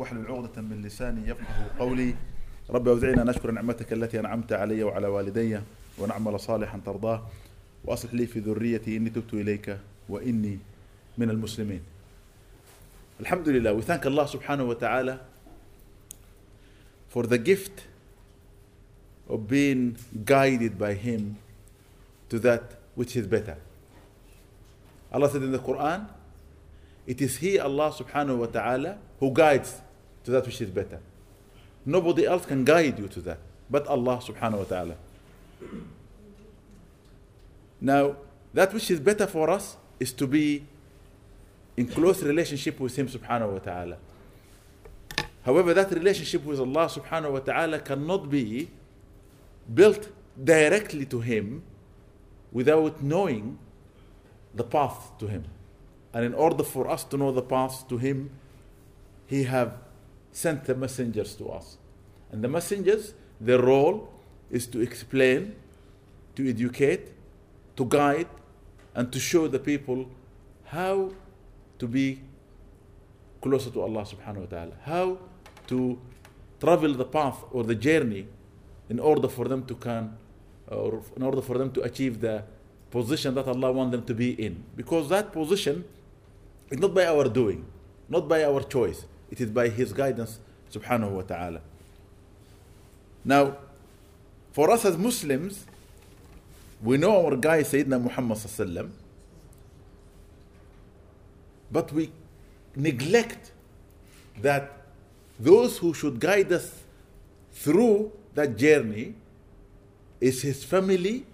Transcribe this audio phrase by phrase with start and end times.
[0.00, 2.14] واحلل عقدة من لساني يفقه قولي
[2.70, 5.60] رب أوزعنا أن أشكر نعمتك التي أنعمت علي وعلى والدي
[5.98, 7.26] ونعمل صالحا ترضاه
[7.84, 9.78] وأصلح لي في ذريتي إني تبت إليك
[10.08, 10.58] وإني
[11.18, 11.80] من المسلمين
[13.20, 15.20] الحمد لله we thank subhanahu wa ta'ala
[17.08, 17.84] for the gift
[19.28, 21.36] of being guided by Him
[22.30, 22.62] to that
[22.94, 23.56] which is better.
[25.12, 26.06] Allah said in the Quran,
[27.06, 29.80] it is He, Allah subhanahu wa ta'ala, who guides
[30.24, 31.00] to that which is better.
[31.84, 33.38] Nobody else can guide you to that,
[33.70, 34.94] but Allah subhanahu wa ta'ala.
[37.80, 38.16] Now,
[38.52, 40.64] that which is better for us is to be
[41.76, 43.96] in close relationship with Him subhanahu wa ta'ala.
[45.44, 48.68] However, that relationship with Allah subhanahu wa ta'ala cannot be
[49.72, 50.10] built
[50.42, 51.62] directly to Him
[52.52, 53.58] without knowing
[54.54, 55.44] the path to Him.
[56.12, 58.30] And in order for us to know the path to Him,
[59.26, 59.78] He have
[60.32, 61.76] sent the messengers to us.
[62.30, 64.08] And the messengers, their role
[64.50, 65.56] is to explain,
[66.36, 67.12] to educate,
[67.76, 68.28] to guide,
[68.94, 70.06] and to show the people
[70.64, 71.10] how
[71.78, 72.20] to be
[73.40, 75.18] closer to Allah subhanahu wa ta'ala, how
[75.68, 75.98] to
[76.60, 78.26] travel the path or the journey
[78.88, 80.16] in order for them to can
[80.68, 82.44] or in order for them to achieve the
[82.90, 84.62] position that Allah wants them to be in.
[84.76, 85.84] Because that position
[86.70, 87.64] is not by our doing,
[88.08, 89.06] not by our choice.
[89.30, 90.38] It is by His guidance
[90.72, 91.60] subhanahu wa ta'ala.
[93.24, 93.56] Now,
[94.52, 95.66] for us as Muslims,
[96.82, 98.90] we know our guide Sayyidina Muhammad
[101.70, 102.10] but we
[102.74, 103.52] neglect
[104.40, 104.72] that
[105.38, 106.82] those who should guide us
[107.52, 109.14] through that journey
[110.20, 111.24] is his family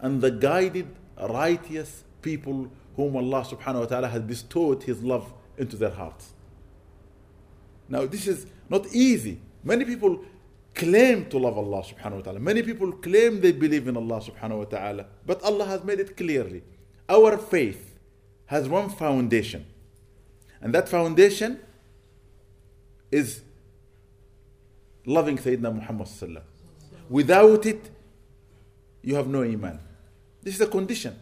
[0.00, 0.86] and the guided
[1.18, 6.33] righteous people whom Allah subhanahu wa ta'ala has bestowed his love into their hearts.
[7.87, 9.39] Now this is not easy.
[9.63, 10.23] Many people
[10.73, 12.39] claim to love Allah subhanahu wa ta'ala.
[12.39, 15.05] Many people claim they believe in Allah subhanahu wa ta'ala.
[15.25, 16.63] But Allah has made it clearly.
[17.07, 17.97] Our faith
[18.45, 19.65] has one foundation.
[20.61, 21.59] And that foundation
[23.11, 23.41] is
[25.05, 26.43] loving Sayyidina Muhammad sallallahu
[27.09, 27.89] Without it,
[29.01, 29.79] you have no iman.
[30.43, 31.17] This is a condition.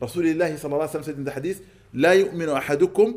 [0.00, 1.62] Rasulullah sallallahu alaihi said in the hadith,
[1.94, 3.14] لا يؤمن أحدكم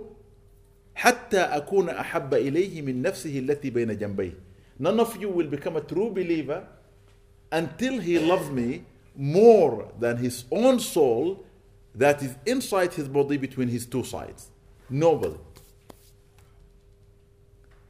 [0.96, 4.34] حتى أكون أحب إليه من نفسه التي بين جنبيه.
[4.80, 6.68] None of you will become a true believer
[7.52, 8.84] until he loves me
[9.16, 11.44] more than his own soul
[11.96, 14.50] that is inside his body between his two sides.
[14.90, 15.38] Nobody.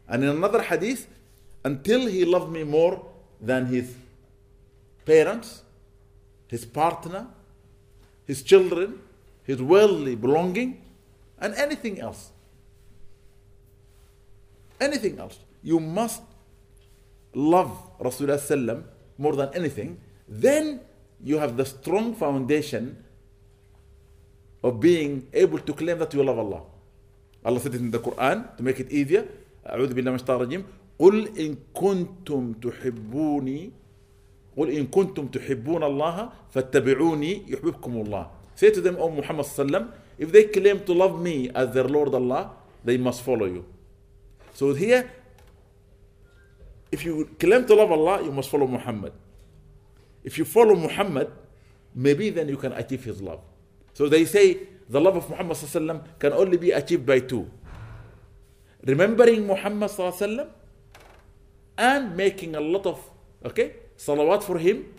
[0.07, 1.07] And in another hadith,
[1.63, 3.05] until he loved me more
[3.41, 3.93] than his
[5.05, 5.63] parents,
[6.47, 7.27] his partner,
[8.25, 8.99] his children,
[9.43, 10.81] his worldly belonging,
[11.39, 12.30] and anything else.
[14.81, 15.39] Anything else.
[15.63, 16.21] You must
[17.33, 18.83] love Rasulullah sallam
[19.17, 19.99] more than anything.
[20.27, 20.81] Then
[21.23, 23.03] you have the strong foundation
[24.63, 26.61] of being able to claim that you love Allah.
[27.45, 29.25] Allah said it in the Quran to make it easier.
[29.67, 30.63] أعوذ بالله من الشيطان الرجيم
[30.99, 33.71] قل إن كنتم تحبوني
[34.57, 38.27] قل إن كنتم تحبون الله فاتبعوني يحببكم الله.
[38.55, 42.15] Say to them, O Muhammad sallam, if they claim to love me as their Lord
[42.15, 42.51] Allah,
[42.83, 43.65] they must follow you.
[44.62, 45.10] So here,
[46.92, 49.12] if you claim to love Allah, you must follow Muhammad.
[50.22, 51.32] If you follow Muhammad,
[51.96, 53.40] maybe then you can achieve his love.
[53.92, 55.58] So they say the love of Muhammad
[56.20, 57.50] can only be achieved by two.
[58.86, 59.90] Remembering Muhammad
[61.76, 63.02] and making a lot of
[63.44, 64.94] okay salawat for him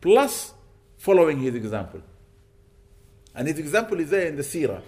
[0.00, 0.52] plus
[0.98, 2.02] following his example.
[3.36, 4.82] And his example is there in the seerah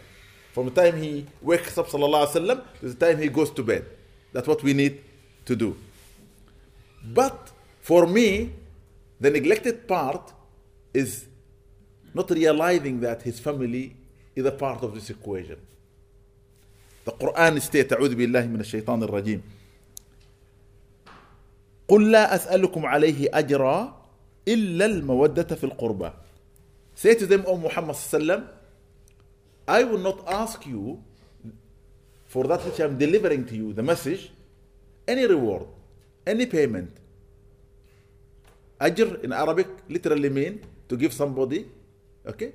[0.54, 3.64] From the time he wakes up sallallahu alaihi wasallam to the time he goes to
[3.64, 3.86] bed.
[4.34, 5.02] That's what we need
[5.46, 5.78] to do.
[7.04, 7.52] But
[7.82, 8.52] for me,
[9.20, 10.34] the neglected part
[10.94, 11.26] is
[12.14, 13.96] not realizing that his family
[14.36, 15.58] is a part of this equation.
[17.06, 19.42] The Quran states, أعوذ بالله من الشيطان الرجيم
[21.88, 24.02] قل لا أسألكم عليه أجرا
[24.48, 26.12] إلا المودة في القربى
[26.96, 28.48] Say to them, O Muhammad sallam,
[29.68, 31.04] I will not ask you
[32.26, 34.32] for that which I am delivering to you, the message,
[35.08, 35.68] any reward,
[36.26, 36.92] any payment.
[38.80, 41.68] Ajr in Arabic literally mean to give somebody,
[42.26, 42.54] okay,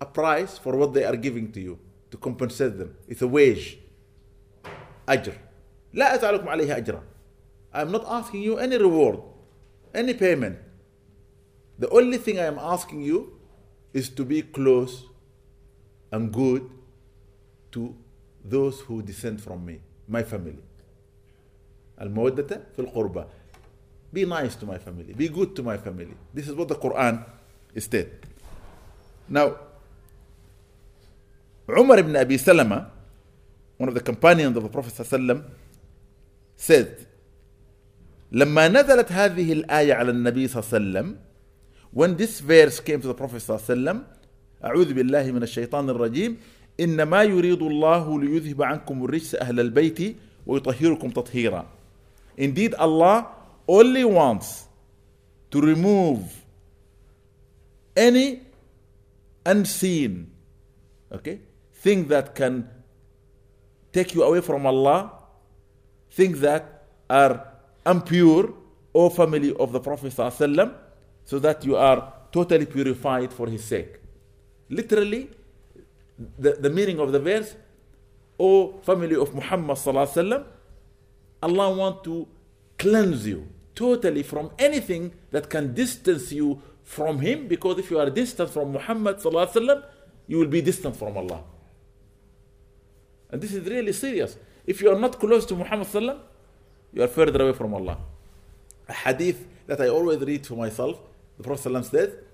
[0.00, 1.78] a price for what they are giving to you,
[2.10, 2.94] to compensate them.
[3.08, 3.78] It's a wage.
[5.08, 5.34] Ajr.
[5.94, 7.02] لا أسألكم عليه أجرا.
[7.72, 9.20] I'm not asking you any reward,
[9.94, 10.58] any payment.
[11.78, 13.38] The only thing I am asking you
[13.92, 15.04] is to be close
[16.11, 16.69] and good
[17.71, 17.95] to
[18.43, 20.57] those who descend from me, my family
[22.01, 23.25] المودة في القربى
[24.13, 27.23] be nice to my family be good to my family this is what the Quran
[27.77, 28.27] states
[29.29, 29.55] now
[31.69, 32.89] Umar ibn Abi Salama
[33.77, 35.43] one of the companions of the Prophet ﷺ
[36.55, 37.05] said
[38.31, 41.17] لما نزلت هذه الآية على النبي صلى الله عليه وسلم
[41.93, 44.03] when this verse came to the Prophet صلى الله عليه وسلم
[44.65, 46.37] أعوذ بالله من الشيطان الرجيم
[46.79, 50.15] إنما يريد الله ليذهب عنكم الرجس أهل البيت
[50.47, 51.65] ويطهركم تطهيرا
[52.37, 53.27] Indeed Allah
[53.67, 54.65] only wants
[55.51, 56.23] to remove
[57.95, 58.41] any
[59.45, 60.31] unseen
[61.11, 61.39] okay
[61.83, 62.69] thing that can
[63.91, 65.11] take you away from Allah
[66.11, 67.47] things that are
[67.85, 68.53] impure
[68.93, 70.73] O family of the Prophet ﷺ,
[71.23, 74.00] so that you are totally purified for his sake
[74.71, 75.29] literally
[76.39, 77.55] the, the meaning of the verse,
[78.39, 80.43] O family of Muhammad sallallahu alaihi wasallam,
[81.43, 82.27] Allah want to
[82.79, 88.09] cleanse you totally from anything that can distance you from him because if you are
[88.09, 89.83] distant from Muhammad sallallahu alaihi wasallam,
[90.27, 91.43] you will be distant from Allah.
[93.29, 94.37] And this is really serious.
[94.65, 96.19] If you are not close to Muhammad sallallahu alaihi wasallam,
[96.93, 97.97] you are further away from Allah.
[98.87, 100.99] A hadith that I always read to myself,
[101.37, 102.30] the Prophet sallallahu alaihi wasallam said,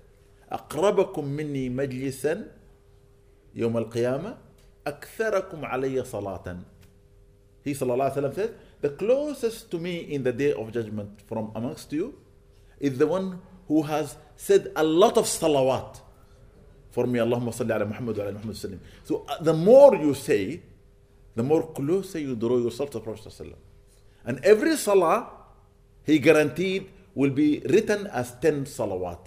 [0.52, 2.50] أقربكم مني مجلسا
[3.54, 4.36] يوم القيامة
[4.86, 6.56] أكثركم علي صلاة
[7.64, 8.50] He صلى الله عليه وسلم says
[8.80, 12.14] the closest to me in the day of judgment from amongst you
[12.80, 16.00] is the one who has said a lot of salawat
[16.90, 20.62] for me اللهم صل على محمد وعلى محمد وسلم so uh, the more you say
[21.34, 23.54] the more closer you draw yourself to the Prophet ﷺ.
[24.24, 25.28] and every salah
[26.04, 29.18] he guaranteed will be written as 10 salawat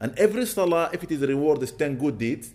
[0.00, 2.52] And every salah, if it is reward, is 10 good deeds,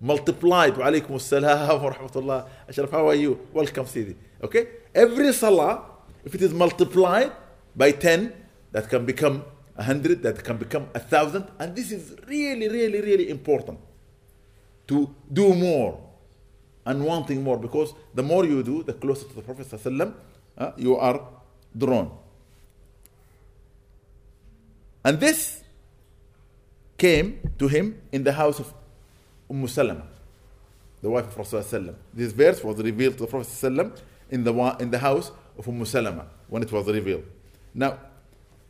[0.00, 0.76] multiplied.
[0.76, 2.48] Wa alaykum assalam wa rahmatullah.
[2.68, 3.38] Ashraf, how are you?
[3.52, 4.16] Welcome, Sidi.
[4.42, 4.66] Okay?
[4.94, 5.84] Every salah,
[6.24, 7.32] if it is multiplied
[7.76, 8.32] by 10,
[8.72, 9.44] that can become
[9.76, 11.46] 100, that can become 1,000.
[11.58, 13.78] And this is really, really, really important
[14.88, 16.00] to do more
[16.84, 20.14] and wanting more because the more you do, the closer to the Prophet ﷺ,
[20.58, 21.20] uh, you are
[21.76, 22.10] drawn.
[25.04, 25.59] And this
[27.00, 28.74] came to him in the house of
[29.50, 30.04] Umm Salama,
[31.00, 31.94] the wife of Rasulullah.
[32.12, 36.26] This verse was revealed to the Prophet in the, in the house of Umm Salama
[36.48, 37.24] when it was revealed.
[37.74, 37.98] Now,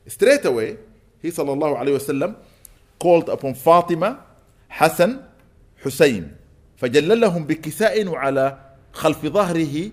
[0.07, 0.79] straight away,
[1.21, 2.37] he sallallahu alayhi wasallam
[3.01, 4.25] called upon Fatima,
[4.69, 5.25] Hassan,
[5.83, 6.37] Hussein.
[6.81, 8.59] فجللهم بكساء وعلى
[8.93, 9.91] خلف ظهره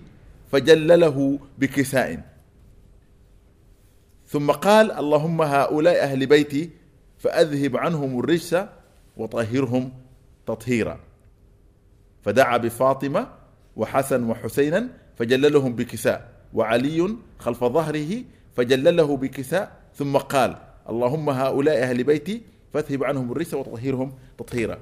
[0.52, 2.22] فجلله بكساء
[4.26, 6.70] ثم قال اللهم هؤلاء أهل بيتي
[7.18, 8.56] فأذهب عنهم الرجس
[9.16, 9.92] وطهرهم
[10.46, 11.00] تطهيرا.
[12.22, 13.28] فدعا بفاطمة
[13.76, 18.24] وحسن وحسينا فجللهم بكساء وعلي خلف ظهره
[18.56, 20.56] فجلله بكساء ثم قال
[20.88, 22.42] اللهم هؤلاء أهل بيتي
[22.72, 24.78] فاذهب عنهم الرجس وطهيرهم تطهيرا.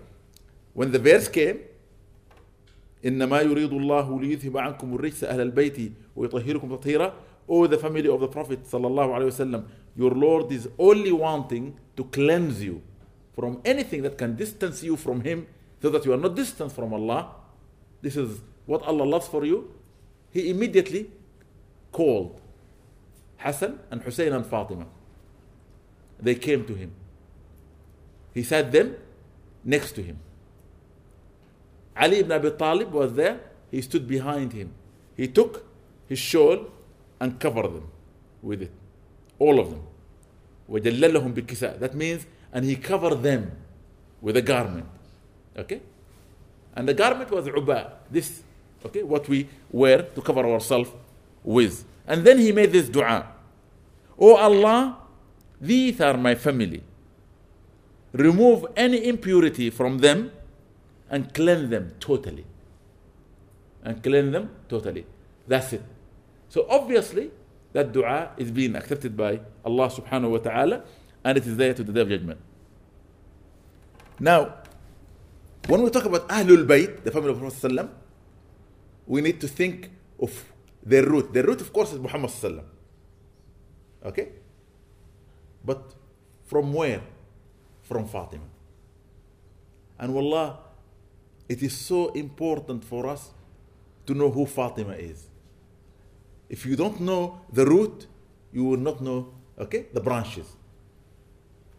[0.74, 1.56] When the verse came
[3.06, 7.12] إنما يريد الله ليذهب عنكم الرجس أهل البيت ويطهركم تطهيرا.
[7.48, 9.64] O the family of the Prophet صلى الله عليه وسلم
[9.96, 12.82] Your Lord is only wanting to cleanse you
[13.34, 15.46] from anything that can distance you from Him
[15.80, 17.30] so that you are not distant from Allah.
[18.02, 19.72] This is what Allah loves for you.
[20.30, 21.10] He immediately
[21.92, 22.40] called
[23.38, 24.86] Hassan and Hussein and Fatima.
[26.20, 26.92] They came to him.
[28.34, 28.96] He sat them
[29.64, 30.18] next to him.
[31.96, 33.40] Ali ibn Abi Talib was there.
[33.70, 34.72] He stood behind him.
[35.16, 35.64] He took
[36.06, 36.66] his shawl
[37.20, 37.88] and covered them
[38.42, 38.72] with it
[39.39, 39.81] All of them.
[40.69, 43.51] وَجَلَّلَهُمْ بِكِسَاء That means, and he covered them
[44.21, 44.85] with a garment.
[45.57, 45.81] Okay?
[46.75, 48.43] And the garment was uba, this,
[48.85, 50.89] okay, what we wear to cover ourselves
[51.43, 51.83] with.
[52.07, 53.27] And then he made this dua.
[54.17, 54.97] Oh Allah,
[55.59, 56.83] these are my family.
[58.13, 60.31] Remove any impurity from them
[61.09, 62.45] and cleanse them totally.
[63.83, 65.05] And cleanse them totally.
[65.47, 65.83] That's it.
[66.49, 67.31] So obviously,
[67.76, 70.82] that dua is being accepted by Allah subhanahu wa ta'ala
[71.22, 72.40] and it is there to the day of judgment.
[74.18, 74.54] Now,
[75.68, 77.90] when we talk about Ahlul Bayt, the family of Prophet
[79.06, 80.32] we need to think of
[80.82, 81.34] their root.
[81.34, 82.32] Their root, of course, is Muhammad
[84.06, 84.28] Okay?
[85.62, 85.82] But
[86.46, 87.02] from where?
[87.82, 88.48] From Fatima.
[89.98, 90.60] And wallah,
[91.46, 93.32] it is so important for us
[94.06, 95.28] to know who Fatima is.
[96.48, 98.06] If you don't know the root,
[98.52, 100.46] you will not know, okay, the branches.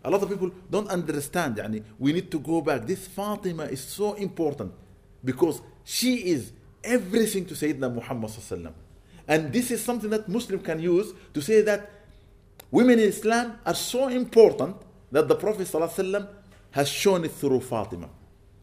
[0.03, 1.57] A lot of people don't understand.
[1.57, 2.85] Yani, we need to go back.
[2.85, 4.71] This Fatima is so important
[5.23, 6.51] because she is
[6.83, 8.73] everything to Sayyidina Muhammad.
[9.27, 11.89] And this is something that Muslim can use to say that
[12.71, 14.77] women in Islam are so important
[15.11, 15.69] that the Prophet
[16.71, 18.09] has shown it through Fatima.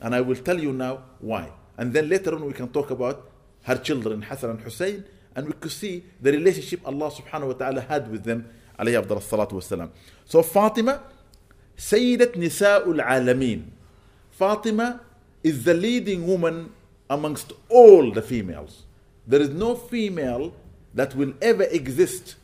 [0.01, 1.51] And I will tell you now why.
[1.77, 3.31] And then later on we can talk about
[3.63, 5.05] her children, Hassan and Hussein,
[5.36, 9.18] and we could see the relationship Allah subhanahu wa ta'ala had with them, alayhi abdul
[9.18, 9.90] salatu wasalam.
[10.26, 11.02] So Fatima,
[11.78, 13.66] Sayyidat Nisa'ul Alameen.
[14.32, 15.02] Fatima
[15.44, 16.72] is the leading woman
[17.10, 18.84] amongst all the females.
[19.26, 20.54] There is no female
[20.94, 22.36] that will ever exist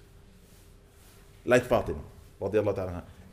[1.45, 1.99] like Fatima.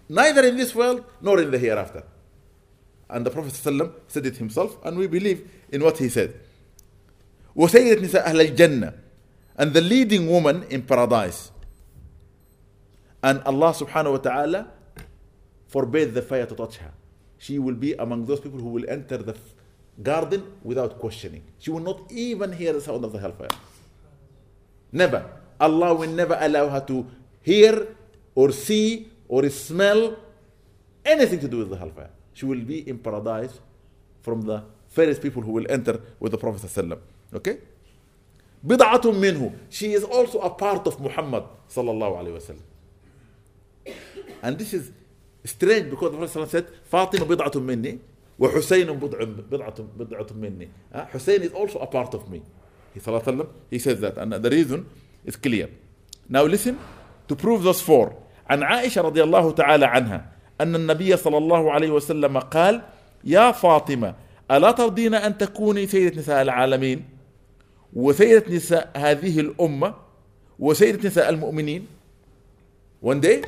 [0.09, 2.03] Neither in this world nor in the hereafter.
[3.09, 6.35] And the Prophet ﷺ said it himself, and we believe in what he said.
[7.57, 8.93] وسيدة نساء أهل الجنة
[9.58, 11.52] and the leading woman in paradise.
[13.24, 14.72] And Allah subhanahu wa ta'ala
[15.68, 16.92] forbade the fire to touch her.
[17.38, 19.36] She will be among those people who will enter the
[20.02, 21.44] garden without questioning.
[21.60, 23.50] She will not even hear the sound of the hellfire.
[24.92, 25.26] Never.
[25.60, 27.06] Allah will never allow her to
[27.42, 27.96] hear
[28.36, 30.16] or see or smell
[31.04, 32.12] anything to do with the hellfire.
[32.34, 33.60] She will be in paradise
[34.22, 37.00] from the first people who will enter with the Prophet.
[37.34, 37.58] Okay?
[38.64, 39.54] بضعة منه.
[39.70, 43.96] She is also a part of Muhammad sallallahu alayhi wasallam.
[44.42, 44.92] And this is
[45.46, 48.00] strange because the Prophet said, فاطمة بضعة مني
[48.40, 50.70] وحسين بضعة بضعة مني.
[50.94, 52.42] Uh, Hussein is also a part of me.
[52.94, 54.86] He, وسلم, he says that and the reason
[55.26, 55.70] is clear.
[56.30, 56.78] Now listen
[57.28, 58.16] to prove those four.
[58.50, 62.82] عن عائشة رضي الله تعالى عنها أن النبي صلى الله عليه وسلم قال
[63.24, 64.16] يا فاطمة
[64.52, 67.17] ألا ترضين أن تكوني سيدة نساء العالمين
[67.97, 69.95] وسيدة نساء هذه الأمة
[70.59, 71.87] وسيدة نساء المؤمنين
[73.03, 73.43] One day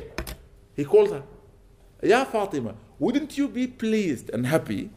[0.75, 1.23] he called her
[2.03, 4.89] يا فاطمة wouldn't you be pleased and happy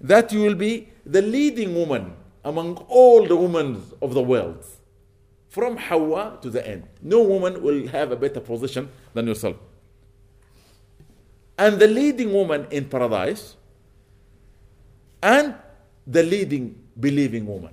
[0.00, 2.12] that you will be the leading woman
[2.44, 4.64] among all the women of the world
[5.48, 6.84] from Hawa to the end.
[7.02, 9.56] No woman will have a better position than yourself.
[11.58, 13.56] And the leading woman in paradise
[15.22, 15.54] and
[16.06, 17.72] the leading believing woman.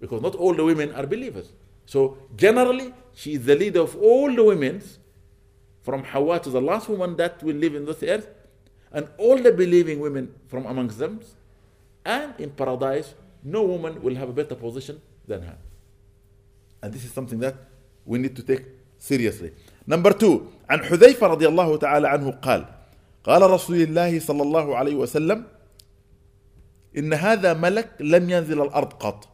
[0.00, 1.52] Because not all the women are believers.
[1.86, 4.82] So generally, she is the leader of all the women
[5.82, 8.28] from Hawa to the last woman that will live in this earth
[8.92, 11.20] and all the believing women from amongst them.
[12.04, 15.56] And in paradise, no woman will have a better position than her.
[16.82, 17.54] And this is something that
[18.04, 18.64] we need to take
[18.98, 19.52] seriously.
[19.86, 22.64] Number two, عن حذيفة رضي الله تعالى عنه قال
[23.24, 25.44] قال رسول الله صلى الله عليه وسلم
[26.96, 29.28] إن هذا ملك لم ينزل الأرض قط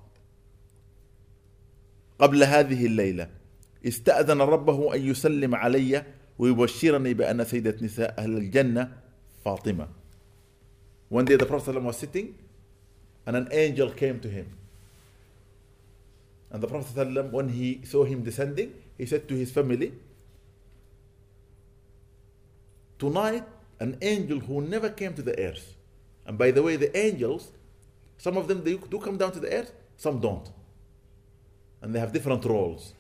[2.21, 3.29] قبل هذه الليلة
[3.87, 6.05] استأذن ربه أن يسلم علي
[6.39, 8.93] ويبشرني بأن سيدة نساء أهل الجنة
[9.45, 9.89] فاطمة
[11.11, 12.35] One day the Prophet was sitting
[13.27, 14.47] and an angel came to him
[16.51, 19.93] And the Prophet when he saw him descending, he said to his family,
[22.99, 23.45] Tonight,
[23.79, 25.77] an angel who never came to the earth.
[26.27, 27.53] And by the way, the angels,
[28.19, 30.51] some of them they do come down to the earth, some don't.
[31.83, 32.95] And they have different roles.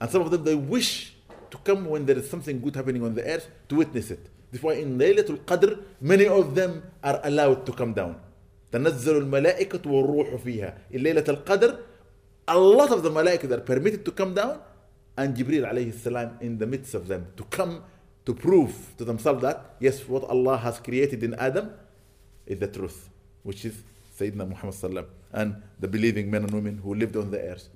[0.00, 1.14] And some of them they wish
[1.50, 4.28] to come when there is something good happening on the earth to witness it.
[4.50, 8.20] That's why in Laylatul Qadr, many of them are allowed to come down.
[8.72, 10.74] تنزل الملائكة والروح فيها.
[10.90, 11.78] In Laylatul Qadr,
[12.48, 14.60] a lot of the malaika are permitted to come down
[15.16, 17.82] and Jibril alayhi salam in the midst of them to come
[18.26, 21.70] to prove to themselves that yes what Allah has created in Adam
[22.46, 23.08] is the truth
[23.42, 23.82] which is
[24.18, 27.68] Sayyidina Muhammad sallam and the believing men and women who lived on the earth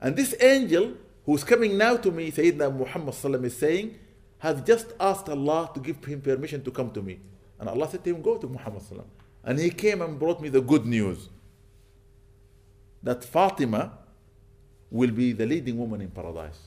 [0.00, 0.94] and this angel
[1.26, 3.94] who's coming now to me Sayyidina Muhammad sallam is saying
[4.38, 7.20] has just asked Allah to give him permission to come to me
[7.60, 9.06] and Allah said to him go to Muhammad sallam
[9.44, 11.28] and he came and brought me the good news
[13.02, 13.92] that Fatima
[14.90, 16.58] will be the leading woman in paradise.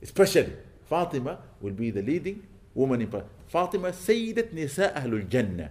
[0.00, 0.52] Especially,
[0.88, 2.42] Fatima will be the leading
[2.74, 3.30] woman in paradise.
[3.46, 5.70] Fatima Sayyidat Nisa Ahlul Jannah.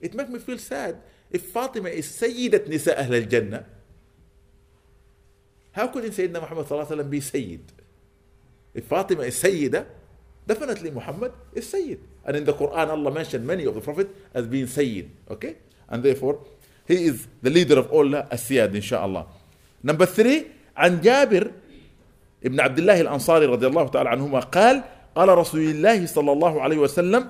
[0.00, 1.00] It makes me feel sad.
[1.32, 3.64] Is Sayyidat Nisa Ahlul Jannah,
[5.72, 7.64] how could Sayyidina Muhammad sallallahu be Sayyid?
[8.74, 9.86] If Fatima is Sayyida,
[10.46, 12.00] definitely Muhammad is Sayyid.
[12.24, 15.10] And in the Quran, Allah mentioned many of the Prophet as being Sayyid.
[15.30, 15.56] Okay?
[15.88, 16.44] And therefore,
[16.86, 19.26] he is the leader of all السياد الله.
[19.82, 20.46] Number three
[20.76, 21.50] عن جابر
[22.44, 24.84] ابن عبد الله الأنصاري رضي الله تعالى عنهما قال
[25.14, 27.28] قال رسول الله صلى الله عليه وسلم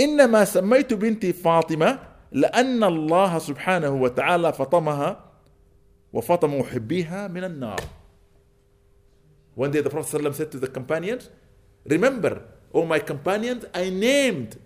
[0.00, 1.98] إنما سميت بنتي فاطمة
[2.36, 5.24] لأن الله سبحانه وتعالى فطمها
[6.12, 7.80] وفطم محبيها من النار.
[9.54, 11.30] One day the Prophet ﷺ said to the companions,
[11.86, 12.42] Remember,
[12.74, 14.58] O my companions, I named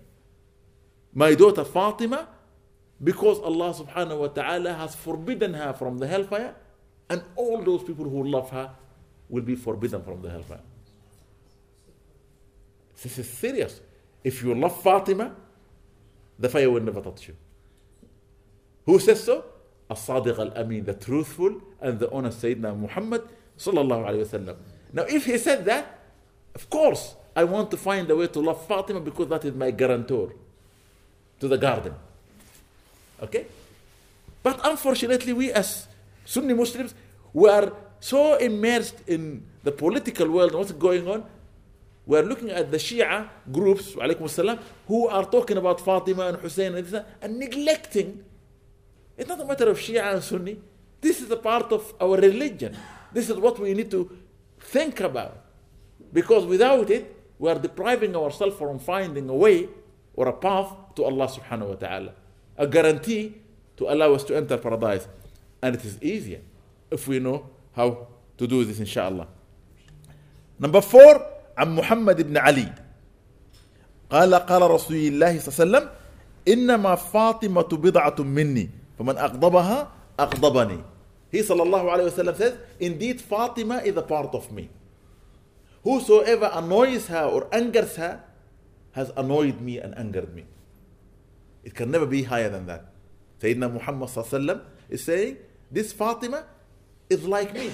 [1.13, 2.27] my daughter Fatima
[3.01, 6.53] because Allah subhanahu wa ta'ala has forbidden her from the hellfire,
[7.09, 8.69] and all those people who love her
[9.29, 10.61] will be forbidden from the hellfire.
[13.01, 13.79] This is serious.
[14.23, 15.33] If you love Fatima,
[16.37, 17.35] the fire will never touch you.
[18.91, 19.45] Who says so?
[19.89, 23.23] As-Sadiq al-Amin, the truthful and the honest Sayyidina Muhammad
[23.57, 24.57] sallallahu alayhi wasallam.
[24.91, 25.97] Now if he said that,
[26.53, 29.71] of course, I want to find a way to love Fatima because that is my
[29.71, 30.33] guarantor
[31.39, 31.93] to the garden.
[33.23, 33.45] Okay?
[34.43, 35.87] But unfortunately, we as
[36.25, 36.93] Sunni Muslims,
[37.31, 37.71] we are
[38.01, 41.23] so immersed in the political world and what's going on.
[42.05, 43.95] We are looking at the Shia groups,
[44.87, 48.25] who are talking about Fatima and Hussein and, and neglecting.
[49.20, 50.58] It's not a matter of Shia and Sunni.
[51.00, 52.76] This is a part of our religion.
[53.12, 54.10] This is what we need to
[54.60, 55.44] think about.
[56.12, 59.68] Because without it, we are depriving ourselves from finding a way
[60.14, 62.12] or a path to Allah subhanahu wa ta'ala.
[62.56, 63.34] A guarantee
[63.76, 65.06] to allow us to enter paradise.
[65.62, 66.40] And it is easier
[66.90, 69.28] if we know how to do this inshallah.
[70.58, 72.72] Number four, عن محمد بن علي
[74.10, 75.88] قال قال رسول الله صلى الله عليه وسلم
[76.48, 78.70] إنما فاطمة بضعة مني
[79.01, 79.87] فمن أغضبها
[80.19, 80.79] أغضبني
[81.31, 84.69] He الله عليه وسلم says Indeed Fatima is a part of me
[85.83, 88.21] Whosoever annoys her or angers her
[88.91, 90.45] has annoyed me and angered me.
[91.63, 92.85] It can never be higher than that.
[93.41, 95.37] Sayyidina Muhammad is saying,
[95.71, 96.43] This Fatima
[97.09, 97.71] is like me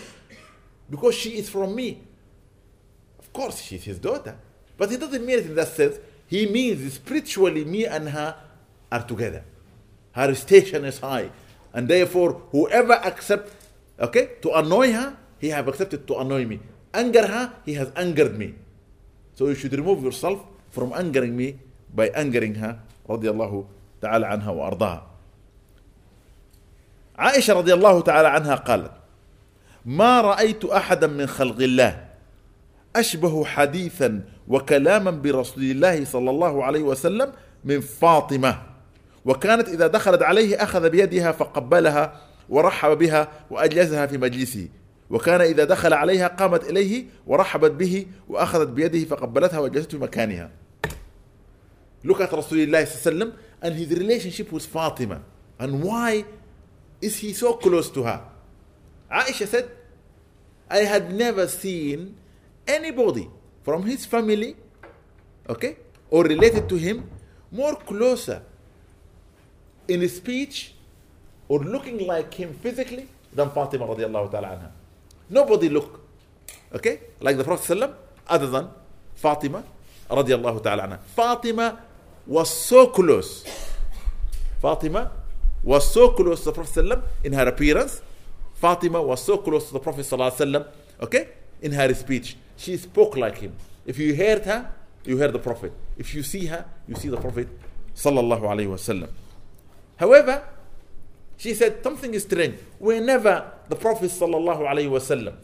[0.90, 2.02] because she is from me.
[3.20, 4.38] Of course, she's his daughter,
[4.78, 5.98] but he doesn't mean it in that sense.
[6.28, 8.36] He means spiritually, me and her
[8.92, 9.44] are together.
[10.18, 11.30] Her station is high,
[11.78, 13.54] and therefore, whoever accepts,
[14.02, 16.58] okay, to annoy her, he have accepted to annoy me
[16.98, 18.56] anger her, he has angered me.
[19.38, 20.42] So you should remove yourself
[20.74, 21.60] from angering me
[21.94, 23.66] by angering her رضي الله
[24.02, 25.02] تعالى عنها وأرضاها
[27.18, 28.92] عائشة رضي الله تعالى عنها قالت
[29.86, 32.06] ما رأيت أحدا من خلق الله
[32.96, 37.32] أشبه حديثا وكلاما برسول الله صلى الله عليه وسلم
[37.64, 38.54] من فاطمة
[39.28, 44.68] وكانت إذا دخلت عليه أخذ بيدها فقبلها ورحب بها وأجلسها في مجلسه
[45.10, 50.52] وكان إذا دخل عليها قامت إليه ورحبت به وأخذت بيده فقبلتها وجلست في مكانها
[52.04, 55.22] Look at Rasulullah sallam and his relationship with Fatima
[55.60, 56.24] and why
[57.02, 58.22] is he so close to her.
[59.12, 59.70] Aisha said,
[60.70, 62.16] I had never seen
[62.68, 63.30] anybody
[63.64, 64.56] from his family,
[65.50, 65.78] okay,
[66.12, 67.10] or related to him
[67.52, 68.44] more closer
[69.89, 70.75] in speech
[71.49, 74.71] or looking like him physically than Fatima radiallahu ta'ala anha.
[75.29, 76.01] Nobody look,
[76.75, 77.95] okay, like the Prophet ﷺ,
[78.29, 78.69] other than
[79.15, 79.65] Fatima
[80.11, 81.01] radiallahu ta'ala anha.
[81.01, 81.81] Fatima
[82.27, 83.45] was so close.
[84.61, 85.11] Fatima
[85.63, 88.03] was so close to the Prophet ﷺ in her appearance.
[88.55, 90.67] Fatima was so close to the Prophet ﷺ,
[91.01, 91.29] okay,
[91.61, 92.37] in her speech.
[92.57, 93.57] She spoke like him.
[93.85, 94.71] If you heard her,
[95.05, 95.73] you heard the Prophet.
[95.99, 97.49] If you see her, you see the Prophet
[97.95, 99.09] sallallahu alaihi wasallam.
[99.98, 100.44] However,
[101.38, 102.60] she said something is strange.
[102.80, 105.36] Whenever the Prophet sallallahu alaihi wasallam,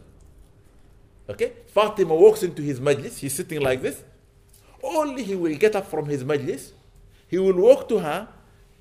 [1.30, 4.04] okay, Fatima walks into his majlis, he's sitting like this.
[4.84, 6.72] Only he will get up from his majlis,
[7.28, 8.28] he will walk to her,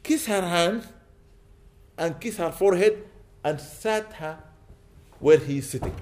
[0.02, 0.86] kiss her hand,
[1.96, 3.04] and kiss her forehead,
[3.44, 4.38] and sat her
[5.18, 5.94] where he is sitting.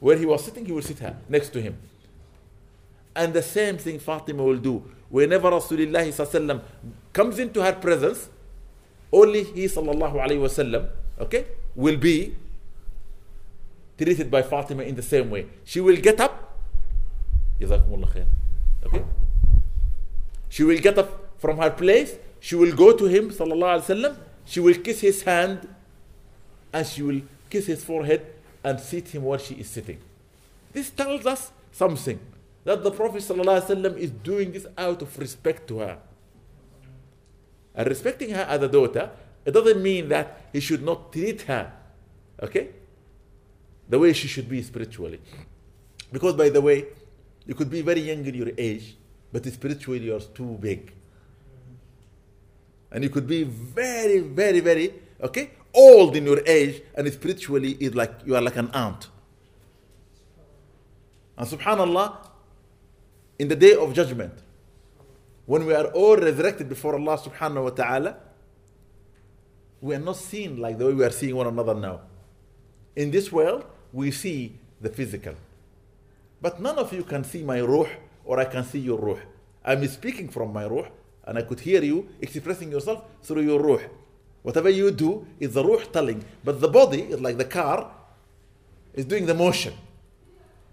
[0.00, 1.78] Where he was sitting, he will sit her next to him.
[3.14, 4.84] And the same thing Fatima will do.
[5.08, 6.62] Whenever Rasulullah
[7.12, 8.28] comes into her presence,
[9.12, 10.88] only he sallallahu alayhi wasallam,
[11.20, 12.34] okay, will be
[13.96, 15.46] treated by Fatima in the same way.
[15.64, 16.58] She will get up,
[17.62, 19.04] okay.
[20.48, 22.16] She will get up from her place.
[22.40, 24.16] She will go to him sallallahu alayhi wasallam.
[24.44, 25.68] She will kiss his hand,
[26.72, 28.26] and she will kiss his forehead
[28.62, 29.98] and seat him where she is sitting.
[30.72, 32.18] This tells us something
[32.66, 35.98] that the Prophet ﷺ is doing this out of respect to her.
[37.76, 39.08] And respecting her as a daughter,
[39.44, 41.72] it doesn't mean that he should not treat her,
[42.42, 42.70] okay,
[43.88, 45.20] the way she should be spiritually.
[46.12, 46.86] Because, by the way,
[47.46, 48.96] you could be very young in your age,
[49.32, 50.92] but spiritually you're too big.
[52.90, 58.22] And you could be very, very, very, okay, old in your age, and spiritually like
[58.24, 59.06] you are like an ant.
[61.38, 62.26] And subhanallah,
[63.38, 64.32] in the day of judgment,
[65.44, 68.16] when we are all resurrected before Allah subhanahu wa ta'ala,
[69.80, 72.00] we are not seen like the way we are seeing one another now.
[72.96, 75.34] In this world, we see the physical.
[76.40, 77.88] But none of you can see my ruh
[78.24, 79.20] or I can see your ruh.
[79.64, 80.88] I'm speaking from my ruh
[81.24, 83.82] and I could hear you expressing yourself through your ruh.
[84.42, 87.90] Whatever you do is the ruh telling, but the body is like the car
[88.94, 89.74] is doing the motion.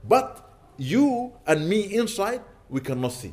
[0.07, 2.41] But you and me inside,
[2.73, 3.31] we cannot see.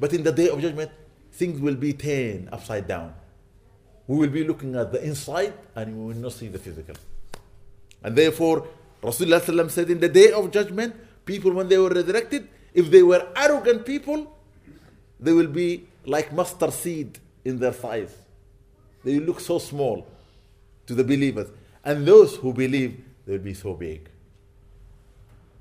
[0.00, 0.90] But in the day of judgment,
[1.32, 3.14] things will be turned upside down.
[4.08, 6.96] We will be looking at the inside and we will not see the physical.
[8.02, 8.66] And therefore,
[9.02, 13.28] Rasulullah said in the day of judgment, people when they were resurrected, if they were
[13.36, 14.36] arrogant people,
[15.20, 18.14] they will be like mustard seed in their size.
[19.04, 20.06] They will look so small
[20.86, 21.48] to the believers.
[21.84, 24.08] And those who believe, they will be so big.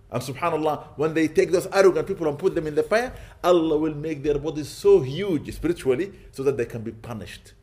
[0.10, 3.78] And subhanAllah, when they take those arrogant people and put them in the fire, Allah
[3.78, 7.54] will make their bodies so huge spiritually so that they can be punished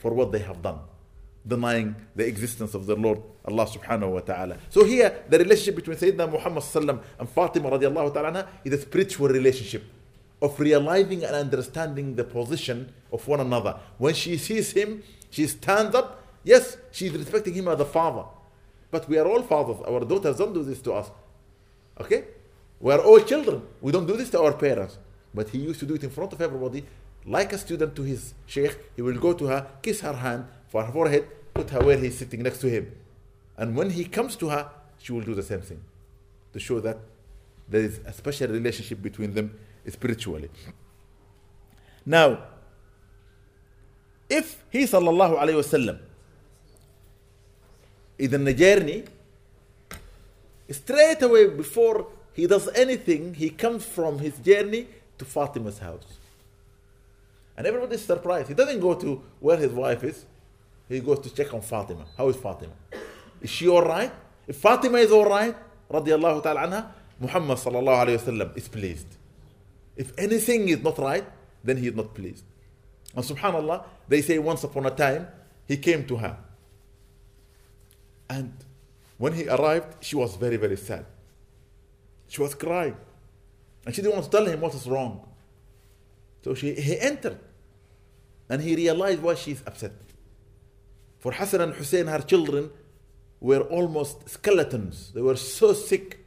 [0.00, 0.80] for what they have done,
[1.46, 4.58] denying the existence of their Lord Allah subhanahu wa ta'ala.
[4.68, 9.28] So here, the relationship between Sayyidina Muhammad sallam and Fatima radiallahu ta'ala is a spiritual
[9.28, 9.84] relationship
[10.42, 13.80] of realizing and understanding the position of one another.
[13.96, 16.22] When she sees him, she stands up.
[16.44, 18.24] Yes, she's respecting him as a father.
[18.90, 19.78] But we are all fathers.
[19.86, 21.10] Our daughters don't do this to us.
[22.00, 22.24] Okay?
[22.80, 23.62] We are all children.
[23.80, 24.98] We don't do this to our parents.
[25.34, 26.84] But he used to do it in front of everybody.
[27.26, 30.84] Like a student to his sheikh, he will go to her, kiss her hand for
[30.84, 32.92] her forehead, put her where he's sitting next to him.
[33.56, 35.80] And when he comes to her, she will do the same thing
[36.52, 36.98] to show that
[37.68, 40.50] there is a special relationship between them spiritually.
[42.06, 42.38] Now,
[44.28, 45.98] if he sallallahu alayhi wasallam
[48.18, 49.04] is in a journey
[50.70, 56.18] Straight away, before he does anything, he comes from his journey to Fatima's house.
[57.56, 58.48] And everybody's surprised.
[58.48, 60.24] He doesn't go to where his wife is,
[60.88, 62.04] he goes to check on Fatima.
[62.16, 62.72] How is Fatima?
[63.40, 64.12] Is she all right?
[64.46, 65.54] If Fatima is all right,
[65.90, 66.86] radiallahu ta'ala anha,
[67.20, 69.06] Muhammad sallallahu alayhi wasallam is pleased.
[69.96, 71.24] If anything is not right,
[71.64, 72.44] then he is not pleased.
[73.14, 75.26] And subhanallah, they say once upon a time,
[75.66, 76.38] he came to her.
[78.30, 78.52] And
[79.18, 81.04] when he arrived, she was very, very sad.
[82.28, 82.96] She was crying.
[83.84, 85.26] And she didn't want to tell him what is wrong.
[86.42, 87.38] So she, he entered.
[88.48, 89.92] And he realized why she's upset.
[91.18, 92.70] For Hassan and Hussein, her children,
[93.40, 95.12] were almost skeletons.
[95.14, 96.24] They were so sick.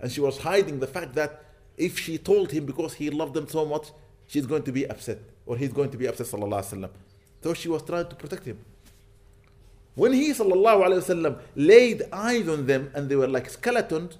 [0.00, 1.44] And she was hiding the fact that
[1.76, 3.92] if she told him because he loved them so much,
[4.26, 5.18] she's going to be upset.
[5.44, 6.26] Or he's going to be upset.
[6.26, 8.58] So she was trying to protect him.
[9.99, 14.17] When he وسلم, laid eyes on them and they were like skeletons,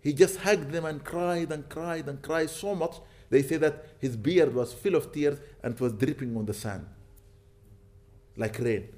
[0.00, 2.96] he just hugged them and cried and cried and cried so much.
[3.28, 6.54] They say that his beard was full of tears and it was dripping on the
[6.54, 6.86] sand
[8.36, 8.88] like rain.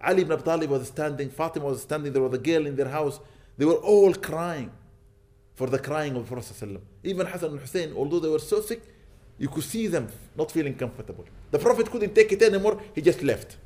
[0.00, 2.88] Ali ibn Abi Talib was standing, Fatima was standing, there was a girl in their
[2.88, 3.18] house.
[3.56, 4.70] They were all crying
[5.56, 6.80] for the crying of the Prophet.
[7.02, 8.80] Even Hassan and Hussein, although they were so sick,
[9.38, 11.24] you could see them not feeling comfortable.
[11.53, 13.57] The Prophet couldn't take it anymore, he just left.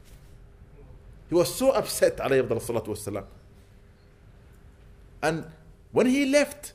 [1.30, 3.24] He was so upset, alayhi.
[5.24, 5.46] And
[5.94, 6.74] when he left,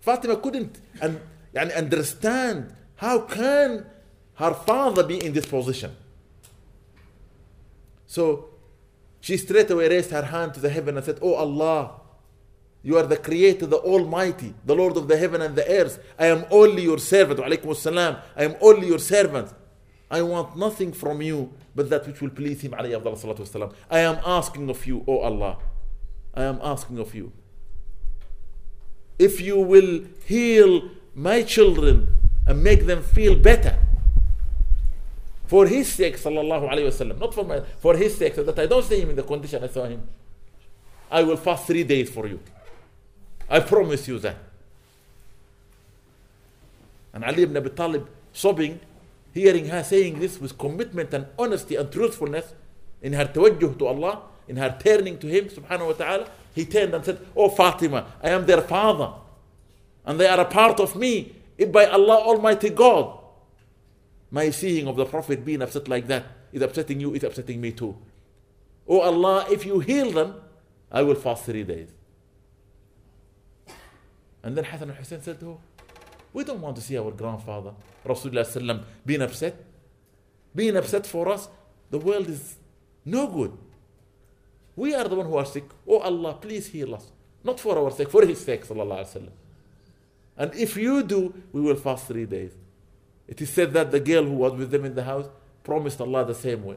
[0.00, 1.20] Fatima couldn't and,
[1.54, 3.84] and understand how can
[4.36, 5.94] her father be in this position.
[8.06, 8.48] So
[9.20, 12.00] she straight away raised her hand to the heaven and said, Oh Allah,
[12.82, 16.04] you are the creator, the almighty, the Lord of the heaven and the earth.
[16.18, 17.38] I am only your servant.
[17.40, 19.52] I am only your servant.
[20.10, 22.74] I want nothing from you but that which will please him.
[22.74, 25.58] I am asking of you, O Allah.
[26.34, 27.32] I am asking of you.
[29.18, 32.08] If you will heal my children
[32.46, 33.78] and make them feel better,
[35.46, 38.64] for his sake, sallallahu alayhi wasallam, not for my, for his sake, so that I
[38.64, 40.02] don't see him in the condition I saw him.
[41.10, 42.40] I will fast three days for you.
[43.52, 44.36] I promise you that.
[47.12, 48.80] And Ali ibn Abi Talib sobbing,
[49.34, 52.54] hearing her saying this with commitment and honesty and truthfulness
[53.02, 56.94] in her tawajjuh to Allah, in her turning to Him subhanahu wa ta'ala, he turned
[56.94, 59.12] and said, Oh Fatima, I am their father.
[60.06, 61.36] And they are a part of me.
[61.58, 63.18] If by Allah Almighty God,
[64.30, 67.72] my seeing of the Prophet being upset like that is upsetting you, it's upsetting me
[67.72, 67.94] too.
[68.88, 70.36] Oh Allah, if you heal them,
[70.90, 71.90] I will fast three days.
[74.42, 75.56] And then Hassan and Hussein said to her,
[76.32, 77.72] We don't want to see our grandfather,
[78.04, 79.56] Rasulullah being upset.
[80.54, 81.48] Being upset for us,
[81.90, 82.56] the world is
[83.04, 83.56] no good.
[84.76, 85.64] We are the one who are sick.
[85.86, 87.10] Oh Allah, please heal us.
[87.44, 89.30] Not for our sake, for his sake, sallallahu Alaihi Wasallam.
[90.36, 92.52] And if you do, we will fast three days.
[93.28, 95.26] It is said that the girl who was with them in the house
[95.62, 96.76] promised Allah the same way.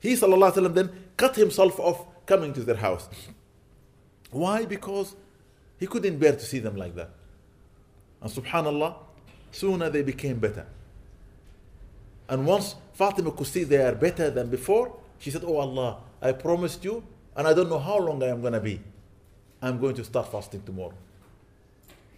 [0.00, 3.08] He sallallahu then cut himself off coming to their house.
[4.32, 4.64] Why?
[4.64, 5.14] Because
[5.78, 7.10] He couldn't bear to see them like that.
[8.20, 8.94] And subhanAllah,
[9.50, 10.64] sooner they became better.
[12.28, 16.30] And once Fatima could see they are better than before, she said, Oh Allah, I
[16.30, 17.02] promised you,
[17.36, 18.80] and I don't know how long I am going to be.
[19.60, 20.94] I'm going to start fasting tomorrow.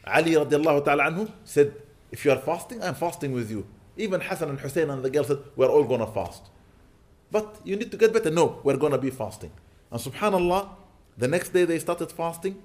[0.07, 1.75] Ali radiallahu ta'ala anhu said,
[2.13, 3.67] If you are fasting, I'm fasting with you.
[3.97, 6.43] Even Hassan and Hussein and the girl said, We're all going to fast.
[7.31, 8.31] But you need to get better.
[8.31, 9.53] No, we're going to be fasting.
[9.91, 10.69] And subhanAllah,
[11.17, 12.63] the next day they started fasting.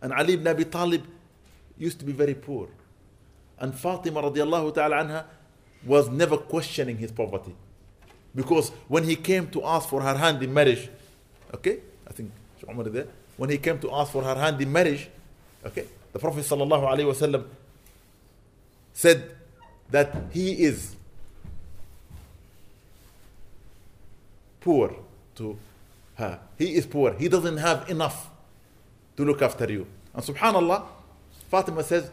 [0.00, 1.04] And Ali ibn Abi Talib
[1.78, 2.68] used to be very poor.
[3.58, 5.24] And Fatima radiallahu ta'ala anha
[5.86, 7.54] was never questioning his poverty.
[8.34, 10.88] Because when he came to ask for her hand in marriage,
[11.54, 12.32] okay, I think
[12.68, 13.06] Umar there.
[13.36, 15.08] When he came to ask for her hand in marriage,
[15.64, 17.44] okay, the Prophet sallallahu alaihi wasallam
[18.92, 19.30] said
[19.90, 20.96] that he is
[24.60, 24.94] poor
[25.36, 25.58] to
[26.16, 26.38] her.
[26.62, 27.12] He is poor.
[27.14, 28.30] He doesn't have enough
[29.16, 29.84] to look after you.
[30.14, 30.84] And subhanallah,
[31.50, 32.08] Fatima says,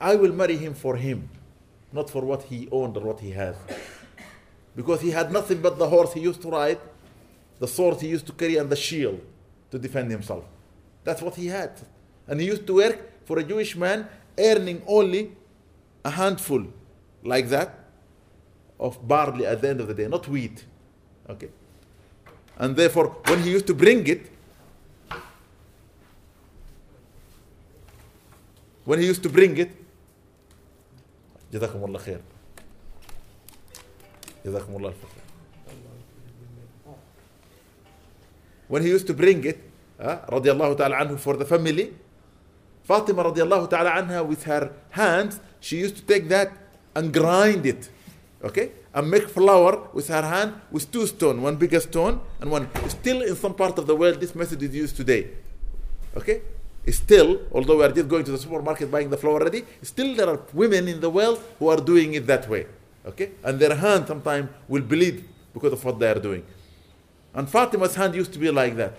[0.00, 1.28] I will marry him for him,
[1.92, 3.54] not for what he owned or what he has.
[4.74, 6.80] Because he had nothing but the horse he used to ride,
[7.60, 9.20] the sword he used to carry, and the shield
[9.70, 10.44] to defend himself.
[11.04, 11.72] That's what he had.
[12.26, 15.36] And he used to work for a Jewish man, earning only
[16.04, 16.66] a handful
[17.22, 17.78] like that
[18.80, 20.64] of barley at the end of the day, not wheat.
[21.30, 21.50] Okay.
[22.57, 24.29] And therefore, when he used to bring it,
[28.85, 29.71] when he used to bring it,
[31.53, 32.21] جزاكم الله خير
[34.45, 35.21] جزاكم الله الفخر
[38.69, 39.57] when he used to bring it
[40.01, 41.93] uh, رضي الله تعالى عنه for the family
[42.89, 46.51] Fatima رضي الله تعالى عنها with her hands she used to take that
[46.95, 47.89] and grind it
[48.42, 48.72] okay?
[48.94, 52.68] And make flour with her hand with two stone one bigger stone and one.
[52.88, 55.30] Still in some part of the world this method is used today.
[56.16, 56.42] Okay?
[56.88, 60.28] Still although we are just going to the supermarket buying the flour already still there
[60.28, 62.66] are women in the world who are doing it that way.
[63.06, 63.32] Okay?
[63.42, 66.44] And their hand sometimes will bleed because of what they are doing.
[67.34, 68.94] And Fatima's hand used to be like that.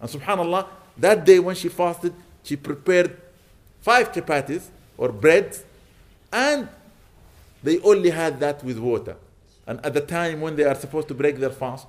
[0.00, 0.66] And subhanallah
[0.98, 3.16] that day when she fasted she prepared
[3.80, 5.64] five chapatis or breads
[6.32, 6.68] and
[7.62, 9.16] they only had that with water
[9.66, 11.86] and at the time when they are supposed to break their fast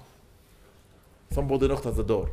[1.32, 2.30] somebody knocked at the door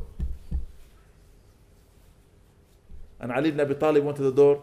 [3.21, 4.63] and Ali ibn Abi Talib went to the door,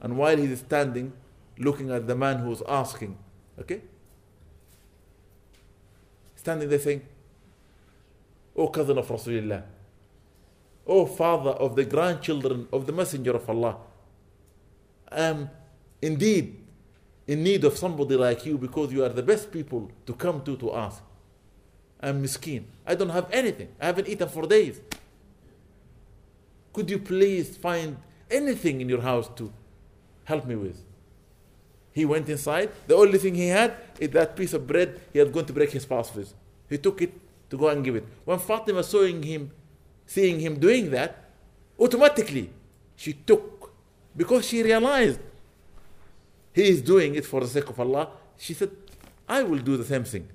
[0.00, 1.12] and while he's standing,
[1.58, 3.16] looking at the man who's asking,
[3.58, 3.80] okay?
[6.36, 7.02] Standing there saying,
[8.54, 9.62] O cousin of Rasulullah,
[10.86, 13.76] O father of the grandchildren of the Messenger of Allah,
[15.10, 15.50] I am
[16.00, 16.56] indeed
[17.26, 20.56] in need of somebody like you because you are the best people to come to
[20.56, 21.02] to ask.
[22.00, 22.64] I'm miskin.
[22.86, 23.68] I don't have anything.
[23.80, 24.80] I haven't eaten for days.
[26.72, 27.96] Could you please find
[28.30, 29.52] anything in your house to
[30.24, 30.84] help me with?
[31.92, 32.70] He went inside.
[32.86, 35.70] The only thing he had is that piece of bread he had gone to break
[35.70, 36.34] his fast with.
[36.68, 37.12] He took it
[37.48, 38.04] to go and give it.
[38.24, 39.50] When Fatima saw him,
[40.04, 41.30] seeing him doing that,
[41.78, 42.50] automatically
[42.94, 43.72] she took,
[44.14, 45.20] because she realized
[46.56, 48.08] he is doing it for the sake of Allah.
[48.38, 48.70] She said,
[49.28, 50.26] I will do the same thing.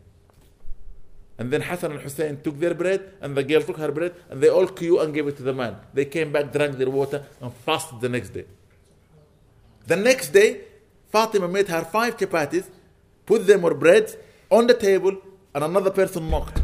[1.40, 4.40] And then Hassan and Hussein took their bread, and the girl took her bread, and
[4.42, 5.78] they all queue and gave it to the man.
[5.96, 8.46] They came back, drank their water, and fasted the next day.
[9.88, 10.62] The next day,
[11.12, 12.70] Fatima made her five chapatis,
[13.26, 14.16] put them or bread
[14.52, 15.18] on the table,
[15.56, 16.62] and another person knocked.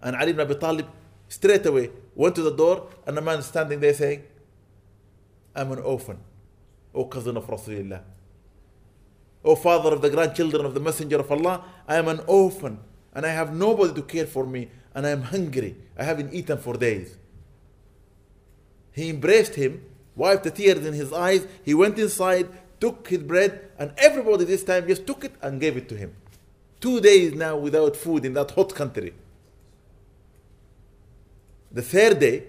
[0.00, 0.86] And Ali ibn Abi Talib
[1.26, 4.22] straight away went to the door, and the man standing there saying,
[5.56, 6.18] I'm an orphan,
[6.98, 8.02] O cousin of Rasulullah.
[9.44, 12.80] O father of the grandchildren of the Messenger of Allah, I am an orphan
[13.14, 15.76] and I have nobody to care for me and I am hungry.
[15.96, 17.16] I haven't eaten for days.
[18.90, 19.84] He embraced him,
[20.16, 21.46] wiped the tears in his eyes.
[21.64, 22.48] He went inside,
[22.80, 26.16] took his bread, and everybody this time just took it and gave it to him.
[26.80, 29.14] Two days now without food in that hot country.
[31.70, 32.42] The third day,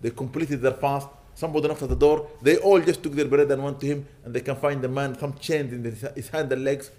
[0.00, 1.08] they completed their fast
[1.42, 2.28] Somebody knocked at the door.
[2.40, 4.86] They all just took their bread and went to him, and they can find the
[4.88, 5.82] man some chains in
[6.14, 6.92] his hand and legs.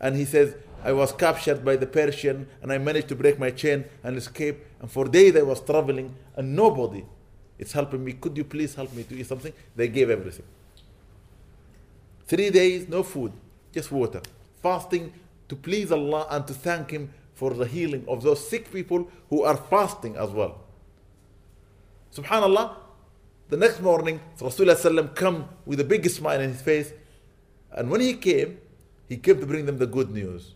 [0.00, 3.52] And he says, I was captured by the Persian, and I managed to break my
[3.52, 4.56] chain and escape.
[4.80, 7.04] And for days I was traveling, and nobody
[7.56, 8.14] is helping me.
[8.14, 9.52] Could you please help me to eat something?
[9.76, 10.46] They gave everything.
[12.26, 13.30] Three days, no food,
[13.72, 14.22] just water.
[14.60, 15.12] Fasting
[15.48, 19.44] to please Allah and to thank Him for the healing of those sick people who
[19.44, 20.62] are fasting as well.
[22.12, 22.74] Subhanallah,
[23.54, 26.92] the next morning, Rasulullah come with a big smile on his face.
[27.70, 28.58] And when he came,
[29.08, 30.54] he came to bring them the good news.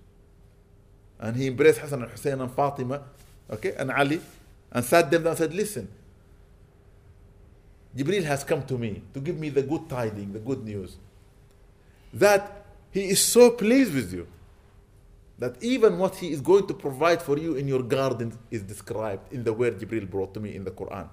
[1.21, 3.03] And he embraced Hassan and Hussein and Fatima,
[3.49, 4.21] okay, and Ali,
[4.73, 5.87] and sat them down and said, Listen,
[7.97, 10.97] Jibril has come to me to give me the good tidings, the good news.
[12.13, 14.27] That he is so pleased with you
[15.39, 19.33] that even what he is going to provide for you in your garden is described
[19.33, 21.09] in the word Jibril brought to me in the Quran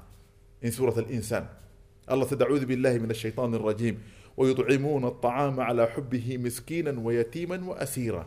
[0.64, 1.48] in Surah Al-Insan.
[1.48, 1.65] Allah
[2.08, 4.02] said, أعوذ بالله من الشيطان الرجيم
[4.38, 8.26] ويطعمون الطعام على حبه مسكينا ويتيما وأسيرا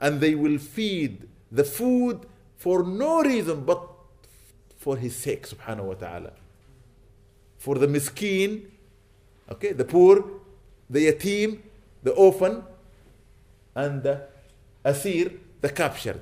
[0.00, 2.20] and they will feed the food
[2.56, 3.82] for no reason but
[4.76, 6.32] for his sake wa ta'ala
[7.58, 8.70] for the miskin
[9.50, 10.24] okay the poor
[10.88, 11.58] the yatim
[12.04, 12.62] the orphan
[13.74, 14.22] and the
[14.84, 16.20] asir the captured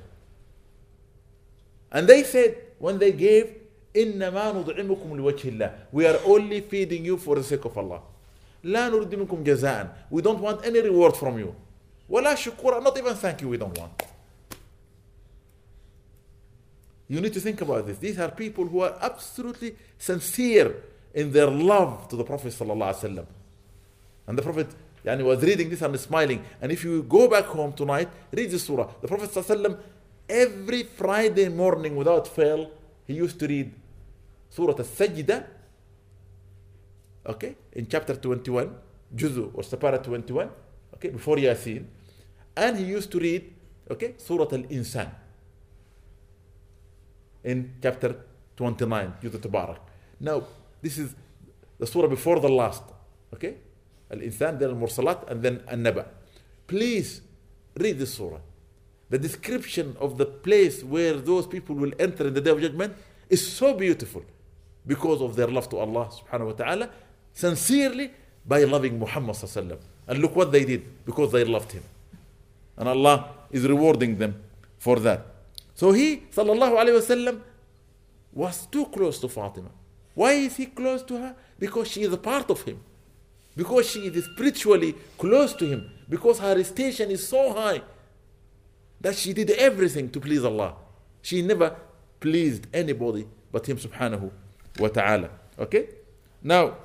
[1.91, 3.53] and they said when they gave
[3.97, 8.01] إنما نطعمكم لوجه الله we are only feeding you for the sake of Allah
[8.63, 11.53] لا نريد منكم جزاء we don't want any reward from you
[12.09, 14.03] ولا شكورا not even thank you we don't want
[17.09, 20.75] you need to think about this these are people who are absolutely sincere
[21.13, 23.25] in their love to the Prophet sallallahu alaihi wasallam
[24.27, 24.67] and the Prophet
[25.05, 28.59] yani, was reading this and smiling and if you go back home tonight read the
[28.59, 29.77] surah the Prophet sallallahu alaihi wasallam
[30.29, 32.69] every Friday morning without fail
[33.07, 33.71] he used to read
[34.49, 35.43] Surah Al-Sajdah
[37.27, 38.69] okay in chapter 21
[39.15, 40.49] Juzu or Sapara 21
[40.95, 41.85] okay before Yasin
[42.55, 43.53] and he used to read
[43.91, 45.11] okay Surah Al-Insan
[47.43, 48.15] in chapter
[48.55, 49.79] 29 Juz Tabarak
[50.19, 50.43] now
[50.81, 51.15] this is
[51.79, 52.83] the surah before the last
[53.33, 53.57] okay
[54.11, 56.05] Al-Insan then Al-Mursalat and then An-Naba
[56.65, 57.21] please
[57.75, 58.39] read this surah
[59.09, 62.93] the description of the place where those people will enter in the day of judgment
[63.29, 64.23] is so beautiful
[64.87, 66.89] because of their love to Allah subhanahu wa ta'ala
[67.33, 68.09] sincerely
[68.45, 71.83] by loving Muhammad sallallahu and look what they did because they loved him.
[72.77, 74.41] And Allah is rewarding them
[74.79, 75.25] for that.
[75.75, 77.41] So he sallallahu alayhi wasallam
[78.33, 79.69] was too close to Fatima.
[80.15, 81.35] Why is he close to her?
[81.59, 82.79] Because she is a part of him.
[83.55, 85.91] Because she is spiritually close to him.
[86.09, 87.81] Because her station is so high
[89.01, 90.75] that she did everything to please Allah.
[91.21, 91.75] She never
[92.19, 94.31] pleased anybody but Him subhanahu
[94.77, 95.29] ta'ala.
[95.59, 95.89] Okay?
[96.43, 96.75] Now,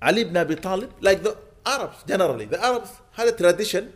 [0.00, 3.92] Ali ibn Abi Talib, like the Arabs generally, the Arabs had a tradition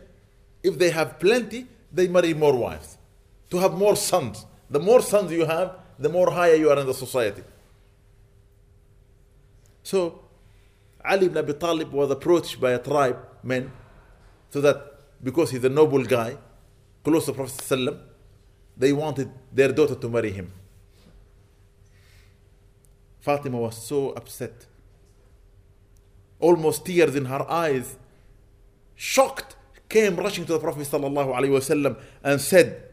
[0.61, 2.97] if they have plenty, they marry more wives
[3.49, 4.45] to have more sons.
[4.69, 7.43] The more sons you have, the more higher you are in the society.
[9.83, 10.21] So,
[11.03, 13.71] Ali ibn Abi Talib was approached by a tribe, men,
[14.49, 14.77] so that
[15.23, 16.37] because he's a noble guy,
[17.03, 17.61] close to Prophet
[18.77, 20.51] they wanted their daughter to marry him.
[23.19, 24.65] Fatima was so upset,
[26.39, 27.97] almost tears in her eyes,
[28.95, 29.55] shocked,
[29.87, 32.89] came rushing to the Prophet ﷺ and said,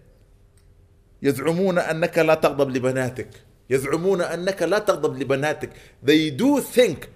[1.23, 3.29] يزعمون أنك لا تغضب لبناتك
[3.71, 5.71] يزعمون أنك لا تغضب لبناتك
[6.03, 7.09] They do think,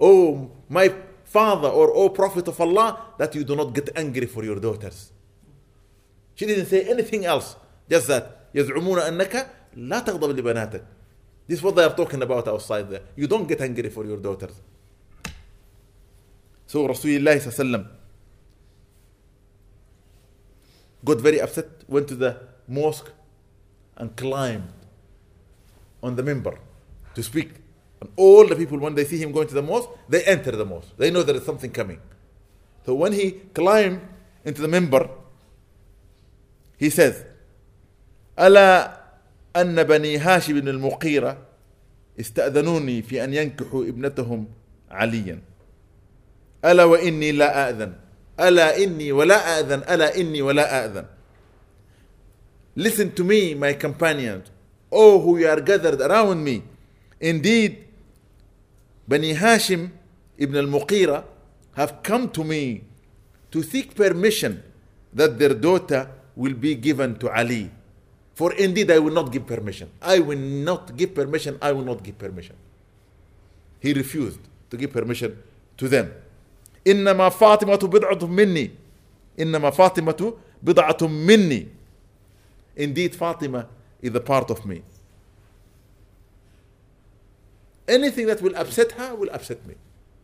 [0.00, 0.92] oh my
[1.24, 5.12] father or oh prophet of Allah that you do not get angry for your daughters.
[6.36, 7.56] She didn't say anything else,
[7.88, 8.50] just that.
[8.54, 10.84] يزعمون أنك لا تغضب لبناتك.
[11.46, 13.02] This is what they are talking about outside there.
[13.16, 14.52] You don't get angry for your daughters.
[16.66, 17.86] So Rasulullah sallam
[21.04, 23.10] got very upset, went to the mosque
[23.96, 24.72] and climbed
[26.02, 26.58] on the member
[27.14, 27.50] to speak.
[28.00, 30.64] And all the people, when they see him going to the mosque, they enter the
[30.64, 30.88] mosque.
[30.96, 32.00] They know there is something coming.
[32.86, 34.00] So when he climbed
[34.44, 35.08] into the member,
[36.78, 37.24] he says,
[38.40, 39.00] ألا
[39.56, 41.38] أن بني هاشم بن المغيرة
[42.20, 44.46] استأذنوني في أن ينكحوا ابنتهم
[44.90, 45.38] عليا
[46.64, 47.92] ألا وإني لا أأذن
[48.40, 51.04] ألا إني ولا أأذن ألا إني ولا أأذن
[52.76, 54.50] Listen to me, my companions,
[54.90, 56.60] oh who you are gathered around me.
[57.20, 57.84] Indeed,
[59.06, 59.90] Bani Hashim
[60.36, 61.22] ibn al-Muqira
[61.76, 62.82] have come to me
[63.52, 64.60] to seek permission
[65.12, 67.70] that their daughter will be given to Ali.
[68.35, 69.89] For indeed, I will not give permission.
[70.01, 71.57] I will not give permission.
[71.61, 72.55] I will not give permission.
[73.79, 74.39] He refused
[74.69, 75.37] to give permission
[75.77, 76.13] to them.
[76.87, 78.71] إنما فاطمة بضعة مني
[79.39, 80.33] إنما فاطمة
[80.63, 81.67] بضعة مني
[82.77, 83.67] Indeed, Fatima
[84.01, 84.81] is a part of me.
[87.89, 89.75] Anything that will upset her will upset me.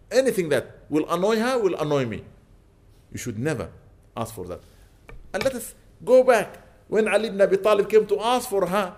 [0.10, 2.24] Anything that will annoy her will annoy me.
[3.12, 3.70] You should never
[4.16, 4.62] ask for that.
[5.34, 8.95] And let us go back when Ali ibn Abi Talib came to ask for her.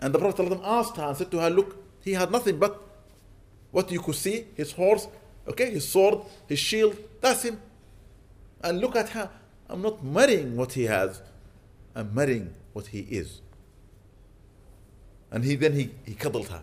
[0.00, 2.82] And the Prophet asked her and said to her, Look, he had nothing but
[3.70, 5.06] what you could see his horse,
[5.48, 6.18] okay, his sword,
[6.48, 7.60] his shield, that's him.
[8.62, 9.30] And look at her.
[9.68, 11.22] I'm not marrying what he has,
[11.94, 13.40] I'm marrying what he is.
[15.30, 16.62] And he then he, he cuddled her.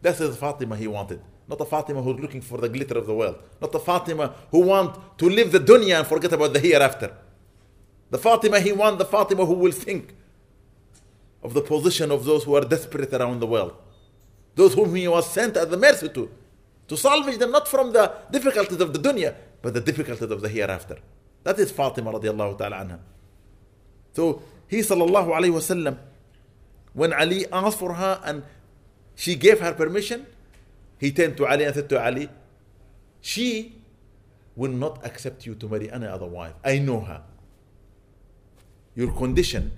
[0.00, 1.20] That's the Fatima he wanted.
[1.48, 3.36] Not a Fatima who's looking for the glitter of the world.
[3.60, 7.12] Not a Fatima who want to live the dunya and forget about the hereafter.
[8.12, 10.14] The Fatima he want, the Fatima who will think
[11.42, 13.74] of the position of those who are desperate around the world.
[14.54, 16.30] Those whom he was sent at the mercy to.
[16.88, 20.48] To salvage them not from the difficulties of the dunya, but the difficulties of the
[20.50, 20.98] hereafter.
[21.42, 22.98] That is Fatima radiallahu ta'ala anha.
[24.12, 25.96] So he sallallahu alayhi wasallam,
[26.92, 28.42] when Ali asked for her and
[29.14, 30.26] she gave her permission,
[30.98, 32.28] he turned to Ali and said to Ali,
[33.22, 33.80] she
[34.54, 36.52] will not accept you to marry any other wife.
[36.62, 37.22] I know her.
[38.94, 39.72] Your condition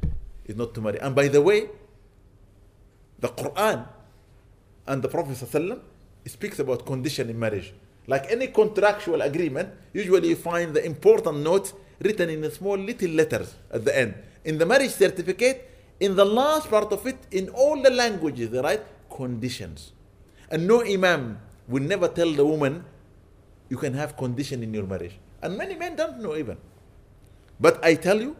[0.44, 0.98] is not to marry.
[1.00, 1.68] And by the way,
[3.18, 3.86] the Quran
[4.86, 5.80] and the Prophet ﷺ
[6.26, 7.72] speaks about condition in marriage.
[8.06, 13.54] Like any contractual agreement, usually you find the important notes written in small little letters
[13.70, 14.14] at the end.
[14.44, 18.60] In the marriage certificate, in the last part of it, in all the languages, they
[18.60, 19.92] write conditions.
[20.50, 22.84] And no imam will never tell the woman,
[23.70, 25.16] you can have condition in your marriage.
[25.40, 26.58] And many men don't know even.
[27.58, 28.36] But I tell you,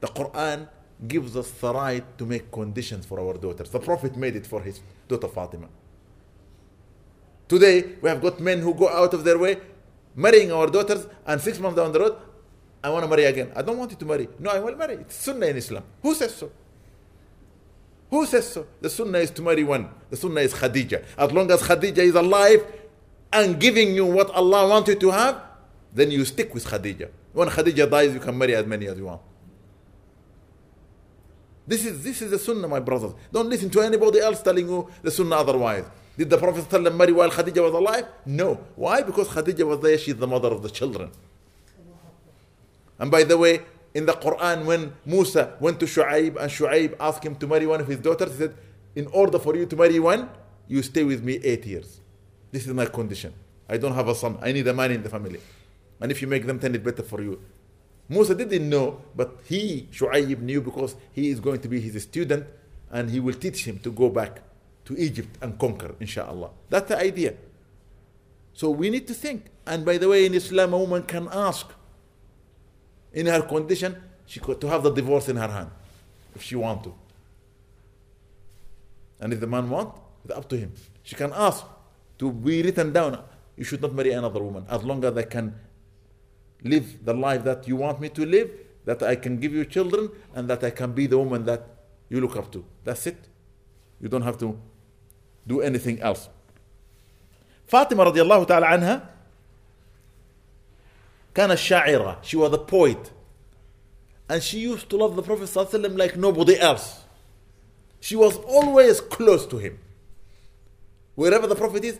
[0.00, 0.68] the Quran
[1.06, 3.70] gives us the right to make conditions for our daughters.
[3.70, 5.68] The Prophet made it for his daughter Fatima.
[7.48, 9.58] Today, we have got men who go out of their way
[10.14, 12.16] marrying our daughters, and six months down the road,
[12.82, 13.52] I want to marry again.
[13.54, 14.28] I don't want you to marry.
[14.38, 14.94] No, I will marry.
[14.94, 15.84] It's Sunnah in Islam.
[16.02, 16.50] Who says so?
[18.10, 18.66] Who says so?
[18.80, 19.88] The Sunnah is to marry one.
[20.08, 21.04] The Sunnah is Khadija.
[21.16, 22.66] As long as Khadija is alive
[23.32, 25.42] and giving you what Allah wanted you to have,
[25.92, 27.10] then you stick with Khadija.
[27.32, 29.20] When Khadija dies, you can marry as many as you want.
[31.70, 33.12] This is this is the Sunnah, my brothers.
[33.32, 35.84] Don't listen to anybody else telling you the Sunnah otherwise.
[36.18, 38.06] Did the Prophet ﷺ marry while Khadija was alive?
[38.26, 38.58] No.
[38.74, 39.02] Why?
[39.02, 41.12] Because Khadija was there, she's the mother of the children.
[42.98, 43.60] And by the way,
[43.94, 47.80] in the Quran, when Musa went to Shu'aib and Shu'aib asked him to marry one
[47.80, 48.54] of his daughters, he said,
[48.96, 50.28] In order for you to marry one,
[50.66, 52.00] you stay with me eight years.
[52.50, 53.32] This is my condition.
[53.68, 54.38] I don't have a son.
[54.42, 55.38] I need a man in the family.
[56.00, 57.40] And if you make them ten, it's better for you.
[58.10, 62.44] Musa didn't know, but he, Shu'aib, knew because he is going to be his student
[62.90, 64.42] and he will teach him to go back
[64.86, 66.50] to Egypt and conquer, inshallah.
[66.68, 67.34] That's the idea.
[68.52, 69.46] So we need to think.
[69.64, 71.68] And by the way, in Islam, a woman can ask
[73.12, 73.96] in her condition
[74.26, 75.70] she could, to have the divorce in her hand
[76.34, 76.94] if she want to.
[79.20, 79.94] And if the man want,
[80.24, 80.72] it's up to him.
[81.04, 81.64] She can ask
[82.18, 83.22] to be written down.
[83.56, 85.54] You should not marry another woman as long as I can
[86.63, 88.51] live the life that you want me to live,
[88.85, 91.67] that I can give you children, and that I can be the woman that
[92.09, 92.65] you look up to.
[92.83, 93.17] That's it.
[93.99, 94.59] You don't have to
[95.47, 96.29] do anything else.
[97.65, 99.09] Fatima radiallahu ta'ala anha
[101.35, 103.11] كانت شاعرة she was a poet
[104.29, 107.03] and she used to love the Prophet ﷺ like nobody else
[107.99, 109.77] she was always close to him
[111.15, 111.99] wherever the Prophet is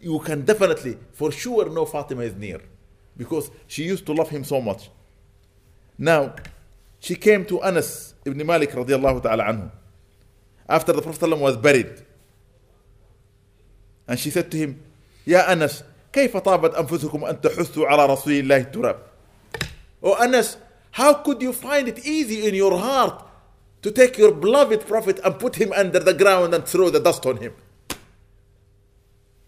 [0.00, 2.60] you can definitely for sure know Fatima is near
[3.18, 4.90] because she used to love him so much
[5.98, 6.34] now
[7.00, 9.70] she came to Anas ibn Malik radiallahu ta'ala anhu
[10.68, 12.02] after the Prophet ﷺ was buried
[14.06, 14.80] and she said to him,
[15.24, 15.82] Ya Anas,
[16.12, 18.96] كيف طابت أنفسكم أن تحثوا على رسول الله التراب
[20.02, 20.58] Oh Anas,
[20.92, 23.24] how could you find it easy in your heart
[23.82, 27.24] to take your beloved Prophet and put him under the ground and throw the dust
[27.26, 27.54] on him?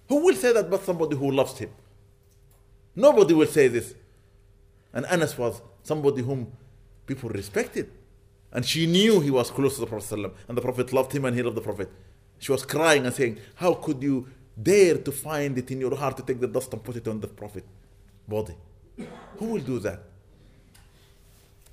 [0.09, 1.71] Who will say that but somebody who loves him?
[2.95, 3.95] Nobody will say this.
[4.93, 6.51] And Anas was somebody whom
[7.07, 7.91] people respected.
[8.53, 11.37] And she knew he was close to the Prophet and the Prophet loved him and
[11.37, 11.91] he loved the Prophet.
[12.39, 14.29] She was crying and saying, How could you
[14.61, 17.21] dare to find it in your heart to take the dust and put it on
[17.21, 17.65] the Prophet
[18.27, 18.55] body.
[19.39, 20.01] Who will do that?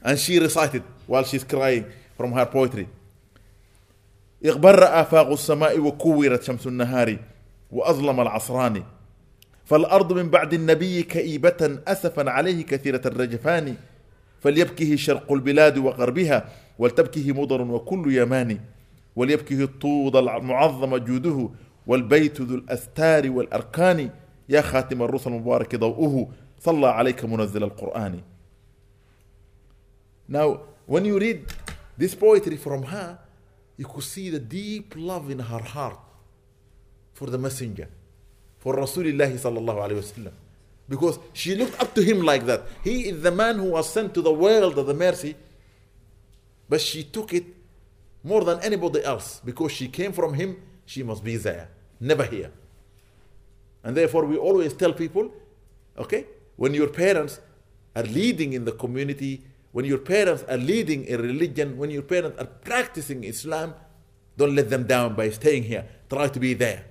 [0.01, 1.85] And she recited while she's crying
[2.17, 2.87] from her poetry.
[4.45, 7.17] اغبر آفاق السماء وكورت شمس النهار
[7.71, 8.83] وأظلم العصران
[9.68, 13.76] فالأرض من بعد النبي كئيبة أسفا عليه كثيرة الرجفان
[14.40, 16.48] فليبكه شرق البلاد وغربها
[16.78, 18.60] ولتبكه مضر وكل يمان
[19.16, 21.50] وليبكه الطود المعظم جوده
[21.86, 24.10] والبيت ذو الأستار والأركان.
[24.48, 26.28] يا خاتم الرسل المبارك ضوءه
[26.60, 28.20] صلى عليك منزل القرآن.
[30.28, 31.40] Now, when you read
[31.98, 33.18] this poetry from her,
[33.76, 36.00] you could see the deep love in her heart
[37.12, 37.88] for the messenger,
[38.68, 40.32] for Rasulullah sallallahu alayhi wasallam.
[40.90, 42.66] Because she looked up to him like that.
[42.84, 45.36] He is the man who was sent to the world of the mercy,
[46.68, 47.46] but she took it
[48.22, 52.50] more than anybody else because she came from him, she must be there never here.
[53.82, 55.32] And therefore, we always tell people,
[55.96, 57.40] okay, when your parents
[57.96, 62.40] are leading in the community when your parents are leading a religion, when your parents
[62.40, 63.74] are practicing Islam,
[64.36, 65.86] don't let them down by staying here.
[66.08, 66.87] Try to be there.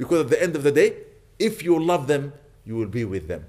[0.00, 0.94] Because at the end of the day,
[1.38, 2.32] if you love them,
[2.64, 3.44] you will be with them.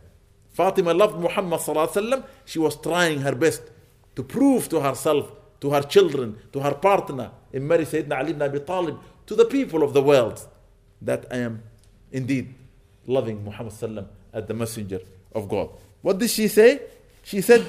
[0.51, 3.61] Fatima loved Muhammad sallallahu She was trying her best
[4.15, 5.31] to prove to herself,
[5.61, 9.45] to her children, to her partner, in marriage Sayyidina Ali ibn Abi Talib, to the
[9.45, 10.45] people of the world,
[11.01, 11.61] that I am
[12.11, 12.53] indeed
[13.05, 14.99] loving Muhammad sallam as the messenger
[15.33, 15.69] of God.
[16.01, 16.81] What did she say?
[17.23, 17.65] She said,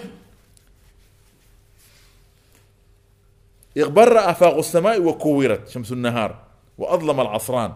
[3.77, 6.39] اغبر آفاق السماء وكورت شمس النهار
[6.79, 7.73] وأظلم العصران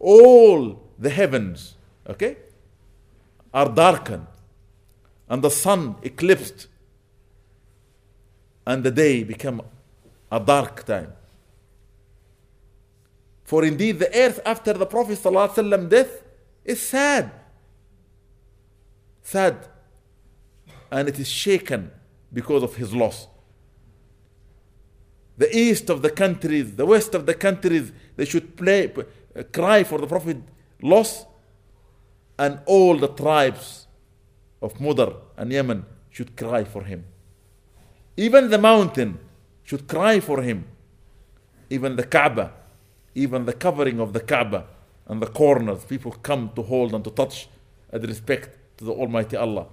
[0.00, 1.76] all the heavens
[2.08, 2.36] okay
[3.52, 4.26] are darkened.
[5.28, 6.66] And the sun eclipsed.
[8.66, 9.62] And the day become
[10.30, 11.12] a dark time.
[13.44, 16.22] For indeed the earth after the prophet ﷺ death
[16.64, 17.30] is sad.
[19.22, 19.68] Sad.
[20.90, 21.90] And it is shaken
[22.32, 23.26] because of his loss.
[25.38, 28.92] The east of the countries, the west of the countries, they should play,
[29.52, 30.38] cry for the Prophet
[30.82, 31.26] loss,
[32.38, 33.86] and all the tribes
[34.62, 37.04] of Mudar and Yemen should cry for him.
[38.16, 39.18] Even the mountain
[39.62, 40.64] should cry for him.
[41.68, 42.52] Even the Kaaba,
[43.14, 44.66] even the covering of the Kaaba
[45.06, 47.48] and the corners, people come to hold and to touch
[47.90, 49.66] and respect to the Almighty Allah.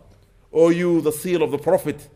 [0.54, 2.10] O you, the seal of the Prophet,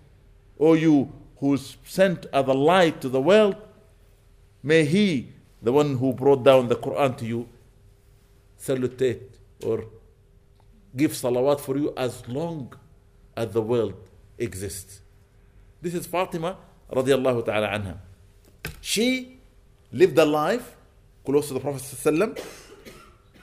[0.59, 3.55] O you who's sent as a light to the world,
[4.61, 5.29] may he,
[5.61, 7.47] the one who brought down the Quran to you,
[8.59, 9.21] salutate
[9.63, 9.85] or
[10.95, 12.73] give salawat for you as long
[13.35, 13.93] as the world
[14.37, 15.01] exists.
[15.81, 16.57] This is Fatima
[16.91, 17.97] radiallahu ta'ala anha.
[18.81, 19.39] She
[19.91, 20.75] lived a life
[21.25, 22.43] close to the Prophet.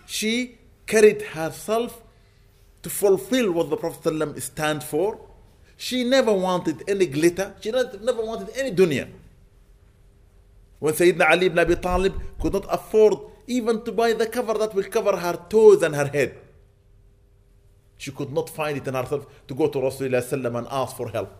[0.07, 2.03] She carried herself
[2.83, 5.19] to fulfill what the Prophet stands for
[5.81, 7.55] she never wanted any glitter.
[7.61, 9.07] She never wanted any dunya.
[10.79, 13.15] When Sayyidina Ali ibn Abi Talib could not afford
[13.47, 16.39] even to buy the cover that will cover her toes and her head.
[17.97, 21.31] She could not find it in herself to go to Rasulullah and ask for help.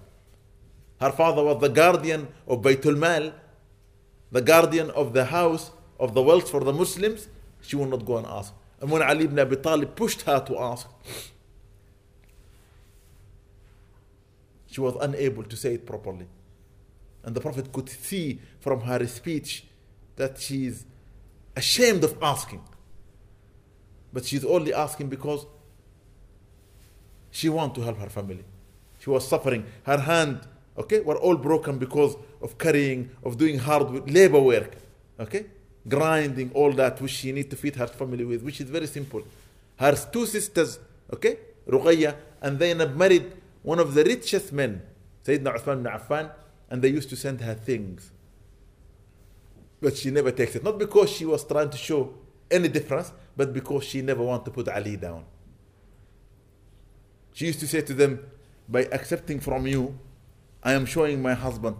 [1.01, 3.33] Her father was the guardian of Baytul Mal,
[4.33, 5.71] the guardian of the house
[6.01, 7.29] of the wealth for the Muslims.
[7.61, 8.53] She would not go and ask.
[8.81, 10.89] And when Ali ibn Abi Talib pushed her to ask,
[14.67, 16.27] she was unable to say it properly.
[17.25, 19.65] And the Prophet could see from her speech
[20.17, 20.85] that she is
[21.57, 22.63] ashamed of asking.
[24.13, 25.47] But she's only asking because
[27.31, 28.45] she wants to help her family.
[28.99, 29.65] She was suffering.
[29.85, 30.41] Her hand,
[30.77, 34.77] okay, were all broken because of carrying, of doing hard labor work.
[35.21, 35.47] Okay?
[35.89, 39.23] Grinding all that which she needs to feed her family with, which is very simple.
[39.77, 40.79] Her two sisters,
[41.13, 41.39] okay,
[41.69, 44.83] Ruqayya and Zainab married one of the richest men,
[45.25, 46.31] Sayyidina Uthman ibn Affan,
[46.71, 48.13] and they used to send her things.
[49.81, 50.65] But she never takes it.
[50.65, 52.15] Not because she was trying to show
[52.51, 55.25] any difference, but because she never wanted to put Ali down.
[57.33, 58.21] She used to say to them,
[58.69, 59.99] By accepting from you,
[60.63, 61.77] I am showing my husband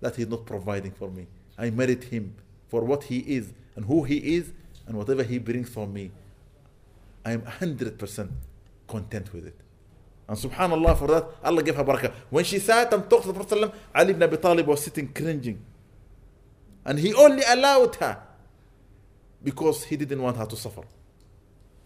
[0.00, 1.26] that he's not providing for me.
[1.56, 2.34] I married him
[2.68, 4.52] for what he is and who he is
[4.86, 6.10] and whatever he brings for me.
[7.24, 8.30] I am 100%
[8.88, 9.60] content with it.
[10.28, 12.12] And subhanAllah for that, Allah gave her barakah.
[12.30, 15.62] When she sat and talked to the Prophet, Ali ibn Abi Talib was sitting cringing.
[16.84, 18.18] And he only allowed her
[19.42, 20.82] because he didn't want her to suffer.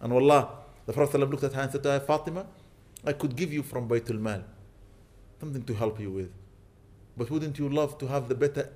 [0.01, 0.49] And wallah,
[0.87, 2.47] the Prophet looked at her and said to her, Fatima,
[3.05, 4.43] I could give you from Baytul Mal
[5.39, 6.31] something to help you with.
[7.17, 8.71] But wouldn't you love to have the better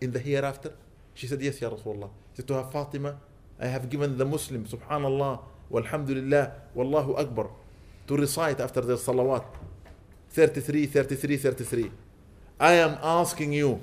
[0.00, 0.72] in the hereafter?
[1.14, 2.10] She said, Yes, Ya Rasulullah.
[2.32, 3.16] She said to her, Fatima,
[3.60, 5.40] I have given the Muslim, subhanallah,
[5.70, 7.50] walhamdulillah, wallahu akbar
[8.06, 9.44] to recite after their salawat.
[10.34, 11.90] 33 33 33
[12.58, 13.80] i am asking you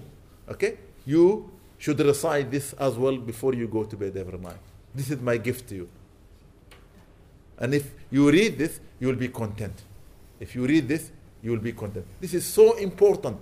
[0.50, 0.78] okay?
[1.06, 4.60] You should recite this as well before you go to bed every night
[4.94, 5.90] this is my gift to you.
[7.58, 9.82] And if you read this you will be content.
[10.40, 11.12] If you read this
[11.42, 12.06] you will be content.
[12.20, 13.38] This is so important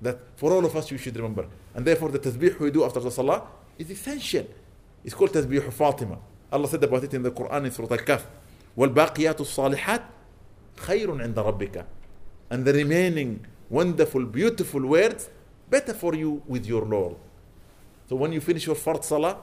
[0.00, 1.46] that for all of us you should remember.
[1.74, 3.46] And therefore the tasbih we do after the salah
[3.78, 4.46] is essential.
[5.04, 6.18] It's called tasbih fatima.
[6.50, 8.26] Allah said about it in the quran in surah al-kahf
[8.77, 10.01] والباقيات الصالحات
[10.77, 11.85] خير عند ربك
[12.51, 13.39] and the remaining
[13.69, 15.29] wonderful beautiful words
[15.69, 17.15] better for you with your Lord
[18.09, 19.37] so when you finish your fard salah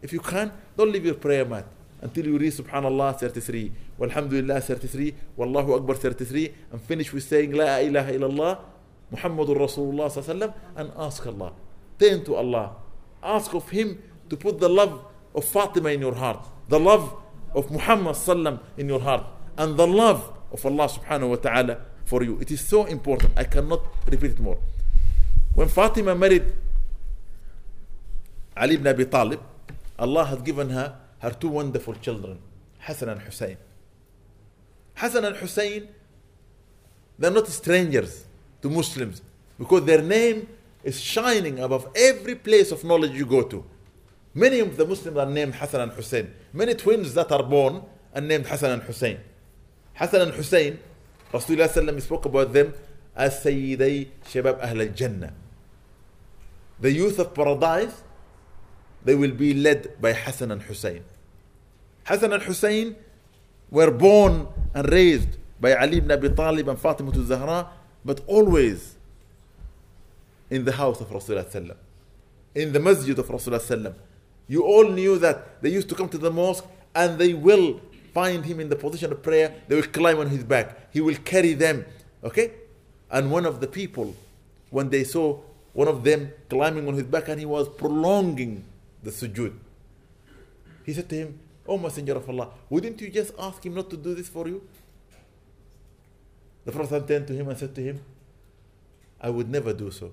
[0.00, 1.66] if you can don't leave your prayer mat
[2.00, 7.78] until you read subhanallah 33 walhamdulillah 33 wallahu akbar 33 and finish with saying la
[7.78, 8.52] ilaha illallah
[9.14, 11.52] muhammadur rasulullah sallallahu and ask allah
[11.98, 12.74] turn to allah
[13.22, 17.14] ask of him to put the love of fatima in your heart the love
[17.53, 19.25] of Muhammad sallam in your heart
[19.57, 22.37] and the love of Allah subhanahu wa ta'ala for you.
[22.39, 23.33] It is so important.
[23.35, 24.57] I cannot repeat it more.
[25.53, 26.53] When Fatima married
[28.55, 29.41] Ali ibn Abi Talib,
[29.99, 32.39] Allah has given her her two wonderful children,
[32.79, 33.57] Hassan and Hussein.
[34.95, 35.87] Hassan and Hussein,
[37.17, 38.25] they're not strangers
[38.61, 39.21] to Muslims
[39.57, 40.47] because their name
[40.83, 43.65] is shining above every place of knowledge you go to.
[44.37, 46.31] Many of the Muslims are named Hassan and Hussein.
[46.53, 47.81] Many twins that are born
[48.13, 49.17] are named Hassan and Hussein.
[49.95, 50.77] Hassan and Hussein,
[51.33, 52.71] Rasulullah spoke about them
[53.15, 55.33] as Sayyiday Shabab Ahl al Jannah.
[56.79, 58.03] The youth of paradise,
[59.03, 61.03] they will be led by Hassan and Hussein.
[62.05, 62.95] Hassan and Hussein
[63.71, 65.29] were born and raised
[65.59, 67.69] by Ali ibn Abi Talib and Fatima Zahra,
[68.05, 68.97] but always
[70.51, 71.75] in the house of Rasulullah
[72.53, 73.95] in the masjid of Rasulullah
[74.47, 77.81] You all knew that they used to come to the mosque and they will
[78.13, 79.53] find him in the position of prayer.
[79.67, 80.91] They will climb on his back.
[80.93, 81.85] He will carry them.
[82.23, 82.51] Okay?
[83.11, 84.15] And one of the people,
[84.69, 85.39] when they saw
[85.73, 88.63] one of them climbing on his back and he was prolonging
[89.03, 89.53] the sujood,
[90.85, 93.97] he said to him, Oh Messenger of Allah, wouldn't you just ask him not to
[93.97, 94.61] do this for you?
[96.65, 98.01] The Prophet turned to him and said to him,
[99.19, 100.11] I would never do so.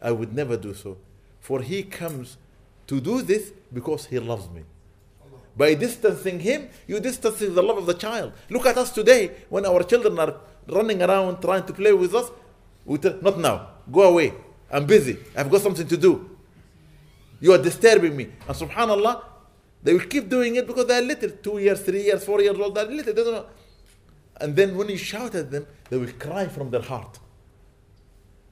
[0.00, 0.96] I would never do so.
[1.40, 2.36] For he comes
[2.88, 4.62] to do this because he loves me.
[5.56, 8.32] By distancing him, you distance the love of the child.
[8.48, 10.34] Look at us today when our children are
[10.68, 12.30] running around trying to play with us.
[12.84, 13.68] We tell, not now.
[13.90, 14.32] Go away.
[14.70, 15.18] I'm busy.
[15.36, 16.30] I've got something to do.
[17.40, 18.24] You are disturbing me.
[18.46, 19.22] And subhanAllah,
[19.82, 21.30] they will keep doing it because they're little.
[21.30, 22.74] Two years, three years, four years old.
[22.74, 23.12] They're little.
[23.14, 23.46] They don't know.
[24.40, 27.18] And then when you shout at them, they will cry from their heart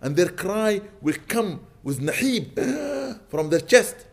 [0.01, 2.59] and their cry will come with nahib
[3.29, 4.07] from their chest,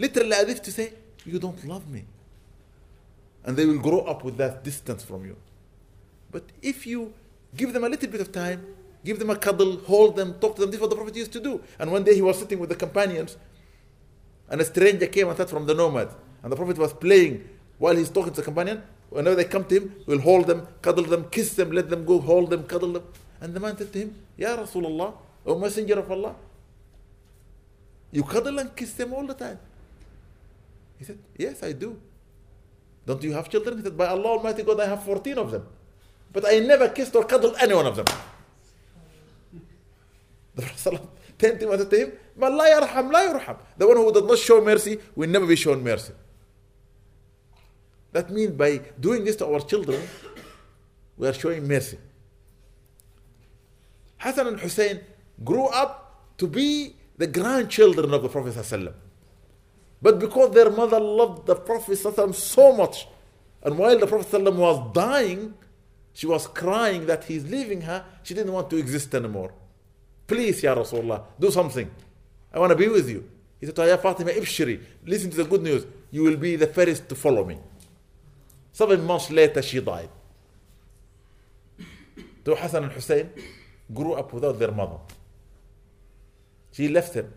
[0.00, 0.92] literally as if to say,
[1.24, 2.04] You don't love me.
[3.44, 5.36] And they will grow up with that distance from you.
[6.32, 7.12] But if you
[7.56, 8.64] give them a little bit of time,
[9.04, 11.32] give them a cuddle, hold them, talk to them, this is what the Prophet used
[11.32, 11.60] to do.
[11.78, 13.36] And one day he was sitting with the companions,
[14.48, 16.08] and a stranger came and sat from the nomad.
[16.42, 17.48] And the Prophet was playing
[17.78, 18.82] while he's talking to the companion.
[19.10, 22.20] Whenever they come to him, we'll hold them, cuddle them, kiss them, let them go,
[22.20, 23.02] hold them, cuddle them.
[23.40, 25.14] And the man said to him, Ya Rasulullah,
[25.46, 26.34] O Messenger of Allah.
[28.12, 29.58] You cuddle and kiss them all the time.
[31.00, 31.98] He said, Yes, I do.
[33.06, 33.78] Don't you have children?
[33.78, 35.66] He said, By Allah Almighty God, I have 14 of them.
[36.30, 38.06] But I never kissed or cuddled any one of them.
[40.54, 43.56] The Prophet said to him, Man la yarham, la.
[43.78, 46.12] The one who does not show mercy will never be shown mercy.
[48.12, 50.02] That means by doing this to our children,
[51.16, 51.98] we are showing mercy.
[54.18, 55.00] Hassan and Hussein
[55.42, 58.92] grew up to be the grandchildren of the Prophet ﷺ.
[60.02, 63.06] But because their mother loved the Prophet so much,
[63.62, 65.54] and while the Prophet was dying,
[66.12, 69.52] she was crying that he's leaving her, she didn't want to exist anymore.
[70.26, 71.90] Please, Ya Rasulullah, do something.
[72.52, 73.28] I want to be with you.
[73.58, 75.84] He said to her, Fatima, Ibshiri, listen to the good news.
[76.10, 77.58] You will be the first to follow me.
[78.72, 80.08] Seven months later, she died.
[82.44, 83.30] So Hassan and Hussein
[83.92, 84.96] grew up without their mother.
[86.72, 87.32] She left him.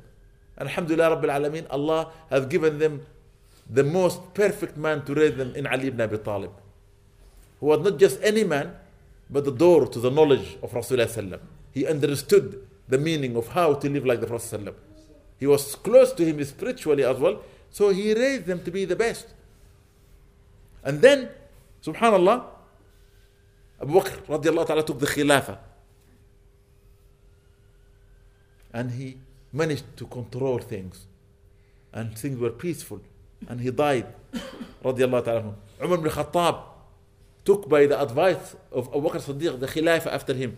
[0.57, 3.05] Alhamdulillah Rabbil Alameen, Allah has given them
[3.69, 6.51] the most perfect man to raise them in Ali ibn Abi Talib.
[7.59, 8.75] Who was not just any man,
[9.29, 11.39] but the door to the knowledge of Rasulullah.
[11.71, 14.75] He understood the meaning of how to live like the Prophet.
[15.39, 17.41] He was close to him spiritually as well,
[17.71, 19.27] so he raised them to be the best.
[20.83, 21.29] And then,
[21.81, 22.45] subhanallah,
[23.81, 25.57] Abu Bakr radiallahu ta'ala took the khilafah.
[28.73, 29.17] And he
[29.53, 31.05] managed to control things.
[31.93, 33.01] And things were peaceful.
[33.47, 34.07] And he died
[34.83, 36.63] radiallahu ta'ala Umar ibn Khattab
[37.45, 40.57] took by the advice of Abu Bakr Siddiq the Khilafah after him.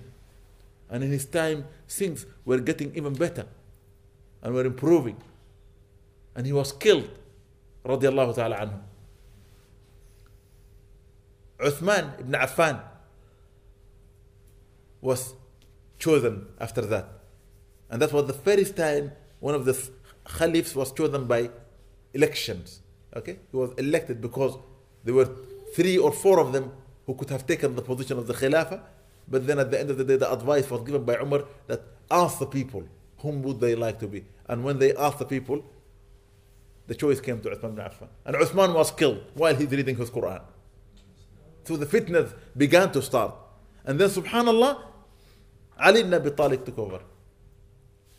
[0.89, 3.45] And in his time things were getting even better
[4.41, 5.17] and were improving.
[6.35, 7.09] And he was killed
[7.83, 8.79] radiallahu ta'ala anhu.
[11.59, 12.81] Uthman ibn Affan
[15.01, 15.33] was
[15.97, 17.14] chosen after that
[17.95, 19.73] and that was the first time one of the
[20.37, 21.49] caliphs was chosen by
[22.13, 22.81] elections.
[23.15, 23.39] Okay?
[23.49, 24.57] He was elected because
[25.05, 25.29] there were
[25.73, 26.73] three or four of them
[27.05, 28.81] who could have taken the position of the Khilafah.
[29.29, 31.83] But then at the end of the day, the advice was given by Umar that
[32.11, 32.83] ask the people
[33.19, 34.25] whom would they like to be.
[34.49, 35.63] And when they asked the people,
[36.87, 38.09] the choice came to Uthman ibn Affan.
[38.25, 40.41] And Uthman was killed while he's reading his Quran.
[41.63, 43.33] So the fitness began to start.
[43.85, 44.81] And then subhanallah,
[45.79, 46.99] Ali ibn Abi Talib took over.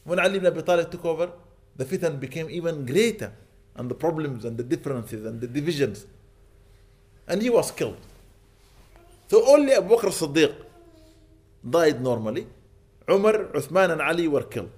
[0.06, 1.32] When Ali ibn Abi Talib took over,
[1.76, 3.32] the fitan became even greater,
[3.74, 6.06] and the problems and the differences and the divisions.
[7.26, 7.98] And he was killed.
[9.26, 10.54] So only Abu Bakr Siddiq,
[11.68, 12.46] died normally.
[13.10, 14.70] Umar, Uthman, and Ali were killed.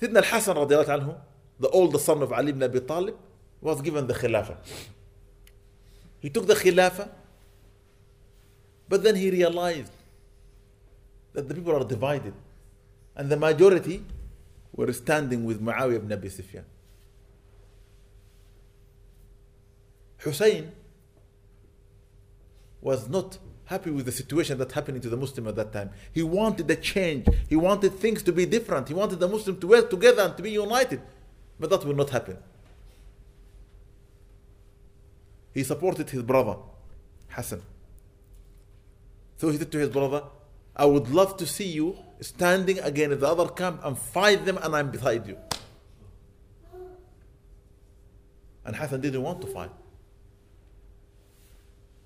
[0.00, 1.16] Sidna al-Hassan radiallahu anhu,
[1.60, 3.16] the oldest son of Ali ibn Abi Talib,
[3.60, 4.56] was given the Khilafah.
[6.20, 7.10] He took the Khilafah,
[8.88, 9.92] but then he realized
[11.38, 12.34] that the people are divided.
[13.14, 14.04] And the majority
[14.74, 16.64] were standing with Muawiyah ibn Abi Sufyan.
[20.18, 20.72] Hussein
[22.80, 25.90] was not happy with the situation that happened to the Muslim at that time.
[26.12, 27.28] He wanted a change.
[27.48, 28.88] He wanted things to be different.
[28.88, 31.00] He wanted the Muslim to work together and to be united.
[31.60, 32.38] But that will not happen.
[35.54, 36.56] He supported his brother,
[37.28, 37.62] Hassan.
[39.36, 40.24] So he said to his brother,
[40.78, 44.76] I would love to see you standing against the other camp and fight them, and
[44.76, 45.36] I'm beside you.
[48.64, 49.70] And Hassan didn't want to fight.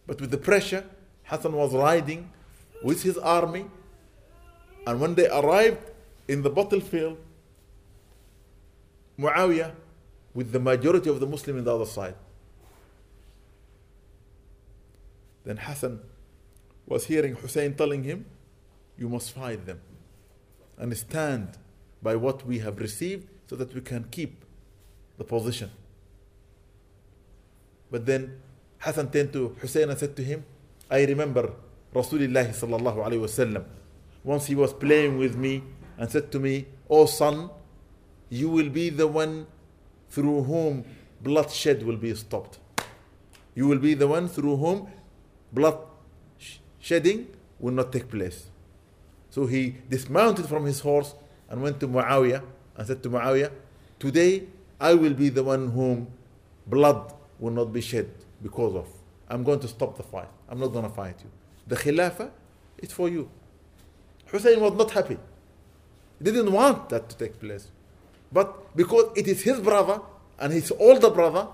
[0.07, 0.85] But with the pressure,
[1.25, 2.31] Hassan was riding
[2.83, 3.67] with his army,
[4.87, 5.91] and when they arrived
[6.29, 7.19] in the battlefield,
[9.19, 9.73] Muawiyah
[10.35, 12.15] with the majority of the Muslims on the other side.
[15.45, 16.01] Then Hassan
[16.87, 18.25] was hearing Hussein telling him,
[18.99, 19.81] You must fight them
[20.79, 21.59] and stand
[22.03, 24.45] by what we have received so that we can keep
[25.19, 25.71] the position.
[27.91, 28.41] But then
[28.79, 30.45] Hassan turned to Hussein and said to him,
[30.91, 31.53] I remember
[31.95, 33.65] Rasulullah sallallahu alayhi wasallam.
[34.25, 35.63] Once he was playing with me
[35.99, 37.51] and said to me, O son,
[38.31, 39.47] you will be the one
[40.09, 40.85] through whom
[41.21, 42.59] bloodshed will be stopped.
[43.55, 44.89] You will be the one through whom
[45.53, 45.79] blood
[46.79, 47.29] shedding
[47.61, 48.47] will not take place.
[49.33, 51.15] So he dismounted from his horse
[51.49, 52.43] and went to Muawiyah
[52.77, 53.51] and said to Muawiyah,
[53.99, 54.43] Today
[54.79, 56.09] I will be the one whom
[56.67, 58.11] blood will not be shed
[58.43, 58.87] because of.
[59.31, 60.29] I'm going to stop the fight.
[60.51, 61.31] I'm not going to fight you.
[61.67, 62.31] The Khilafah
[62.77, 63.31] is for you.
[64.27, 65.17] Hussein was not happy.
[66.19, 67.69] He didn't want that to take place.
[68.31, 70.03] But because it is his brother
[70.39, 71.49] and his older brother,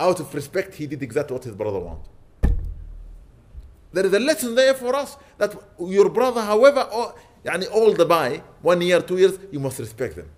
[0.00, 2.08] out of respect, he did exactly what his brother wanted.
[3.93, 6.87] There is a lesson there for us that your brother, however
[7.45, 10.29] يعني older by one year, two years, you must respect them.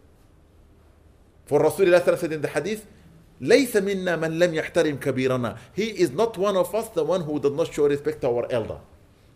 [1.45, 2.86] For Rasulullah said in the hadith,
[3.41, 5.57] ليس منا من لم يحترم كبيرنا.
[5.73, 8.47] He is not one of us, the one who does not show respect to our
[8.51, 8.79] elder.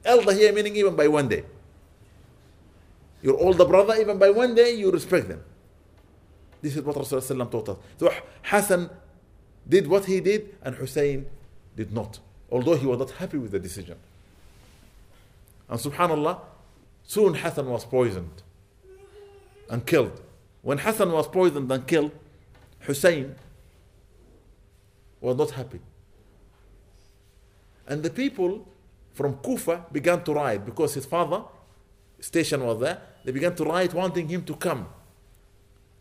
[0.06, 1.43] Elder here meaning even by one day.
[3.22, 5.43] Your older brother, even by one day, you respect them.
[6.62, 7.78] This is what Rasulullah taught us.
[8.00, 8.89] So Hassan
[9.68, 11.26] did what he did, and Hussein
[11.76, 12.20] did not,
[12.52, 13.98] although he was not happy with the decision.
[15.71, 16.41] And subhanAllah,
[17.05, 18.43] soon Hassan was poisoned
[19.71, 20.21] and killed.
[20.62, 22.11] When Hassan was poisoned and killed,
[22.81, 23.37] Hussein
[25.21, 25.81] was not happy.
[27.87, 28.66] And the people
[29.12, 31.45] from Kufa began to riot because his father
[32.18, 33.01] station was there.
[33.25, 34.89] They began to riot wanting him to come,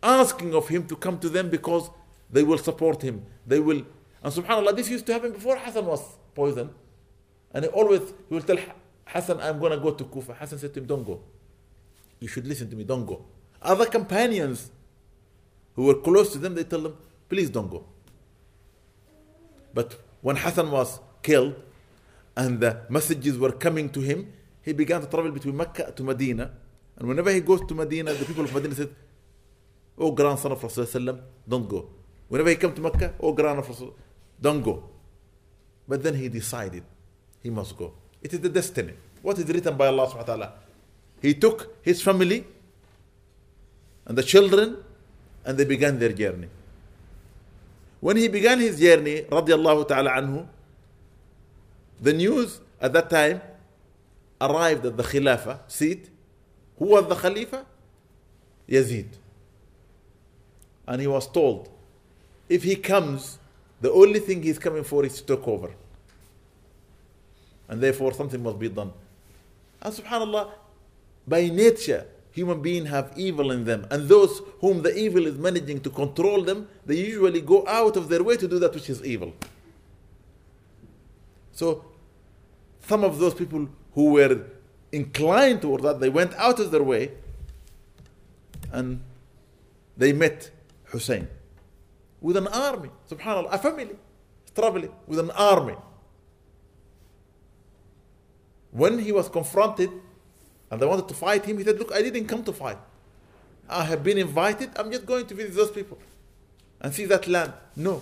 [0.01, 1.91] asking of him to come to them because
[2.31, 3.23] they will support him.
[3.45, 3.85] They will.
[4.23, 6.01] And subhanAllah, this used to happen before Hassan was
[6.33, 6.71] poisoned.
[7.53, 8.57] And he always, he will tell
[9.09, 10.33] Hassan, I'm going to go to Kufa.
[10.35, 11.19] Hassan said to him, Don't go.
[12.19, 13.25] You should listen to me, don't go.
[13.61, 14.69] Other companions
[15.75, 16.95] who were close to them, they tell them,
[17.27, 17.85] Please don't go.
[19.73, 21.55] But when Hassan was killed
[22.35, 24.31] and the messages were coming to him,
[24.61, 26.51] he began to travel between Mecca to Medina.
[26.97, 28.93] And whenever he goes to Medina, the people of Medina said,
[29.97, 31.89] Oh grandson of Rasulullah, don't go.
[32.27, 33.93] Whenever he come to Mecca, oh grandson of Rasulullah,
[34.39, 34.83] don't go.
[35.87, 36.83] But then he decided
[37.41, 37.93] he must go.
[38.21, 38.93] It is the destiny.
[39.21, 40.53] What is written by Allah subhanahu wa ta'ala?
[41.21, 42.45] He took his family
[44.05, 44.77] and the children
[45.45, 46.47] and they began their journey.
[47.99, 50.47] When he began his journey, radiallahu ta'ala anhu,
[52.01, 53.41] the news at that time
[54.39, 56.09] arrived at the Khilafah seat.
[56.77, 57.65] Who was the Khalifa?
[58.69, 59.07] Yazid.
[60.87, 61.69] And he was told,
[62.47, 63.37] if he comes,
[63.81, 65.71] the only thing he's coming for is to take over
[67.69, 68.91] and therefore something must be done.
[69.81, 70.51] And subhanAllah,
[71.27, 75.79] by nature, human beings have evil in them, and those whom the evil is managing
[75.81, 79.03] to control them, they usually go out of their way to do that which is
[79.05, 79.33] evil.
[81.53, 81.85] So,
[82.87, 84.45] some of those people who were
[84.91, 87.11] inclined toward that, they went out of their way
[88.71, 89.01] and
[89.95, 90.49] they met
[90.85, 91.27] Hussein
[92.21, 93.95] with an army, subhanAllah, a family
[94.55, 95.75] traveling with an army
[98.71, 99.89] when he was confronted
[100.69, 102.77] and they wanted to fight him, he said, Look, I didn't come to fight.
[103.67, 104.71] I have been invited.
[104.75, 105.97] I'm just going to visit those people
[106.81, 107.53] and see that land.
[107.75, 108.01] No.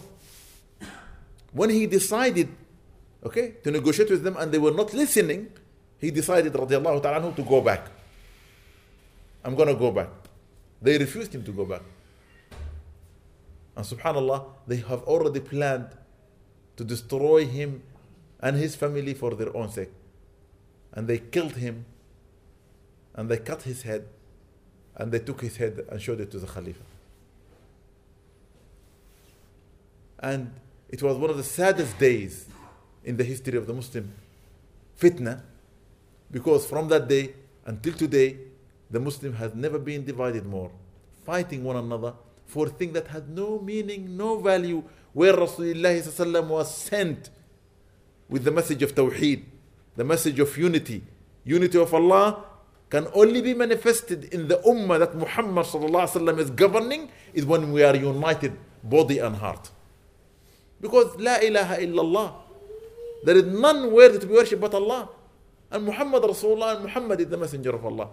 [1.51, 2.49] When he decided,
[3.23, 5.51] okay, to negotiate with them and they were not listening,
[5.99, 7.87] he decided, radiallahu ta'ala, to go back.
[9.43, 10.09] I'm going to go back.
[10.81, 11.81] They refused him to go back.
[13.75, 15.89] And subhanAllah, they have already planned
[16.77, 17.81] to destroy him
[18.39, 19.89] and his family for their own sake.
[20.97, 21.85] And they killed him.
[23.13, 24.07] And they cut his head.
[24.95, 26.81] And they took his head and showed it to the Khalifa.
[30.19, 30.51] And
[30.89, 32.47] it was one of the saddest days
[33.03, 34.11] in the history of the Muslim
[34.99, 35.43] fitna.
[36.31, 38.37] Because from that day until today,
[38.89, 40.71] the Muslim has never been divided more,
[41.23, 42.15] fighting one another
[42.47, 44.81] for things that had no meaning, no value,
[45.13, 47.29] where Rasulullah was sent
[48.27, 49.43] with the message of Tawheed,
[49.96, 51.02] the message of unity.
[51.44, 52.44] Unity of Allah
[52.90, 55.66] can only be manifested in the ummah that Muhammad
[56.38, 58.52] is governing is when we are united
[58.84, 59.70] body and heart.
[60.80, 62.32] Because La ilaha illallah.
[63.24, 65.08] There is none worthy to be worshipped but Allah.
[65.70, 68.08] And Muhammad Rasulullah and Muhammad is the messenger of Allah.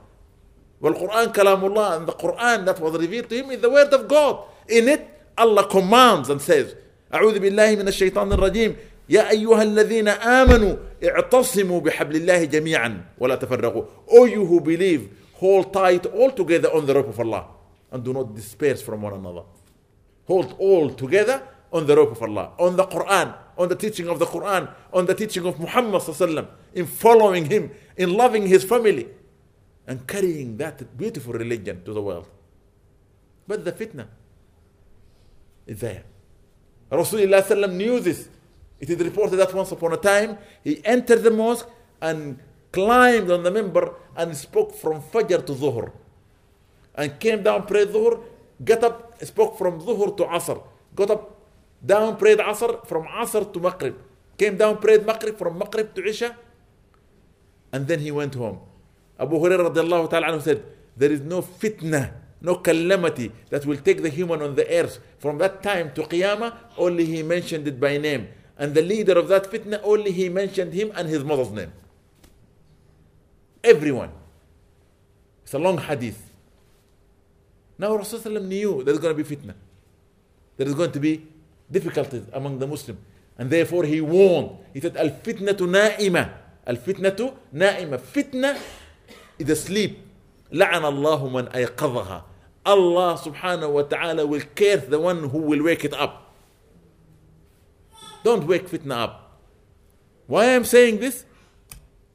[0.82, 4.46] Quran Kalamullah and the Quran that was revealed to him is the word of God.
[4.70, 5.08] In it,
[5.38, 6.76] Allah commands and says,
[7.12, 8.76] أعوذ بالله من الشيطان الرجيم
[9.09, 15.73] يا أيها الذين آمنوا اعتصموا بحبل الله جميعا ولا تفرقوا O you who believe, hold
[15.73, 17.47] tight all together on the rope of Allah
[17.93, 19.43] and do not disperse from one another.
[20.27, 21.43] Hold all together
[21.73, 25.07] on the rope of Allah, on the Quran, on the teaching of the Quran, on
[25.07, 29.09] the teaching of Muhammad in following him, in loving his family,
[29.87, 32.27] and carrying that beautiful religion to the world.
[33.47, 34.07] But the fitna
[35.67, 36.05] is there.
[36.91, 38.29] Rasulullah knew this.
[38.81, 41.69] It is reported that once upon a time he entered the mosque
[42.01, 42.39] and
[42.73, 45.93] climbed on the minbar and spoke from Fajr to Zuhr.
[46.95, 48.21] And came down, prayed Zuhr,
[48.65, 50.63] got up, spoke from Zuhr to Asr,
[50.95, 51.41] got up,
[51.85, 53.95] down, prayed Asr, from Asr to Maghrib.
[54.37, 56.37] Came down, prayed Maghrib, from Maghrib to Isha.
[57.73, 58.59] And then he went home.
[59.19, 60.65] Abu Hurairah radiallahu ta'ala said,
[60.97, 65.39] There is no fitna, no calamity that will take the human on the earth from
[65.39, 68.29] that time to Qiyamah, only he mentioned it by name.
[68.58, 71.72] And the leader of that fitna, only he mentioned him and his mother's name.
[73.64, 74.12] Everyone.
[75.44, 76.30] It's a long hadith.
[77.78, 79.54] Now Rasulullah knew there's going to be fitna.
[80.58, 81.26] There is going to be
[81.72, 83.00] difficulties among the Muslims.
[83.38, 84.58] And therefore he warned.
[84.74, 86.30] He said, Al fitnatu na'ima.
[86.68, 87.98] Al fitnatu na'ima.
[87.98, 88.60] Fitna
[89.38, 90.00] is asleep.
[90.52, 92.24] لعن الله من أيقظها.
[92.66, 96.23] Allah subhanahu wa ta'ala will curse the one who will wake it up.
[98.25, 99.39] Don't wake fitna up.
[100.27, 101.27] Why I'm saying this?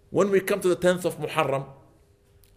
[0.09, 1.65] When we come to the 10th of Muharram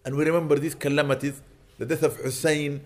[0.06, 1.42] and we remember these calamities,
[1.78, 2.80] the death of Hussein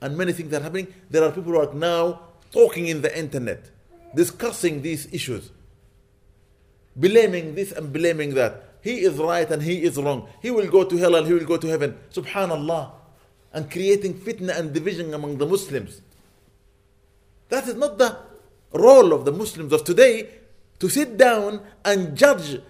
[0.00, 2.20] and many things that are happening, there are people who are now
[2.50, 3.70] talking in the internet,
[4.14, 5.50] discussing these issues,
[6.96, 8.64] blaming this and blaming that.
[8.80, 10.26] He is right and he is wrong.
[10.40, 11.98] He will go to hell and he will go to heaven.
[12.12, 12.92] Subhanallah.
[13.52, 16.00] And creating fitna and division among the Muslims.
[17.50, 18.31] That is not the
[18.72, 20.28] role of the Muslims of today
[20.78, 22.60] to sit down and judge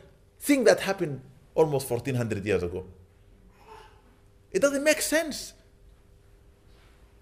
[0.41, 1.21] things that happened
[1.55, 2.85] almost 1400 years ago.
[4.51, 5.55] It doesn't make sense.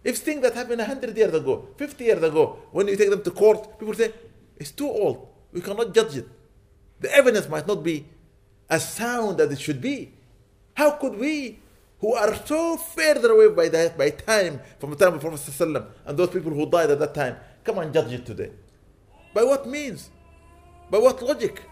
[0.02, 3.30] If things that happened 100 years ago, 50 years ago, when you take them to
[3.30, 4.12] court, people say,
[4.56, 5.28] it's too old.
[5.52, 6.28] We cannot judge it.
[7.00, 8.06] The evidence might not be
[8.68, 10.12] as sound as it should be.
[10.74, 11.58] How could we,
[12.00, 16.18] who are so further away by, that, by time from the time of Prophet and
[16.18, 18.50] those people who died at that time, come and judge it today?
[19.32, 20.10] By what means?
[20.90, 21.62] By what logic?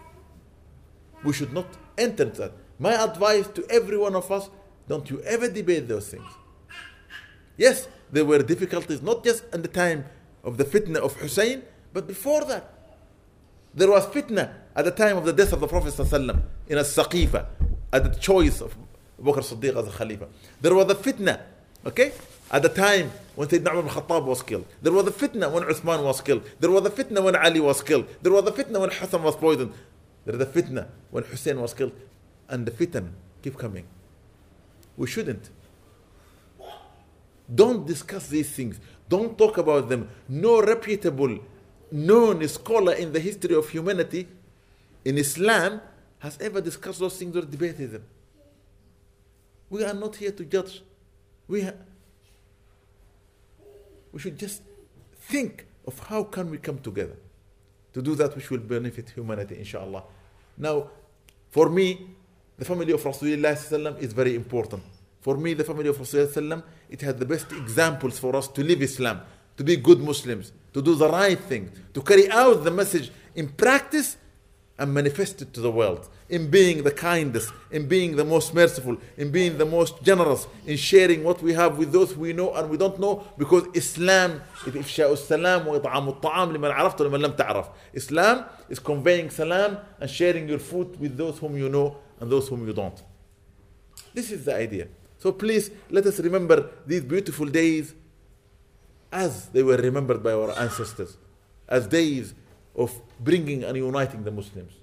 [1.23, 2.53] We should not enter that.
[2.79, 4.49] My advice to every one of us
[4.87, 6.31] don't you ever debate those things.
[7.57, 10.05] Yes, there were difficulties, not just at the time
[10.43, 11.61] of the fitna of Hussein,
[11.93, 12.73] but before that.
[13.73, 17.45] There was fitna at the time of the death of the Prophet in a Saqifa,
[17.91, 18.75] at the choice of
[19.19, 20.27] Abu Siddiq as a Khalifa.
[20.61, 21.41] There was a fitna,
[21.85, 22.13] okay,
[22.51, 24.65] at the time when Sayyidina Umar Khattab was killed.
[24.81, 26.43] There was a fitna when Uthman was killed.
[26.59, 28.07] There was a fitna when Ali was killed.
[28.21, 29.73] There was a fitna when Hassan was poisoned.
[30.25, 31.93] there was a fitna when Hussein was killed.
[32.49, 33.85] And the fitan keep coming.
[34.97, 35.49] We shouldn't.
[37.53, 38.79] Don't discuss these things.
[39.07, 40.09] Don't talk about them.
[40.27, 41.39] No reputable,
[41.91, 44.27] known scholar in the history of humanity
[45.05, 45.81] in Islam
[46.19, 48.03] has ever discussed those things or debated them.
[49.69, 50.81] We are not here to judge.
[51.47, 51.73] We, ha-
[54.11, 54.61] we should just
[55.15, 57.15] think of how can we come together
[57.93, 60.03] to do that which will benefit humanity, inshallah.
[60.57, 60.89] Now,
[61.49, 62.07] for me,
[62.57, 64.83] the family of Rasulullah is very important.
[65.21, 68.81] For me, the family of Rasulullah, it had the best examples for us to live
[68.81, 69.21] Islam,
[69.57, 73.49] to be good Muslims, to do the right thing, to carry out the message in
[73.49, 74.17] practice,
[74.78, 78.96] and manifest it to the world in being the kindest, in being the most merciful,
[79.16, 82.68] in being the most generous, in sharing what we have with those we know and
[82.68, 88.44] we don't know because Islam إفشاء السلام وإطعام الطعام لمن عرفت ولمن لم تعرف Islam
[88.68, 92.66] is conveying salam and sharing your food with those whom you know and those whom
[92.66, 93.00] you don't.
[94.12, 94.88] This is the idea.
[95.18, 97.94] So please let us remember these beautiful days
[99.12, 101.16] as they were remembered by our ancestors,
[101.68, 102.34] as days
[102.75, 104.73] of bringing and uniting the Muslims.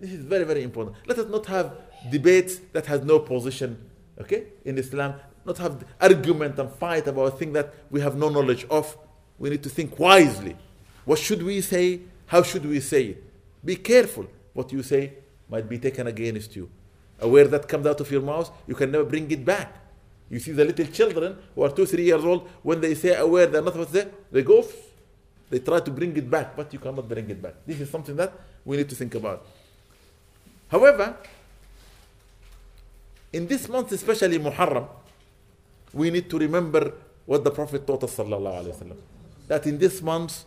[0.00, 0.96] This is very, very important.
[1.06, 1.72] Let us not have
[2.10, 3.78] debates that has no position,
[4.20, 5.14] okay, in Islam.
[5.44, 8.96] Not have argument and fight about a thing that we have no knowledge of.
[9.38, 10.56] We need to think wisely.
[11.04, 12.00] What should we say?
[12.26, 13.24] How should we say it?
[13.64, 14.26] Be careful.
[14.52, 15.14] What you say
[15.48, 16.70] might be taken against you.
[17.20, 19.74] A word that comes out of your mouth, you can never bring it back.
[20.30, 23.26] You see the little children who are two, three years old, when they say a
[23.26, 24.64] word they're not supposed to say, they go,
[25.49, 27.55] they try to bring it back, but you cannot bring it back.
[27.65, 28.33] This is something that
[28.65, 29.45] we need to think about.
[30.69, 31.15] However,
[33.31, 34.87] in this month, especially Muharram,
[35.93, 36.93] we need to remember
[37.25, 38.95] what the Prophet taught us وسلم,
[39.47, 40.45] that in this month,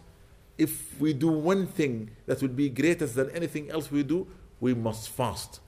[0.59, 4.26] if we do one thing that will be greater than anything else we do,
[4.61, 5.61] we must fast.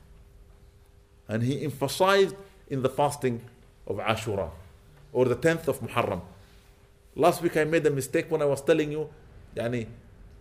[1.28, 2.34] And he emphasized
[2.68, 3.42] in the fasting
[3.86, 4.50] of Ashura
[5.12, 6.22] or the 10th of Muharram.
[7.14, 9.08] Last week I made a mistake when I was telling you,
[9.55, 9.87] yani,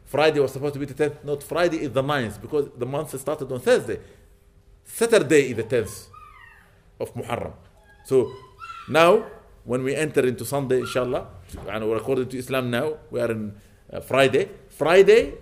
[0.04, 1.24] Friday was supposed to be the 10th.
[1.24, 3.98] Not Friday is the 9th because the month started on Thursday.
[4.84, 6.06] Saturday is the 10th
[7.00, 7.52] of Muharram.
[8.04, 8.32] So
[8.88, 9.26] now,
[9.64, 11.26] when we enter into Sunday, inshallah,
[11.68, 13.54] and according to Islam now, we are in
[13.92, 14.48] uh, Friday.
[14.68, 15.34] Friday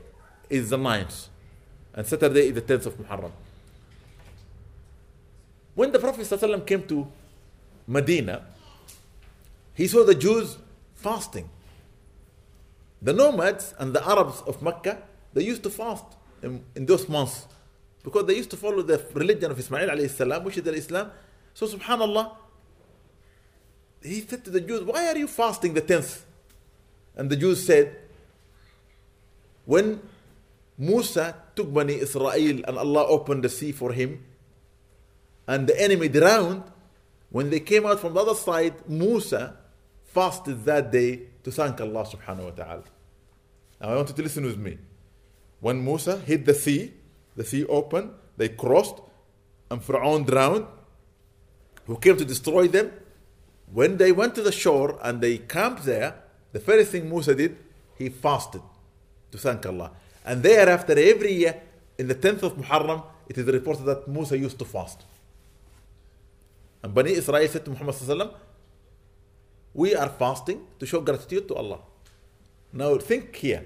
[0.49, 1.29] is the 9th,
[1.95, 3.33] and Saturday is the 10th of Muharram.
[5.75, 7.07] When the Prophet ﷺ came to
[7.87, 8.45] Medina,
[9.75, 10.59] he saw the Jews
[10.95, 11.49] fasting.
[13.03, 16.05] The nomads and the Arabs of Mecca, they used to fast
[16.43, 17.47] in, in those months
[18.03, 21.11] because they used to follow the religion of Ismail alayhi salam, which is Islam.
[21.55, 22.35] So subhanallah,
[24.03, 26.23] he said to the Jews, why are you fasting the 10th?
[27.17, 27.97] And the Jews said,
[29.67, 30.01] when
[30.79, 34.25] Musa took Bani Israel and Allah opened the sea for him,
[35.47, 36.63] and the enemy drowned,
[37.31, 39.57] when they came out from the other side, Musa
[40.05, 42.85] fasted that day to thank Allah subhanahu wa ta'ala.
[43.81, 44.79] Now I want you to listen with me.
[45.61, 46.93] When Musa hit the sea,
[47.37, 49.01] the sea opened, they crossed,
[49.71, 50.67] and Pharaoh drowned,
[51.87, 52.93] who came to destroy them.
[53.73, 56.15] When they went to the shore and they camped there,
[56.53, 57.57] the first thing Musa did,
[57.97, 58.63] he fasted
[59.31, 59.93] to thank Allah.
[60.25, 61.61] And thereafter, every year,
[61.99, 65.05] in the 10th of Muharram, it is reported that Musa used to fast.
[66.83, 67.95] And Bani Israel said to Muhammad
[69.74, 71.80] we are fasting to show gratitude to Allah.
[72.72, 73.66] Now think here.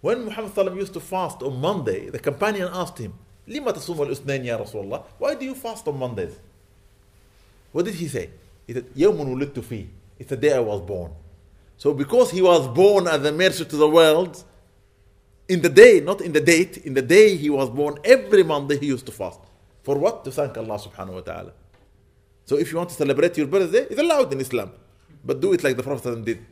[0.00, 3.14] When Muhammad Sallallahu used to fast on Monday, the companion asked him,
[3.48, 5.04] لما تصوم الاثنين يا رسول الله?
[5.18, 6.38] Why do you fast on Mondays?
[7.72, 8.30] What did he say?
[8.66, 9.86] He said, يوم ولدت فيه.
[10.18, 11.12] It's the day I was born.
[11.76, 14.44] So because he was born as a mercy to the world,
[15.48, 18.78] in the day, not in the date, in the day he was born, every Monday
[18.78, 19.40] he used to fast.
[19.82, 20.24] For what?
[20.24, 21.52] To thank Allah subhanahu wa ta'ala.
[22.44, 24.72] So if you want to celebrate your birthday, it's allowed in Islam.
[25.23, 26.45] But do it like the Prophet did.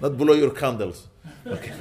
[0.00, 1.08] Not blow your candles.
[1.46, 1.72] Okay?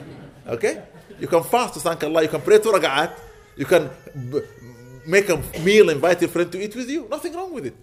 [0.47, 0.83] Okay?
[1.19, 2.23] You can fast to thank Allah.
[2.23, 3.11] You can pray to rak'at.
[3.55, 3.89] You can
[4.31, 4.41] b-
[5.05, 7.07] make a meal, invite your friend to eat with you.
[7.09, 7.75] Nothing wrong with it.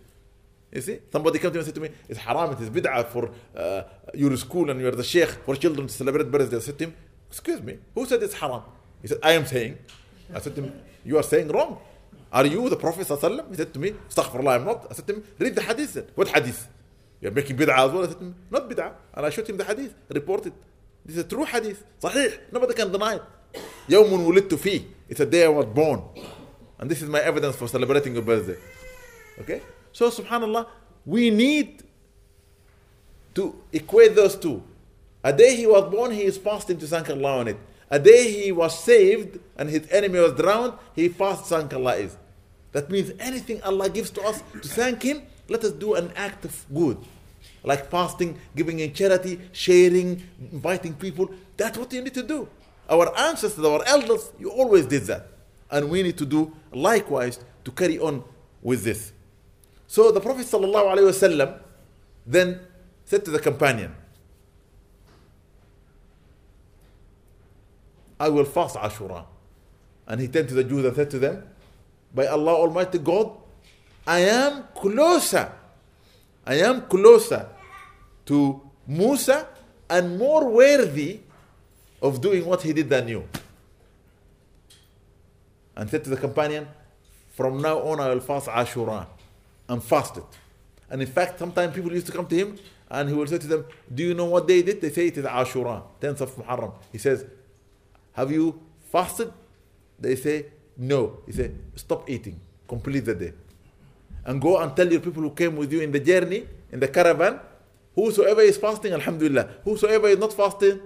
[0.73, 0.99] You see?
[1.11, 3.83] Somebody came to me and said to me, it's haram, it is bid'ah for uh,
[4.15, 6.57] your school and you're the sheikh for children to celebrate birthday.
[6.57, 6.95] I said to him,
[7.29, 8.63] excuse me, who said it's haram?
[9.01, 9.79] He said, I am saying.
[10.35, 11.79] I said to him, you are saying wrong.
[12.33, 13.07] Are you the Prophet?
[13.07, 14.87] He said to me, Astaghfirullah, I'm not.
[14.91, 16.11] I said to him, read the hadith.
[16.17, 16.67] What hadith?
[17.24, 18.04] You're making bid'ah as well.
[18.04, 18.94] I said to him, not bid'ah.
[19.14, 20.54] And I showed him the hadith, reported.
[21.06, 21.84] This is a true hadith.
[22.02, 22.40] صحيح.
[22.52, 23.24] Nobody can deny it.
[23.90, 24.84] يوم ولدت فيه.
[25.10, 26.04] It's a day I was born.
[26.78, 28.58] And this is my evidence for celebrating your birthday.
[29.42, 29.62] Okay?
[29.92, 30.68] So, subhanAllah,
[31.06, 31.84] we need
[33.36, 34.64] to equate those two.
[35.24, 37.58] A day he was born, he is fasting to thank Allah on it.
[37.90, 42.16] A day he was saved and his enemy was drowned, he fasts thank Allah is.
[42.72, 46.46] That means anything Allah gives to us to thank Him, let us do an act
[46.46, 46.98] of good.
[47.65, 51.31] Like fasting, giving in charity, sharing, inviting people.
[51.57, 52.47] That's what you need to do.
[52.89, 55.29] Our ancestors, our elders, you always did that.
[55.71, 58.23] And we need to do likewise to carry on
[58.63, 59.13] with this.
[59.87, 61.59] So the Prophet ﷺ
[62.27, 62.61] then
[63.07, 63.95] said to the companion,
[68.21, 69.25] I will fast Ashura.
[70.07, 71.45] And he turned to the Jews and said to them,
[72.15, 73.31] by Allah Almighty God,
[74.07, 75.51] I am closer.
[76.47, 77.49] I am closer
[78.27, 79.47] to Musa
[79.89, 81.21] and more worthy
[82.03, 83.25] of doing what he did than you.
[85.77, 86.67] and said to the companion,
[87.35, 89.07] From now on I will fast Ashura
[89.69, 90.25] and fasted.
[90.91, 92.59] And in fact, sometimes people used to come to him
[92.91, 94.81] and he will say to them, Do you know what they did?
[94.81, 96.73] They say it is Ashura, 10th of Muharram.
[96.93, 97.25] He says,
[98.13, 98.61] Have you
[98.93, 99.33] fasted?
[99.99, 100.47] They say,
[100.77, 101.19] No.
[101.27, 103.33] He said, Stop eating, complete the day.
[104.25, 106.89] And go and tell your people who came with you in the journey, in the
[106.89, 107.41] caravan,
[107.95, 109.49] whosoever is fasting, Alhamdulillah.
[109.65, 110.81] Whosoever is not fasting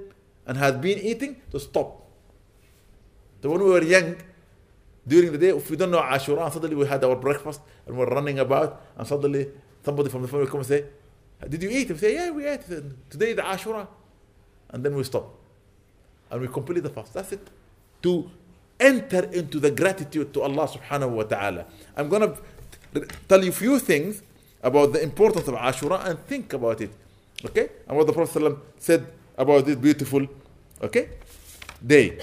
[0.46, 2.06] and has been eating, to stop.
[3.42, 4.16] So when we were young,
[5.06, 7.96] during the day, if we don't know Ashura, and suddenly we had our breakfast and
[7.96, 9.48] we're running about, and suddenly
[9.82, 10.84] somebody from the family will come and say,
[11.48, 11.88] Did you eat?
[11.88, 12.62] We say, Yeah, we ate.
[13.08, 13.86] Today is Ashura.
[14.70, 15.34] And then we stop.
[16.30, 17.14] And we complete the fast.
[17.14, 17.48] That's it.
[18.02, 18.30] To
[18.78, 21.64] enter into the gratitude to Allah subhanahu wa ta'ala.
[21.96, 22.34] I'm going
[22.94, 24.22] to tell you a few things
[24.62, 26.90] about the importance of Ashura and think about it.
[27.44, 27.68] Okay?
[27.86, 29.06] And what the Prophet said
[29.36, 30.26] about this beautiful
[30.82, 31.08] okay
[31.84, 32.18] day.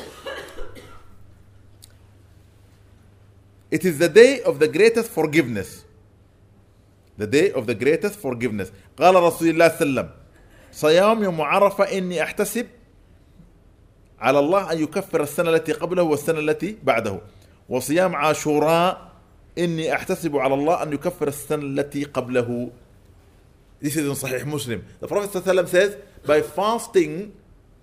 [3.72, 5.84] It is the day of the greatest forgiveness.
[7.18, 8.72] The day of the greatest forgiveness.
[8.98, 10.10] قال رسول الله صلى الله عليه وسلم
[10.72, 12.68] صيام يوم عرفة إني أحتسب
[14.20, 17.20] على الله أن يكفر السنة التي قبله والسنة التي بعده
[17.70, 19.15] وصيام عاشوراء
[19.59, 22.71] إني أحتسب على الله أن يكفر السنة التي قبله
[23.81, 24.85] This is in Sahih Muslim.
[25.01, 25.97] The Prophet ﷺ says,
[26.27, 27.33] by fasting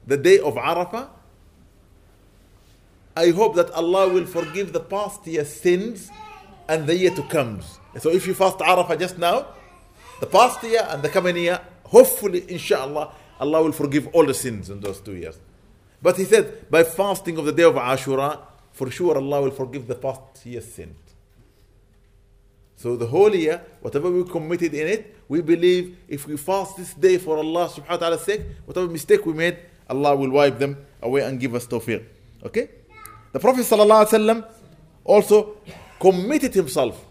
[0.06, 1.10] the day of Arafah,
[3.16, 6.12] I hope that Allah will forgive the past year's sins
[6.70, 7.62] and the year to come.
[8.00, 9.48] So if you fast Arafah just now,
[10.20, 14.70] the past year and the coming year, hopefully, inshallah, Allah will forgive all the sins
[14.70, 15.40] in those two years.
[16.00, 18.40] But he said, by fasting of the day of Ashura,
[18.72, 21.01] for sure Allah will forgive the past year's sins.
[22.83, 26.93] So the whole year, whatever we committed in it, we believe if we fast this
[26.95, 29.57] day for Allah subhanahu wa ta'ala's sake, whatever mistake we made,
[29.89, 32.03] Allah will wipe them away and give us tawfiq.
[32.45, 32.71] Okay?
[33.31, 34.45] The Prophet sallallahu alaihi wasallam
[35.05, 35.59] also
[36.01, 37.07] committed himself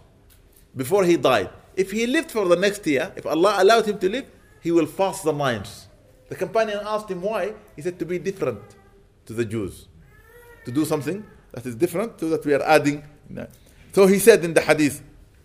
[0.76, 1.49] before he died.
[1.78, 4.26] If he lived for the next year, if Allah allowed him to live,
[4.59, 5.88] he will fast the ninths.
[6.28, 7.53] The companion asked him why.
[7.78, 8.59] He said to be different
[9.26, 9.88] to the Jews,
[10.65, 13.03] to do something that is different to that we are adding.
[13.93, 15.01] So he said in the hadith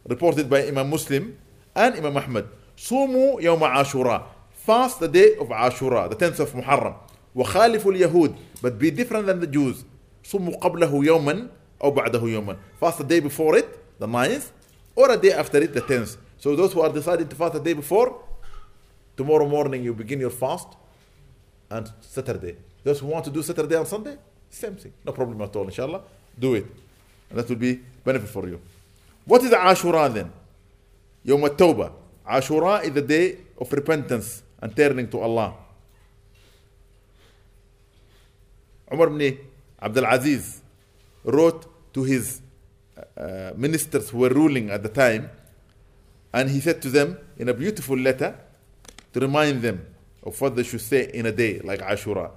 [0.08, 1.38] reported by Imam Muslim
[1.76, 4.24] and Imam Ahmad, صوموا يوم عاشوراء
[4.66, 6.96] fast the day of Ashura, the 10th of Muharram.
[7.36, 9.84] وخالفوا اليهود but be different than the Jews.
[10.24, 11.48] صوموا قبله يوما
[11.84, 12.58] أو بعده يوما.
[12.80, 14.52] Fast the day before it, the 9th,
[14.96, 16.18] or a day after it, the 10th.
[16.38, 18.22] So those who are deciding to fast the day before,
[19.18, 20.68] tomorrow morning you begin your fast,
[21.72, 22.58] and Saturday.
[22.84, 24.18] Those who want to do Saturday and Sunday,
[24.50, 24.94] same thing.
[25.06, 26.02] No problem at all, inshallah.
[26.38, 26.66] Do it.
[27.30, 28.60] And that will be benefit for you.
[29.26, 30.32] What is Ashura then?
[31.24, 31.92] Yom Tawbah.
[32.28, 35.56] Ashura is the day of repentance and turning to Allah.
[38.92, 39.38] Umar ibn
[39.82, 40.62] Abdul Aziz
[41.24, 42.42] wrote to his
[43.18, 45.30] uh, ministers who were ruling at the time,
[46.34, 48.36] and he said to them in a beautiful letter
[49.14, 49.86] to remind them
[50.24, 52.32] of what they should say in a day like Ashura.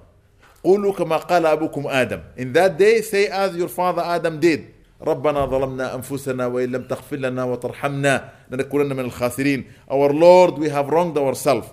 [0.63, 2.21] قولوا كما قال أبوكم آدم.
[2.37, 4.73] In that day, say as your father Adam did.
[5.02, 9.64] ربنا ظلمنا أنفسنا وإن لم تغفر لنا وترحمنا لنكونن من الخاسرين.
[9.90, 11.68] Our Lord, we have wronged ourselves.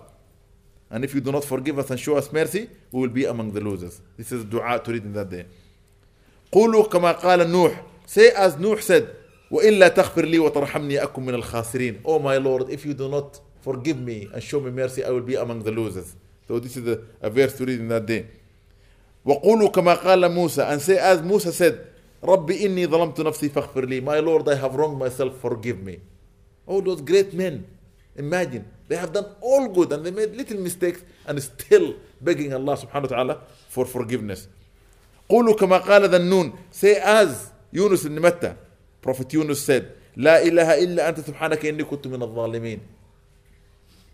[0.90, 3.52] And if you do not forgive us and show us mercy, we will be among
[3.52, 4.02] the losers.
[4.16, 5.46] This is dua to read in that day.
[6.52, 7.84] قولوا كما قال نوح.
[8.06, 9.08] Say as Nuh said,
[9.52, 12.02] وإلا تغفر لي وترحمني أكن من الخاسرين.
[12.06, 15.22] Oh my Lord, if you do not forgive me and show me mercy, I will
[15.22, 16.16] be among the losers.
[16.48, 18.26] So this is a, a verse to read in that day.
[19.26, 21.86] وقولوا كما قال موسى and say as Musa said
[22.24, 26.00] ربي إني ظلمت نفسي فاغفر لي My Lord I have wronged myself forgive me
[26.68, 27.66] All those great men
[28.16, 32.78] Imagine they have done all good and they made little mistakes and still begging Allah
[32.78, 33.38] subhanahu wa ta'ala
[33.70, 34.48] for forgiveness
[35.30, 38.58] قولوا كما قال ذنون Say as Yunus ibn Matta
[39.02, 42.80] Prophet Yunus said لا إله إلا أنت سبحانك إني كنت من الظالمين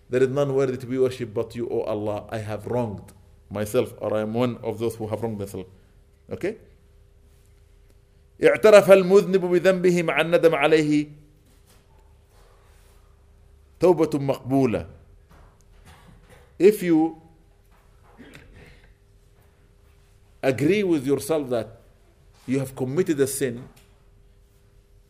[0.09, 2.25] There is none worthy to be worshipped but you, O Allah.
[2.29, 3.13] I have wronged
[3.49, 5.67] myself, or I am one of those who have wronged themselves.
[6.31, 6.57] Okay?
[8.41, 11.07] اعترف المذنب بذنبه مع الندم عليه
[13.79, 14.87] توبة مقبولة.
[16.59, 17.21] If you
[20.41, 21.81] agree with yourself that
[22.47, 23.63] you have committed a sin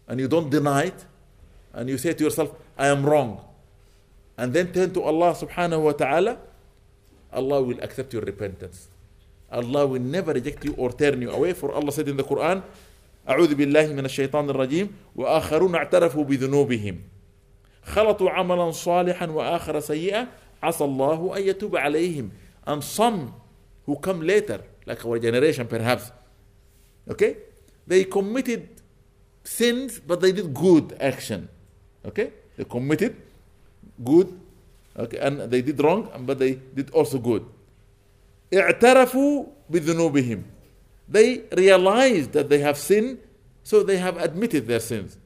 [0.07, 1.05] and you don't deny it,
[1.73, 3.41] and you say to yourself, I am wrong,
[4.37, 6.37] and then turn to Allah subhanahu wa ta'ala,
[7.31, 8.87] Allah will accept your repentance.
[9.51, 11.53] Allah will never reject you or turn you away.
[11.53, 12.61] For Allah said in the Quran,
[13.29, 17.01] أعوذ بالله من الشيطان الرجيم وآخرون اعترفوا بذنوبهم
[17.83, 20.27] خلطوا عملا صالحا وآخر سيئا
[20.63, 22.29] عسى الله أن يتوب عليهم
[22.67, 23.33] and some
[23.85, 26.11] who come later like our generation perhaps
[27.09, 27.37] okay
[27.87, 28.69] they committed
[29.43, 31.49] sins, but they did good action.
[32.05, 32.31] Okay?
[32.55, 33.15] They committed
[34.03, 34.31] good,
[34.97, 37.43] okay, and they did wrong, but they did also good.
[38.53, 40.43] اعترفوا بذنوبهم.
[41.12, 43.18] They realized that they have sinned,
[43.62, 45.16] so they have admitted their sins.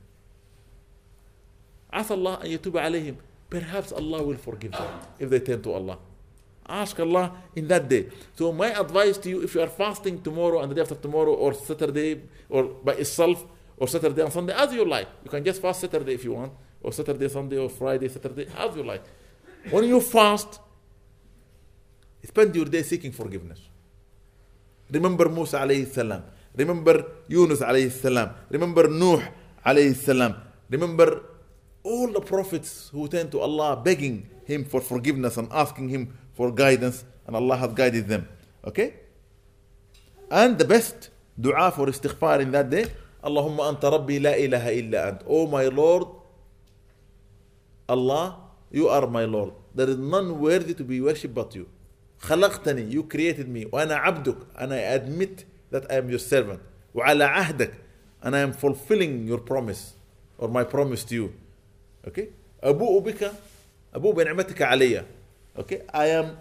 [1.93, 3.16] عسى الله أن يتوب عليهم.
[3.51, 4.89] Perhaps Allah will forgive them
[5.19, 5.99] if they turn to Allah.
[6.66, 8.09] Ask Allah in that day.
[8.35, 11.35] So my advice to you, if you are fasting tomorrow and the day after tomorrow,
[11.35, 13.44] or Saturday, or by itself,
[13.77, 15.09] or Saturday and Sunday, as you like.
[15.24, 18.77] You can just fast Saturday if you want, or Saturday, Sunday, or Friday, Saturday, as
[18.77, 19.03] you like.
[19.70, 20.61] When you fast,
[22.24, 23.61] spend your day seeking forgiveness.
[24.89, 26.23] Remember Musa alayhi salam.
[26.55, 28.30] Remember Yunus alayhi salam.
[28.49, 29.22] Remember Nuh
[29.65, 30.35] alayhi salam.
[30.69, 31.23] Remember
[31.84, 36.51] all the prophets who turned to Allah begging Him for forgiveness and asking Him for
[36.51, 38.27] guidance, and Allah has guided them.
[38.65, 38.93] Okay?
[40.30, 41.09] And the best
[41.39, 42.85] dua for istighfar in that day,
[43.23, 45.22] Allahumma anta rabbi la ilaha illa ant.
[45.27, 46.07] Oh my Lord,
[47.89, 48.38] Allah,
[48.72, 49.53] you are my Lord.
[49.73, 51.68] There is none worthy to be worshipped but you.
[52.20, 53.66] خلقتني, you created me.
[53.73, 56.61] وأنا عبدك, and I admit that I am your servant.
[56.94, 57.73] وعلى عهدك,
[58.23, 59.94] and I am fulfilling your promise,
[60.39, 61.32] or my promise to you.
[62.07, 62.28] Okay?
[62.62, 63.32] أبوء بك
[63.94, 65.05] أبوء بنعمتك علي.
[65.59, 65.82] Okay?
[65.93, 66.36] I am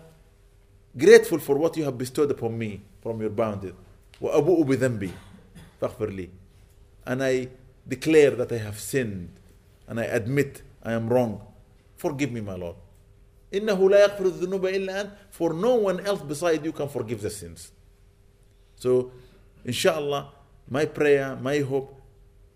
[0.98, 3.74] grateful for what you have bestowed upon me from your bounty.
[4.22, 5.10] وأبوء بذنبي
[5.82, 6.30] فاغفر لي.
[7.06, 7.48] And I
[7.88, 9.30] declare that I have sinned
[9.88, 11.41] and I admit I am wrong.
[11.98, 12.76] Forgive me, my Lord.
[13.56, 17.30] إنه لا يغفر الذنوب إلا أنت for no one else beside you can forgive the
[17.30, 17.72] sins.
[18.76, 19.12] So,
[19.66, 20.32] inshallah,
[20.70, 22.02] my prayer, my hope,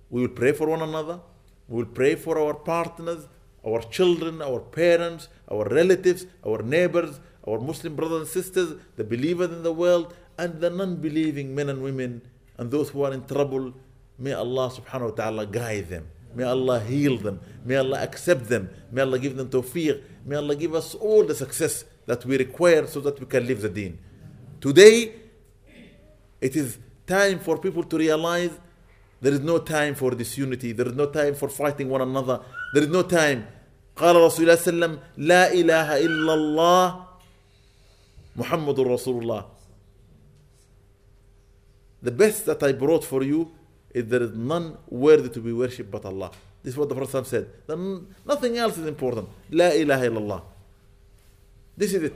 [0.09, 1.19] we will pray for one another.
[1.67, 3.27] We will pray for our partners,
[3.65, 9.51] our children, our parents, our relatives, our neighbors, our Muslim brothers and sisters, the believers
[9.51, 12.21] in the world, and the non believing men and women,
[12.57, 13.73] and those who are in trouble.
[14.17, 16.07] May Allah subhanahu wa ta'ala guide them.
[16.35, 17.39] May Allah heal them.
[17.63, 18.69] May Allah accept them.
[18.91, 20.01] May Allah give them tawfiq.
[20.25, 23.61] May Allah give us all the success that we require so that we can live
[23.61, 23.97] the deen.
[24.59, 25.13] Today,
[26.41, 26.77] it is
[27.07, 28.51] time for people to realize
[29.21, 30.73] there is no time for disunity.
[30.73, 32.41] There is no time for fighting one another.
[32.73, 33.47] There is no time.
[33.95, 37.05] قال رسول الله صلى الله عليه وسلم لا إله إلا الله
[38.35, 39.45] محمد رسول الله
[42.01, 43.51] The best that I brought for you
[43.92, 46.30] is there is none worthy to be worshipped but Allah.
[46.62, 47.48] This is what the Prophet said.
[47.66, 49.28] Then nothing else is important.
[49.50, 50.42] لا إله إلا الله.
[51.76, 52.12] This is it.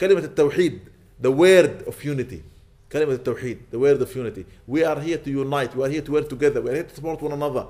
[0.00, 0.80] كلمة التوحيد,
[1.20, 2.42] the word of unity.
[2.90, 4.46] كلمة التوحيد, the word of unity.
[4.66, 5.76] We are here to unite.
[5.76, 6.60] We are here to work together.
[6.60, 7.66] We are here to support one another.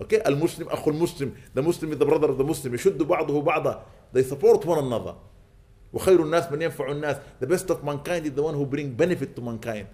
[0.00, 0.20] Okay?
[0.26, 1.32] المسلم أخو المسلم.
[1.54, 2.74] The Muslim is the brother of the Muslim.
[2.74, 3.82] يشد بعضه بعضا.
[4.12, 5.14] They support one another.
[5.94, 7.16] وخير الناس من ينفع الناس.
[7.40, 9.86] The best of mankind is the one who bring benefit to mankind.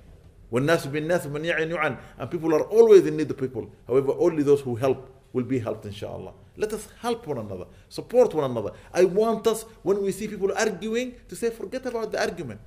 [0.51, 1.99] When nasu bin nas, man yu'an.
[2.19, 3.71] And people are always in need of people.
[3.87, 6.33] However, only those who help will be helped, inshallah.
[6.57, 8.73] Let us help one another, support one another.
[8.93, 12.61] I want us, when we see people arguing, to say, forget about the argument.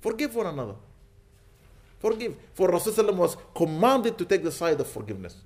[0.00, 0.74] Forgive one another.
[1.98, 2.36] Forgive.
[2.54, 5.36] For Rasulullah was commanded to take the side of forgiveness.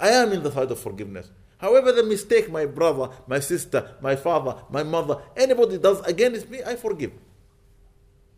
[0.00, 1.30] I am in the side of forgiveness.
[1.58, 6.62] However, the mistake my brother, my sister, my father, my mother, anybody does against me,
[6.64, 7.12] I forgive.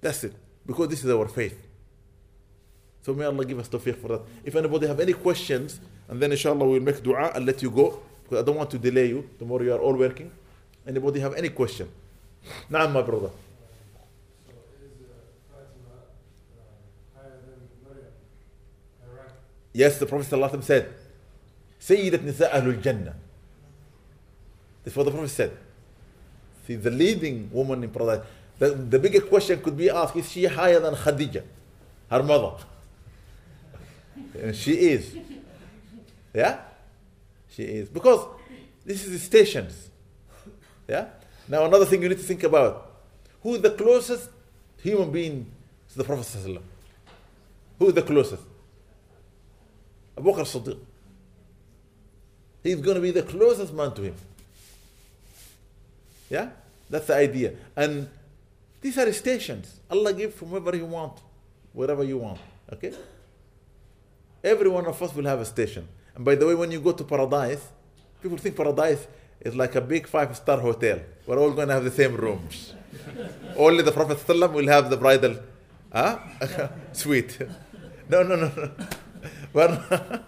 [0.01, 0.35] That's it.
[0.67, 1.70] Because this is our faith.
[3.03, 4.21] So may Allah give us tawfiq for that.
[4.45, 8.01] If anybody have any questions, and then inshallah we'll make dua and let you go,
[8.23, 9.29] because I don't want to delay you.
[9.39, 10.31] Tomorrow you are all working.
[10.87, 11.89] Anybody have any question?
[12.71, 13.31] Naam, my brother.
[19.73, 20.93] Yes, the Prophet ﷺ said,
[21.81, 23.15] Sayyidat Nisa Ahlul Jannah.
[24.85, 25.57] That's what the Prophet said.
[26.67, 28.27] See, the leading woman in paradise.
[28.59, 31.43] The, the bigger question could be asked, is she higher than Khadija,
[32.11, 32.57] her mother?
[34.43, 35.17] And she is.
[36.33, 36.61] Yeah?
[37.51, 37.89] She is.
[37.89, 38.27] Because
[38.85, 39.91] this is the stations.
[40.89, 41.07] Yeah?
[41.49, 42.91] Now another thing you need to think about.
[43.43, 44.31] Who is the closest
[44.83, 45.47] human being
[45.91, 46.63] to the Prophet?
[47.79, 48.43] Who is the closest?
[50.17, 50.79] Abu Bakr Siddiq.
[52.63, 54.15] He's going to be the closest man to him.
[56.29, 56.51] Yeah?
[56.91, 57.55] That's the idea.
[57.75, 58.09] And
[58.81, 59.81] these are stations.
[59.91, 61.15] Allah gives from wherever you want,
[61.73, 62.39] wherever you want.
[62.73, 62.93] Okay?
[64.43, 65.87] Every one of us will have a station.
[66.15, 67.67] And by the way, when you go to paradise,
[68.23, 69.07] people think paradise
[69.41, 71.01] is like a big five star hotel.
[71.27, 72.75] We're all going to have the same rooms.
[73.57, 75.37] Only the Prophet ﷺ will have the bridal
[75.93, 76.19] huh?
[76.93, 77.39] suite.
[78.09, 78.71] No, no, no, no.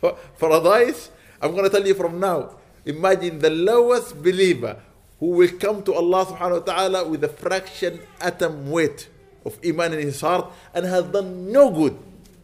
[0.00, 2.58] But paradise, I'm going to tell you from now.
[2.84, 4.76] Imagine the lowest believer
[5.18, 9.08] who will come to Allah subhanahu wa ta'ala with a fraction atom weight
[9.44, 11.96] of iman in his heart and has done no good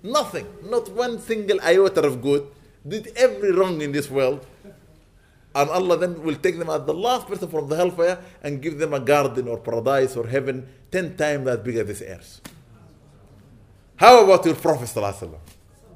[0.02, 0.46] Nothing.
[0.64, 2.46] Not one single iota of good.
[2.86, 4.44] Did every wrong in this world.
[5.54, 8.78] And Allah then will take them as the last person from the hellfire and give
[8.78, 12.40] them a garden or paradise or heaven ten times as big as this earth.
[13.96, 14.88] How about your Prophet?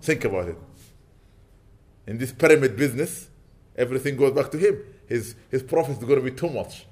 [0.03, 0.59] Think about it.
[2.07, 3.29] In this pyramid business,
[3.75, 4.79] everything goes back to him.
[5.07, 6.87] His, his profit is going to be too much.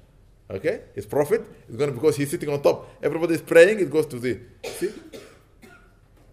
[0.49, 0.81] Okay?
[0.93, 2.89] His profit is going to, because he's sitting on top.
[3.01, 4.39] Everybody is praying, it goes to the.
[4.63, 4.91] See?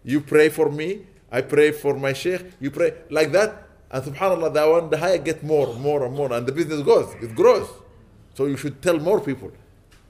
[0.04, 3.68] You pray for me, I pray for my sheikh, you pray like that.
[3.90, 6.32] And subhanAllah, that one, the higher get more, more and more.
[6.32, 7.68] And the business goes, it grows.
[8.34, 9.52] So you should tell more people.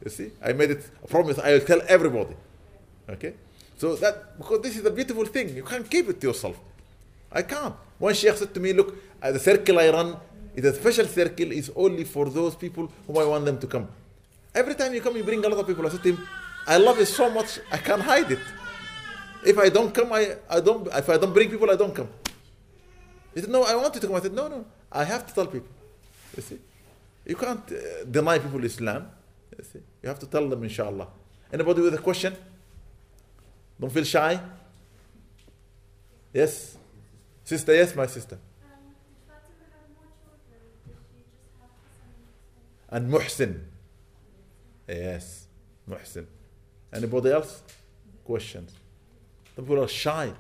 [0.05, 0.31] You see?
[0.43, 2.35] I made it a promise, I will tell everybody.
[3.09, 3.35] Okay?
[3.77, 5.55] So that, because this is a beautiful thing.
[5.57, 6.59] You can't keep it to yourself.
[7.31, 7.75] I can't.
[7.99, 10.17] One sheikh said to me, look, uh, the circle I run
[10.55, 13.89] is a special circle, is only for those people whom I want them to come.
[14.55, 15.87] Every time you come, you bring a lot of people.
[15.87, 16.29] I said to him,
[16.67, 18.39] I love it so much, I can't hide it.
[19.45, 22.09] If I don't come, I, I don't, if I don't bring people, I don't come.
[23.35, 24.17] He said, no, I want you to come.
[24.17, 25.69] I said, no, no, I have to tell people.
[26.37, 26.59] You see?
[27.27, 29.11] You can't uh, deny people Islam.
[29.57, 29.81] You see?
[30.03, 31.09] You have to tell them, inshallah.
[31.53, 32.35] Anybody with a question?
[33.81, 34.41] Don't feel shy.
[36.33, 36.77] Yes?
[37.45, 38.39] Sister, yes, my sister.
[42.89, 43.61] And Muhsin.
[44.87, 45.47] Yes,
[45.89, 46.27] Muhsin.
[46.93, 47.63] Anybody else?
[48.25, 48.71] Questions?
[49.57, 50.33] The people are shy.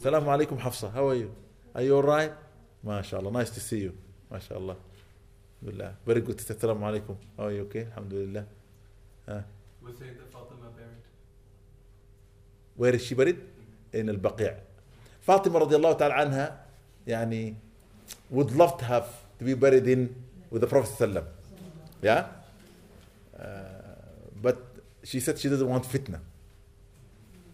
[0.00, 0.90] Assalamu alaikum Hafsa.
[0.90, 1.30] How are you?
[1.74, 2.32] Are you alright?
[2.84, 3.32] MashaAllah.
[3.32, 3.94] Nice to see you.
[4.32, 4.76] MashaAllah.
[5.64, 5.94] Billah.
[6.06, 6.38] Very good.
[6.38, 7.16] Assalamu alaikum.
[7.36, 7.62] How are you?
[7.62, 7.86] Okay?
[7.90, 8.44] Alhamdulillah.
[9.26, 9.40] Uh,
[9.82, 11.02] Was Sayyidah Fatima buried?
[12.76, 13.38] where is she buried?
[13.92, 14.54] In al-Baqi'.
[15.20, 16.52] Fatima radiallahu ta'ala anha,
[17.06, 17.54] yani,
[18.30, 19.08] would love to have
[19.38, 20.14] to be buried in
[20.50, 21.24] with the Prophet sallam.
[22.00, 22.28] Yeah?
[23.38, 23.44] Uh,
[24.40, 24.64] but
[25.04, 26.20] she said she doesn't want fitna.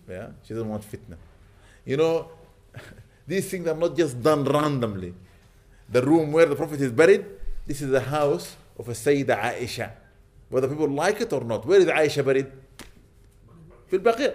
[0.09, 0.29] Yeah?
[0.43, 1.17] She doesn't want fitna.
[1.85, 2.31] You know,
[3.27, 5.15] these things are not just done randomly.
[5.89, 7.25] The room where the Prophet is buried,
[7.67, 9.91] this is the house of a Sayyidah Aisha.
[10.49, 11.67] Whether people like it or not.
[11.67, 12.51] Where is Aisha buried?
[13.89, 14.35] Fil Baqi'.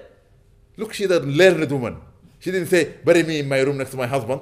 [0.78, 1.98] Look, she's a learned woman.
[2.40, 4.42] She didn't say, bury me in my room next to my husband.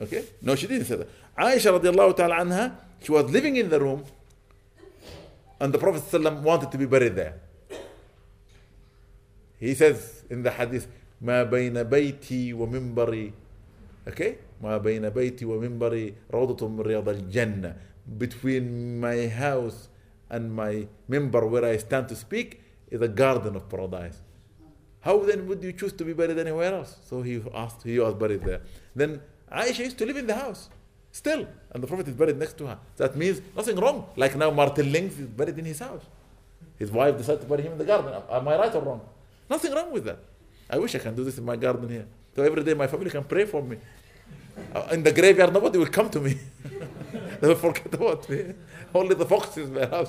[0.00, 0.24] Okay?
[0.42, 1.08] No, she didn't say that.
[1.38, 4.04] Aisha radiallahu ta'ala anha, she was living in the room
[5.60, 7.34] and the Prophet wanted to be buried there.
[9.58, 10.86] He says, in the hadith,
[11.22, 13.32] ما بين بيتي ومنبري.
[14.06, 14.36] Okay?
[14.62, 17.74] ما بين بيتي ومنبري روضة من رياض الجنة.
[18.18, 19.88] Between my house
[20.30, 24.20] and my minbar where I stand to speak is a garden of paradise.
[25.00, 26.96] How then would you choose to be buried anywhere else?
[27.04, 28.60] So he asked, he was buried there.
[28.94, 29.20] Then
[29.50, 30.68] Aisha used to live in the house
[31.12, 32.78] still, and the Prophet is buried next to her.
[32.96, 34.06] That means nothing wrong.
[34.16, 36.02] Like now, Martin Lings is buried in his house.
[36.76, 38.12] His wife decided to bury him in the garden.
[38.30, 39.00] Am I right or wrong?
[39.48, 40.18] Nothing wrong with that.
[40.68, 42.06] I wish I can do this in my garden here.
[42.34, 43.78] So every day my family can pray for me.
[44.74, 46.38] Uh, In the graveyard, nobody will come to me.
[47.40, 48.54] they will forget about me.
[48.94, 50.08] Only the foxes the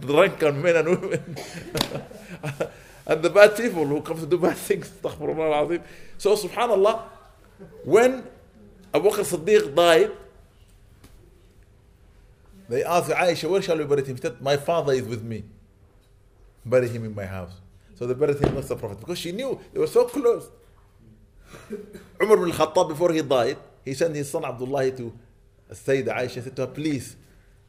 [0.00, 1.36] drunken men and women.
[3.06, 4.90] and the bad people who come to do bad things.
[6.18, 7.02] So subhanallah,
[7.84, 8.24] when
[8.92, 10.10] Abu Bakr Siddiq died,
[12.68, 14.16] they asked Aisha, where shall we bury him?
[14.16, 15.44] She said, my father is with me.
[16.64, 17.52] Bury him in my house.
[17.96, 20.48] So they buried him next to the Prophet because she knew they were so close.
[22.22, 25.12] Umar bin Khattab, before he died, he sent his son Abdullah to
[25.70, 27.16] Sayyida Aisha, said to her, please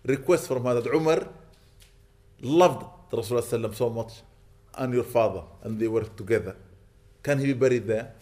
[0.06, 1.28] request from her that Umar
[2.42, 4.22] loved the Rasulullah so much
[4.78, 6.56] and your father, and they were together.
[7.24, 8.14] Can he be buried there?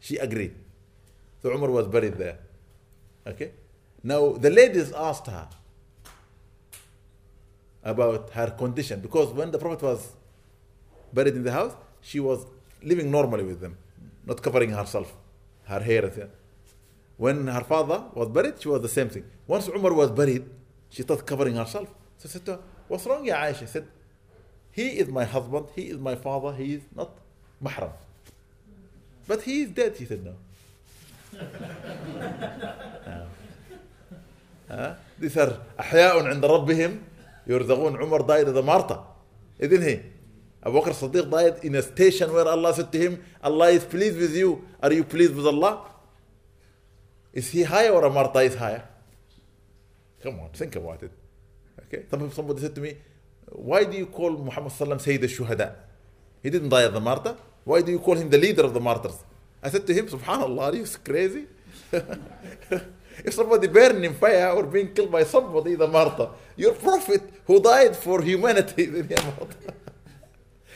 [0.00, 0.54] She agreed.
[1.42, 2.38] So Umar was buried there.
[3.26, 3.52] Okay?
[4.02, 5.48] Now the ladies asked her
[7.83, 10.11] about her condition because when the Prophet was
[11.13, 12.45] buried in the house, she was
[12.83, 13.77] living normally with them,
[14.25, 15.13] not covering herself,
[15.65, 16.05] her hair.
[16.05, 16.29] and thing.
[17.17, 19.25] When her father was buried, she was the same thing.
[19.47, 20.45] Once Umar was buried,
[20.89, 21.89] she started covering herself.
[22.17, 23.59] So I said to her, What's wrong, Ya Aisha?
[23.59, 23.87] She said,
[24.71, 27.11] He is my husband, he is my father, he is not
[27.63, 27.91] mahram.
[29.27, 30.33] But he is dead, he said, No.
[33.07, 33.27] آه.
[34.71, 34.95] آه.
[35.19, 36.99] These are أحياء عند ربهم
[37.46, 39.04] يرزقون عمر ضايد إذا مرته
[39.62, 40.00] إذن هي.
[40.64, 44.92] أبو بكر الصديق ضايد ان ستيشن وير الله ستهم الله از بليز وذ يو ار
[44.92, 45.80] يو بليز وذ الله
[47.38, 48.82] از هي هاي ورا مرته از هاي
[50.22, 51.10] كم اون ثينك اباوت ات
[51.82, 52.96] أوكي طب صبوا ست مي
[53.48, 55.88] واي دو يو كول محمد صلى الله عليه وسلم سيد الشهداء
[56.44, 59.16] هي ديدنت ضايد ذا مارتا واي دو يو كول هيم ذا ليدر اوف ذا مارترز
[59.64, 61.44] اي سبحان الله ار يو كريزي
[63.24, 66.28] if somebody burned in fire or being killed by somebody a martyr.
[66.56, 69.74] Your prophet who died for humanity is a martyr.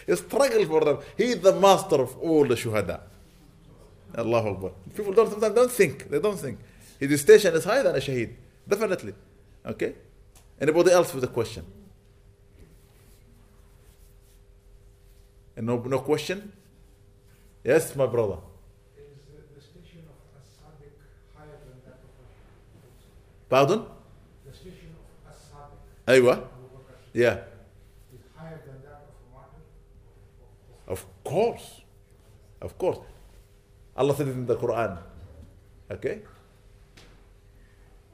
[0.06, 0.98] he struggled for them.
[1.16, 3.00] He is the master of all the shuhada.
[4.16, 4.70] Allahu Akbar.
[4.94, 6.08] People don't sometimes don't think.
[6.10, 6.58] They don't think.
[6.98, 8.34] His station is higher than a shaheed.
[8.66, 9.14] Definitely.
[9.64, 9.94] Okay?
[10.60, 11.64] Anybody else with a question?
[15.56, 16.52] And no, no question?
[17.64, 18.38] Yes, my brother.
[18.96, 20.94] Is the, the station of As-Sadiq
[21.36, 22.10] higher than that of
[23.49, 23.85] Pardon?
[24.45, 26.33] the station of As-Sadiq, Aywa?
[26.33, 27.43] Abu Bakr, Yeah.
[28.13, 29.61] is higher than that of Martin?
[30.87, 31.81] Of course.
[32.61, 32.99] Of course.
[33.95, 34.97] Allah said it in the Quran.
[35.91, 36.21] Okay?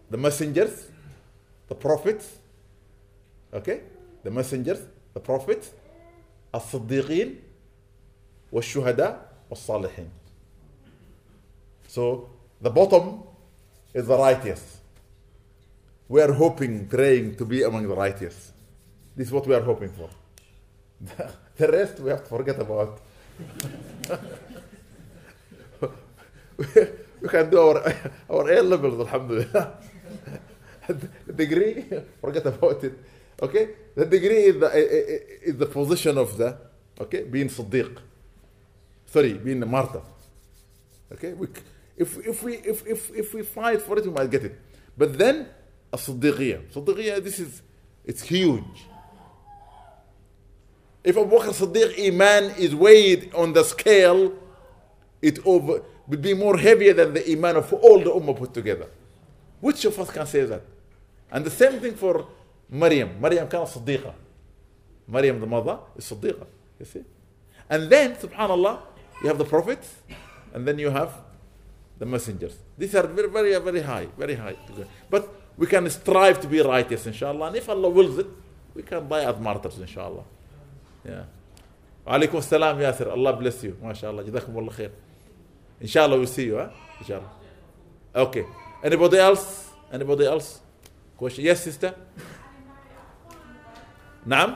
[0.10, 0.88] The messengers,
[1.68, 2.38] the prophets,
[3.54, 3.82] okay?
[4.24, 4.80] The messengers,
[5.14, 5.72] the prophets,
[6.54, 7.36] الصديقين
[8.52, 10.10] والشهداء والصالحين.
[11.88, 12.30] So
[12.62, 13.24] the bottom
[13.94, 14.78] is the righteous.
[16.09, 18.53] We are hoping, praying to be among the righteous.
[19.17, 20.11] This is what we are hoping for.
[21.57, 23.01] The rest we have to forget about.
[26.59, 27.95] we can do our
[28.31, 29.79] our A levels, alhamdulillah.
[30.89, 31.85] the degree,
[32.21, 32.99] forget about it.
[33.41, 34.71] Okay, the degree is the
[35.49, 36.57] is the position of the
[37.01, 37.99] okay being Siddiq.
[39.07, 40.03] Sorry, being a martyr.
[41.13, 41.47] Okay, we,
[41.97, 44.59] if if we if if if we fight for it, we might get it.
[44.99, 45.47] But then
[45.94, 46.72] a Siddiqiyah.
[46.72, 47.62] Siddiqiyah, this is
[48.06, 48.64] it's huge.
[51.04, 54.34] If Abu Bakr Siddiq Iman is weighed on the scale,
[55.22, 58.88] it over, would be more heavier than the Iman of all the Ummah put together.
[59.62, 60.64] Which of us can say that?
[61.32, 62.28] And the same thing for
[62.70, 63.20] Maryam.
[63.22, 64.14] Maryam كانت صديقة.
[65.08, 66.46] Maryam, the mother, is صديقة.
[66.80, 67.04] You see?
[67.70, 68.80] And then, subhanAllah,
[69.22, 69.96] you have the prophets,
[70.54, 71.14] and then you have
[72.00, 72.56] the messengers.
[72.78, 74.56] These are very, very, very high, very high.
[75.10, 77.48] But we can strive to be righteous, inshallah.
[77.48, 78.28] And if Allah wills it,
[78.74, 80.24] we can die as martyrs, inshallah.
[81.06, 81.24] Yeah.
[82.10, 84.92] وعليكم السلام ياسر الله bless you ما شاء الله جزاكم الله خير
[85.82, 86.72] ان شاء الله we'll see you huh?
[87.02, 87.30] ان شاء الله
[88.16, 88.46] okay
[88.84, 90.60] anybody else anybody else
[91.18, 91.94] question yes sister
[94.26, 94.56] نعم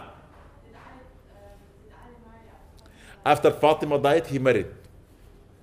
[3.25, 4.67] after Fatima died he married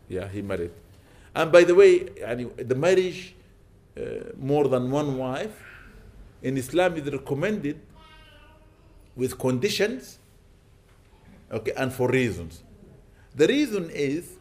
[0.08, 0.70] yeah he married
[1.34, 3.33] and by the way يعني, the marriage uh,
[3.97, 4.01] uh,
[4.37, 5.55] more than one wife
[6.41, 7.79] in Islam is recommended
[9.15, 10.19] with conditions
[11.49, 12.61] okay and for reasons.
[13.35, 14.37] The reason is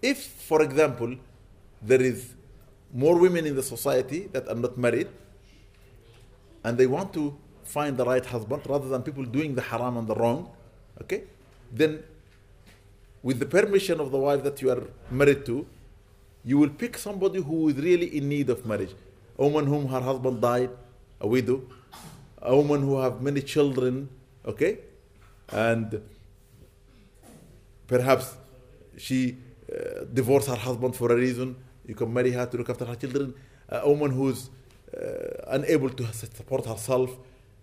[0.00, 1.16] if for example
[1.80, 2.34] there is
[2.92, 5.08] more women in the society that are not married
[6.62, 10.06] and they want to find the right husband rather than people doing the haram and
[10.06, 10.48] the wrong
[11.00, 11.24] okay
[11.72, 12.02] then
[13.22, 15.66] with the permission of the wife that you are married to
[16.44, 18.94] you will pick somebody who is really in need of marriage
[19.38, 20.70] a woman whom her husband died
[21.20, 21.62] a widow
[22.42, 24.08] a woman who have many children
[24.46, 24.78] okay
[25.52, 26.00] and
[27.86, 28.34] perhaps
[28.96, 29.36] she
[29.72, 31.56] uh, divorced her husband for a reason.
[31.86, 33.34] You can marry her to look after her children.
[33.68, 34.50] A woman who's
[34.96, 37.10] uh, unable to support herself,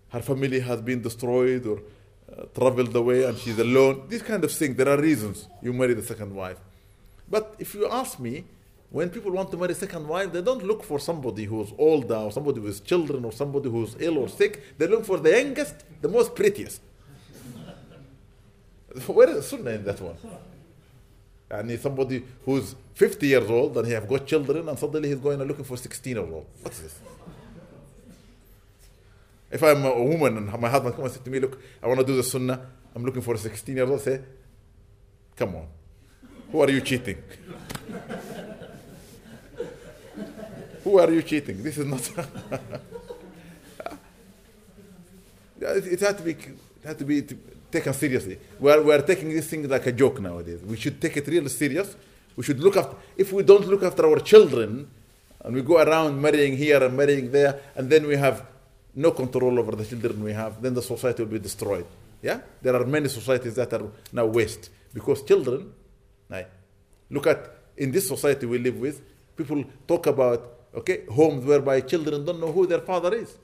[0.08, 4.06] her family has been destroyed or uh, traveled away and she's alone.
[4.08, 6.58] These kind of things, there are reasons you marry the second wife.
[7.28, 8.44] But if you ask me,
[8.90, 12.16] when people want to marry a second wife, they don't look for somebody who's older
[12.16, 14.76] or somebody with children or somebody who's ill or sick.
[14.78, 16.80] They look for the youngest, the most prettiest.
[19.06, 20.16] Where is the sunnah in that one?
[21.50, 25.40] And somebody who's 50 years old and he have got children and suddenly he's going
[25.40, 26.46] and looking for 16 years old.
[26.62, 26.98] What's this?
[29.52, 32.00] If I'm a woman and my husband comes and says to me, look, I want
[32.00, 32.60] to do the sunnah,
[32.94, 34.20] I'm looking for a 16 year old, say,
[35.36, 35.66] come on.
[36.50, 37.22] Who are you cheating?
[40.90, 41.62] Who are you cheating?
[41.62, 42.00] This is not.
[45.60, 47.22] it, had to be, it had to be
[47.70, 48.38] taken seriously.
[48.58, 50.60] We are, we are taking this thing like a joke nowadays.
[50.62, 51.94] We should take it really serious.
[52.34, 54.90] We should look after, if we don't look after our children,
[55.44, 58.44] and we go around marrying here and marrying there, and then we have
[58.96, 61.86] no control over the children we have, then the society will be destroyed.
[62.20, 62.40] Yeah?
[62.60, 65.72] There are many societies that are now waste because children,
[67.08, 69.00] look at in this society we live with,
[69.36, 73.36] people talk about okay homes whereby children don't know who their father is.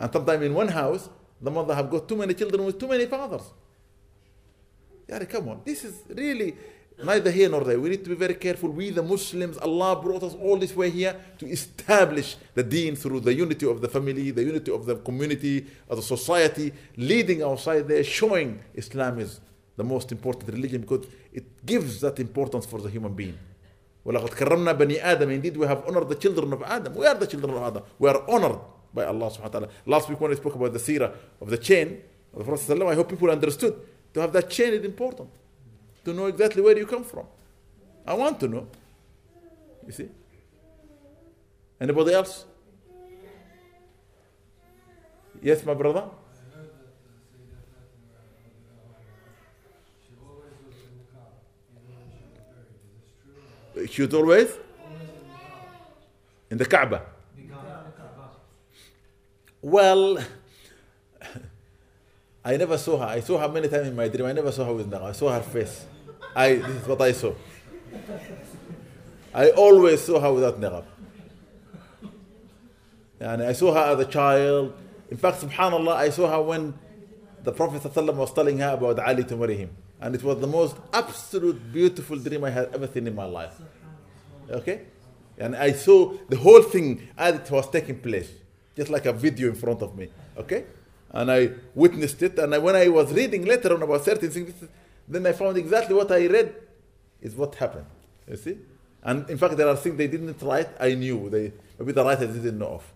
[0.00, 1.08] And sometimes in one house,
[1.40, 3.42] the mother have got too many children with too many fathers.
[5.08, 5.62] Yeah, come on.
[5.64, 6.54] This is really
[7.02, 7.80] neither here nor there.
[7.80, 8.70] We need to be very careful.
[8.70, 13.20] We, the Muslims, Allah brought us all this way here to establish the deen through
[13.20, 17.88] the unity of the family, the unity of the community, of the society, leading outside
[17.88, 19.40] there, showing Islam is
[19.76, 23.38] the most important religion because it gives that importance for the human being.
[24.08, 26.94] وَلَقَدْ كَرَّمْنَا بَنِي آدَمَ Indeed, we have honored the children of Adam.
[26.94, 27.82] We are the children of Adam.
[27.98, 28.58] We are honored
[28.94, 29.68] by Allah subhanahu wa.
[29.84, 31.12] Last week when we spoke about the seerah
[31.42, 32.00] of the chain
[32.32, 33.74] of the Prophet I hope people understood
[34.14, 35.28] To have that chain is important.
[36.04, 37.26] To know exactly where you come from.
[38.06, 38.66] I want to know.
[39.86, 40.08] You see?
[41.80, 42.44] Anybody else?
[45.42, 46.04] Yes, my brother?
[53.86, 54.50] Should always
[56.50, 57.02] in the Kaaba.
[59.60, 60.18] Well,
[62.44, 63.06] I never saw her.
[63.06, 64.26] I saw her many times in my dream.
[64.26, 65.02] I never saw her with niqab.
[65.02, 65.84] I saw her face.
[66.34, 67.34] I this is what I saw.
[69.34, 70.84] I always saw her without niqab.
[73.20, 74.72] And I saw her as a child.
[75.10, 76.74] In fact, subhanallah, I saw her when
[77.42, 79.70] the Prophet ﷺ was telling her about Ali to marry him.
[80.00, 83.60] And it was the most absolute beautiful dream I had ever seen in my life.
[84.50, 84.82] Okay?
[85.38, 88.30] And I saw the whole thing as it was taking place,
[88.76, 90.08] just like a video in front of me.
[90.36, 90.64] Okay?
[91.10, 92.38] And I witnessed it.
[92.38, 94.54] And I, when I was reading later on about certain things,
[95.08, 96.54] then I found exactly what I read
[97.20, 97.86] is what happened.
[98.28, 98.58] You see?
[99.02, 101.30] And in fact, there are things they didn't write, I knew.
[101.30, 102.92] They, maybe the writers didn't know of.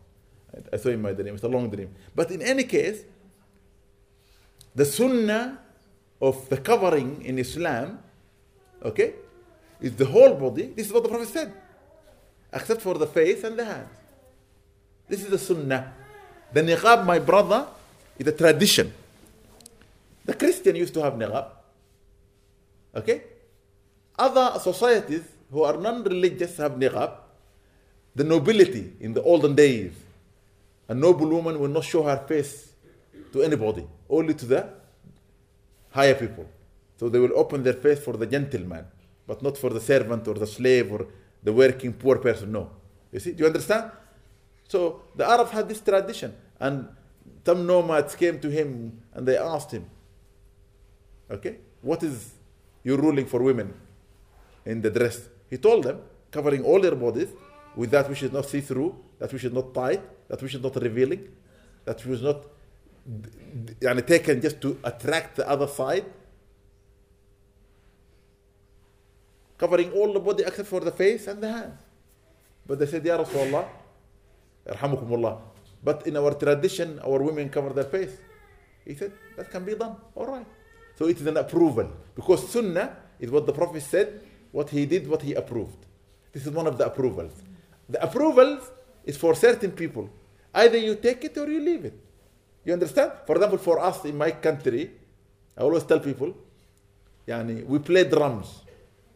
[0.54, 1.34] I- I saw in my dream.
[1.34, 1.94] It's a long dream.
[2.14, 3.02] But in any case,
[4.74, 5.58] the sunnah
[6.22, 7.98] of the covering in Islam,
[8.84, 9.14] okay,
[9.80, 10.72] is the whole body.
[10.76, 11.52] This is what the Prophet said
[12.52, 13.88] except for the face and the hands.
[15.08, 15.92] This is the sunnah.
[16.52, 17.66] The niqab, my brother,
[18.18, 18.92] is a tradition.
[20.24, 21.48] The Christian used to have niqab.
[22.94, 23.22] Okay?
[24.18, 27.16] Other societies who are non-religious have niqab.
[28.14, 29.92] The nobility in the olden days,
[30.86, 32.70] a noble woman will not show her face
[33.32, 34.68] to anybody, only to the
[35.92, 36.46] higher people.
[36.98, 38.84] So they will open their face for the gentleman,
[39.26, 41.06] but not for the servant or the slave or
[41.42, 42.52] the working poor person.
[42.52, 42.70] No.
[43.12, 43.32] You see?
[43.32, 43.90] Do you understand?
[44.68, 46.88] So the Arabs had this tradition, and
[47.44, 49.84] some nomads came to him and they asked him,
[51.30, 52.32] Okay, what is
[52.84, 53.72] your ruling for women
[54.64, 55.28] in the dress?
[55.50, 56.00] He told them,
[56.30, 57.28] covering all their bodies,
[57.76, 60.62] with that we should not see through, that we should not tight, that we should
[60.62, 61.28] not revealing,
[61.84, 62.44] that we should not
[63.81, 66.05] يعني taken just to attract the other side.
[69.57, 71.79] Covering all the body except for the face and the hands.
[72.67, 73.65] But they said, Ya Rasulullah,
[74.67, 75.39] Yarhamukumullah.
[75.83, 78.17] But in our tradition, our women cover their face.
[78.85, 79.95] He said, that can be done.
[80.15, 80.45] All right.
[80.95, 81.91] So it is an approval.
[82.15, 84.21] Because sunnah is what the Prophet said,
[84.51, 85.85] what he did, what he approved.
[86.31, 87.33] This is one of the approvals.
[87.89, 88.69] The approvals
[89.05, 90.09] is for certain people.
[90.53, 91.99] Either you take it or you leave it.
[92.64, 93.12] You understand?
[93.26, 94.90] For example, for us in my country,
[95.56, 96.34] I always tell people,
[97.26, 98.62] yani, we play drums.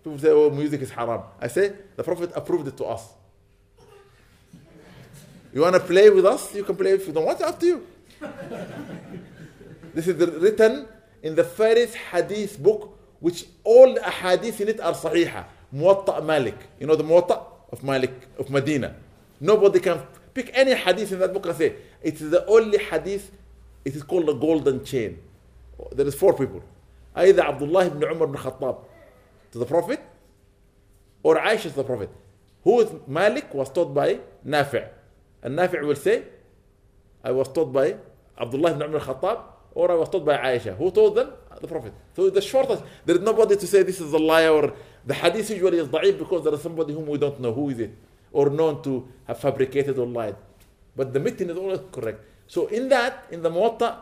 [0.02, 1.22] People say, oh, music is haram.
[1.40, 3.08] I say, the Prophet approved it to us.
[5.52, 6.54] You want to play with us?
[6.54, 7.86] You can play if you don't want, up to you.
[9.94, 10.86] this is written
[11.22, 15.44] in the first hadith book, which all the hadith in it are sahihah.
[15.74, 16.56] Muwatta Malik.
[16.78, 17.42] You know the Muwatta
[17.72, 18.94] of Malik of Medina.
[19.40, 20.00] Nobody can
[20.34, 23.30] pick any hadith in that book and say, it is the only hadith,
[23.84, 25.18] it is called the golden chain.
[25.92, 26.62] There is four people.
[27.14, 28.78] Either Abdullah ibn Umar ibn Khattab
[29.52, 30.00] to the Prophet,
[31.22, 32.10] or Aisha to the Prophet.
[32.64, 34.88] Who is Malik was taught by Nafi'.
[35.42, 36.24] And Nafi' will say,
[37.24, 37.96] I was taught by
[38.38, 39.40] Abdullah ibn Umar Khattab,
[39.74, 40.76] or I was taught by Aisha.
[40.76, 41.32] Who told them?
[41.60, 41.94] The Prophet.
[42.14, 44.74] So the shortest, there is nobody to say this is a lie or
[45.06, 47.78] the hadith usually is da'if because there is somebody whom we don't know who is
[47.78, 47.96] it
[48.32, 50.36] or known to have fabricated or lied.
[50.96, 52.20] But the meeting is always correct.
[52.48, 53.96] So in that, in the Muwatta,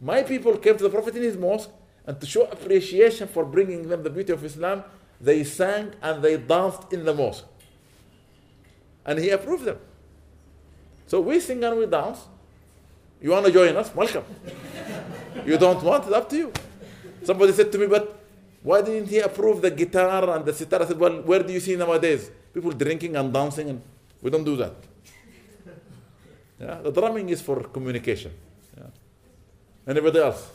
[0.00, 1.70] my people came to the Prophet in his mosque
[2.06, 4.84] and to show appreciation for bringing them the beauty of Islam,
[5.20, 7.44] they sang and they danced in the mosque.
[9.04, 9.78] And he approved them.
[11.06, 12.26] So we sing and we dance.
[13.20, 13.94] You want to join us?
[13.94, 14.24] Welcome.
[15.46, 16.04] you don't want?
[16.04, 16.52] It's up to you.
[17.22, 18.18] Somebody said to me, but
[18.62, 20.82] why didn't he approve the guitar and the sitar?
[20.82, 22.30] I said, well, where do you see nowadays?
[22.52, 23.82] People drinking and dancing, and
[24.22, 24.74] we don't do that.
[26.60, 28.32] Yeah, the drumming is for communication.
[28.76, 28.84] Yeah.
[29.86, 30.48] Anybody else?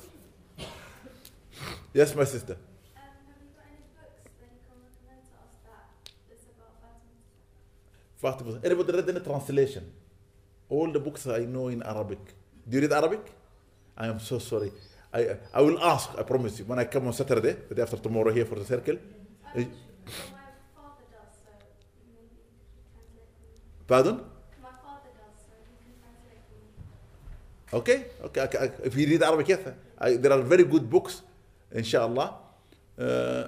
[1.94, 2.54] Yes, my sister.
[2.54, 2.60] Um,
[3.28, 6.74] have you got any books that can recommend to us that is about
[8.22, 8.60] Fatima?
[8.64, 9.84] Anybody read any translation?
[10.70, 12.20] All the books I know in Arabic.
[12.68, 13.22] Do you read Arabic?
[13.98, 14.72] I am so sorry.
[15.14, 17.98] I, I will ask, I promise you, when I come on Saturday, the day after
[17.98, 18.96] tomorrow here for the circle.
[18.96, 19.00] Um,
[19.54, 19.66] Eh,
[20.32, 20.40] my
[20.74, 21.52] father does, so
[22.00, 23.60] maybe he can translate for me.
[23.92, 24.16] Pardon?
[24.64, 26.72] My father does, so he can translate for me.
[27.74, 28.42] Okay, okay.
[28.42, 28.72] okay.
[28.84, 29.60] If you read Arabic.
[29.98, 31.22] I, there are very good books,
[31.72, 32.36] inshallah.
[32.98, 33.48] Uh,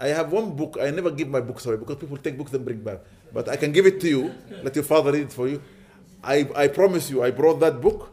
[0.00, 0.76] I have one book.
[0.80, 3.00] I never give my books away because people take books and bring back.
[3.32, 4.34] But I can give it to you.
[4.62, 5.62] Let your father read it for you.
[6.22, 8.12] I, I promise you, I brought that book.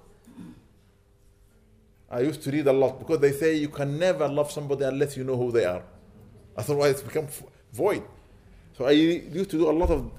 [2.09, 5.17] I used to read a lot because they say you can never love somebody unless
[5.17, 5.83] you know who they are.
[6.55, 7.41] Otherwise, it becomes
[7.73, 8.03] void.
[8.77, 10.11] So I used to do a lot of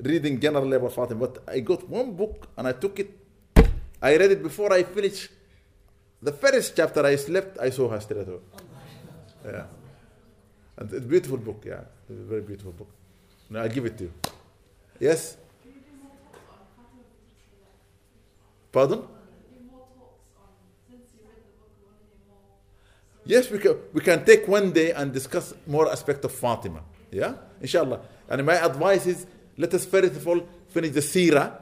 [0.00, 3.10] reading generally about Fatima, but I got one book and I took it.
[4.00, 5.30] I read it before I finished
[6.22, 7.04] the first chapter.
[7.04, 7.58] I slept.
[7.58, 8.38] I saw her straight away.
[9.44, 9.64] Yeah,
[10.76, 11.62] and it's a beautiful book.
[11.64, 12.88] Yeah, it's a very beautiful book.
[13.48, 14.12] Now I give it to you.
[15.00, 15.36] Yes.
[18.72, 19.02] Pardon?
[23.24, 26.82] Yes, we can, we can take one day and discuss more aspect of Fatima.
[27.10, 27.34] Yeah?
[27.60, 28.00] Inshallah.
[28.28, 31.52] And my advice is let us first of all finish the Seerah,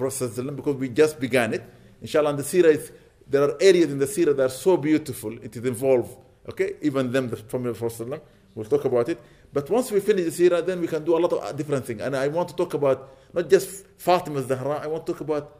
[0.00, 1.62] of because we just began it.
[2.00, 2.92] Inshallah, and the seerah is,
[3.28, 6.16] there are areas in the seerah that are so beautiful, it is involved.
[6.48, 8.20] Okay, even them the, from the Rasulullah,
[8.54, 9.20] we'll talk about it.
[9.52, 12.00] But once we finish the seerah, then we can do a lot of different things.
[12.00, 15.58] And I want to talk about not just Fatima Zahra, I want to talk about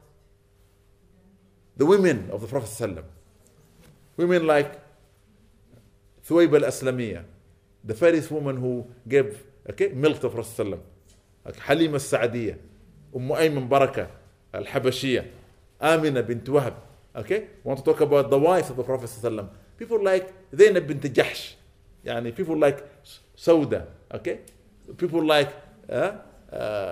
[1.77, 2.71] the women of the Prophet.
[2.71, 3.05] Sallallahu
[4.17, 4.81] Women like
[6.27, 7.25] Thuwayb al Aslamiyah,
[7.85, 10.79] the first woman who gave okay, milk to Prophet.
[11.45, 12.59] Sallallahu Halima al Sa'adiyah,
[13.15, 14.09] Umm Ayman Barakah,
[14.59, 15.31] الحبشية.
[15.83, 16.75] آمنة بنت وهب.
[17.17, 19.49] أوكي وانت توك اباوت ذا وايف اوف صلى الله عليه وسلم.
[19.79, 21.57] بيبول لايك زينب بنت جحش
[22.05, 22.85] يعني بيبول لايك
[23.37, 23.85] سودة
[24.15, 24.39] أوكي
[24.89, 25.49] بيبول لايك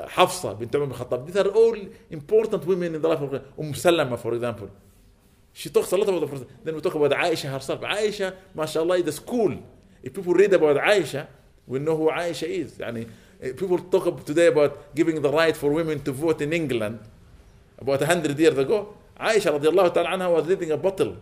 [0.09, 4.16] حفصه بنت عمر بن الخطاب ذيس ار اول امبورتنت ويمن ان ذا لايف ام سلمه
[4.16, 4.69] فور اكزامبل
[5.55, 9.11] شي توكس ا لوت اباوت فرصه توك اباوت عائشه هرسلف عائشه ما شاء الله ذا
[9.11, 9.61] سكول
[10.05, 11.27] بيبول ريد اباوت عائشه
[11.69, 13.07] وانه هو عائشه از يعني
[13.43, 16.97] people talk today about giving the right for women to vote in England.
[17.79, 18.95] About 100 years ago.
[19.19, 21.17] Aisha radiallahu ta'ala anha was leading a battle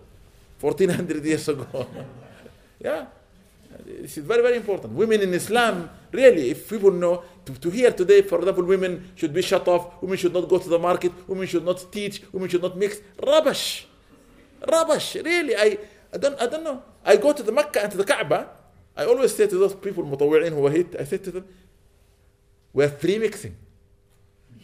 [0.60, 1.86] 1400 years ago.
[2.80, 3.06] yeah.
[3.84, 4.92] This is very, very important.
[4.92, 9.32] Women in Islam, really, if people know, to, to hear today, for example, women should
[9.32, 12.48] be shut off, women should not go to the market, women should not teach, women
[12.48, 12.98] should not mix.
[13.26, 13.86] Rubbish.
[14.70, 15.16] Rubbish.
[15.16, 15.78] Really, I,
[16.12, 16.82] I, don't, I don't know.
[17.04, 18.48] I go to the Mecca and to the Kaaba,
[18.96, 21.44] I always say to those people, مطوعين who hit, I say to them,
[22.72, 23.56] we're free mixing.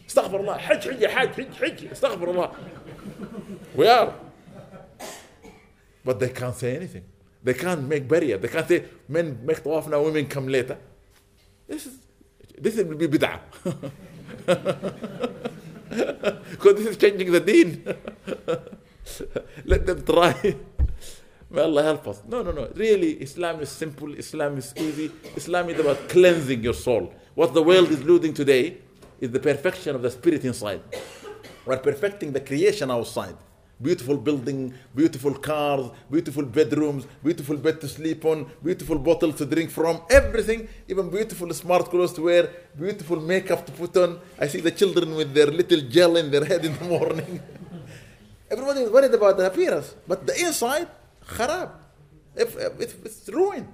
[0.08, 2.52] استغفر الله حج حج يا حاج حج حج استغفر الله
[3.76, 4.14] we are
[6.06, 7.04] but they can't say anything
[7.44, 10.78] they can't make barrier they can't say men make tawaf now women come later
[11.68, 11.94] this is
[12.64, 13.40] this will be bid'ah
[16.52, 17.70] because this is changing the deen
[19.66, 20.56] let them try
[21.54, 22.24] May Allah help us.
[22.28, 22.68] No, no, no.
[22.74, 24.16] Really, Islam is simple.
[24.16, 25.12] Islam is easy.
[25.36, 27.14] Islam is about cleansing your soul.
[27.36, 28.80] What the world is losing today
[29.21, 30.83] is the perfection of the spirit inside.
[31.65, 33.37] We're perfecting the creation outside.
[33.81, 39.71] Beautiful building, beautiful cars, beautiful bedrooms, beautiful bed to sleep on, beautiful bottle to drink
[39.71, 44.19] from, everything, even beautiful smart clothes to wear, beautiful makeup to put on.
[44.39, 47.41] I see the children with their little gel in their head in the morning.
[48.51, 50.89] Everybody is worried about the appearance, but the inside,
[51.25, 51.71] kharab.
[52.35, 53.69] If, it's ruined.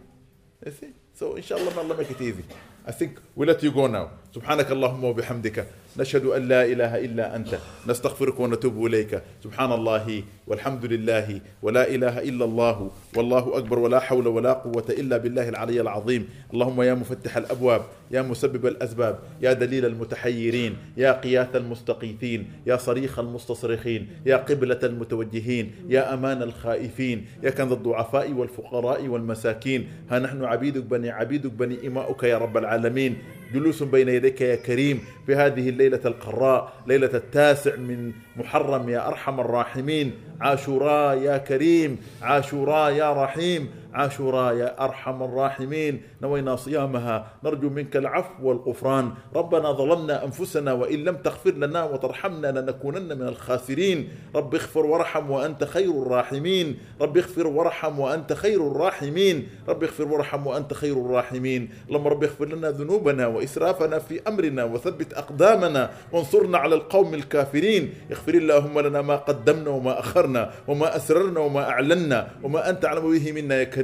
[0.67, 0.93] You see?
[1.15, 2.45] So inshallah, Allah make it easy.
[2.85, 4.11] I think we let you go now.
[4.35, 5.67] سبحانك اللهم وبحمدك
[5.99, 9.23] نشهد أن لا إله إلا أنت نستغفرك ونتوب إليك.
[9.45, 15.17] سبحان الله والحمد لله ولا إله إلا الله والله أكبر ولا حول ولا قوة إلا
[15.17, 16.29] بالله العلي العظيم.
[16.55, 23.19] اللهم يا مفتح الأبواب يا مسبب الأسباب يا دليل المتحيرين يا قياث المستقيثين يا صريخ
[23.19, 29.89] المستصرخين يا قبلة المتوجهين يا أمان الخائفين يا كنز الضعفاء والفقراء والمساكين.
[30.11, 33.17] ها نحن عبيدك بني عبيدك بني إماؤك يا رب العالمين.
[33.55, 39.41] جلوس بين يديك يا كريم في هذه الليلة القراء ليلة التاسع من محرم يا أرحم
[39.41, 40.13] الراحمين.
[40.41, 43.69] عاشوراء يا كريم عاشوراء يا رحيم.
[43.95, 49.13] عاشوراء يا أرحم الراحمين نوينا صيامها نرجو منك العفو والغفران.
[49.37, 54.09] ربنا ظلمنا أنفسنا وإن لم تغفر لنا وترحمنا لنكونن من الخاسرين.
[54.35, 56.79] رب اغفر وارحم وأنت خير الراحمين.
[57.01, 59.49] رب اغفر وارحم وأنت خير الراحمين.
[59.69, 61.69] رب اغفر وارحم وأنت خير الراحمين.
[61.89, 67.95] اللهم رب اغفر لنا ذنوبنا وإسرافنا في أمرنا وثبت أقدامنا وانصرنا على القوم الكافرين.
[68.11, 73.33] اغفر اللهم لنا ما قدمنا وما أخرنا وما أسررنا وما أعلنا وما أنت أعلم به
[73.33, 73.84] منا يا كريم.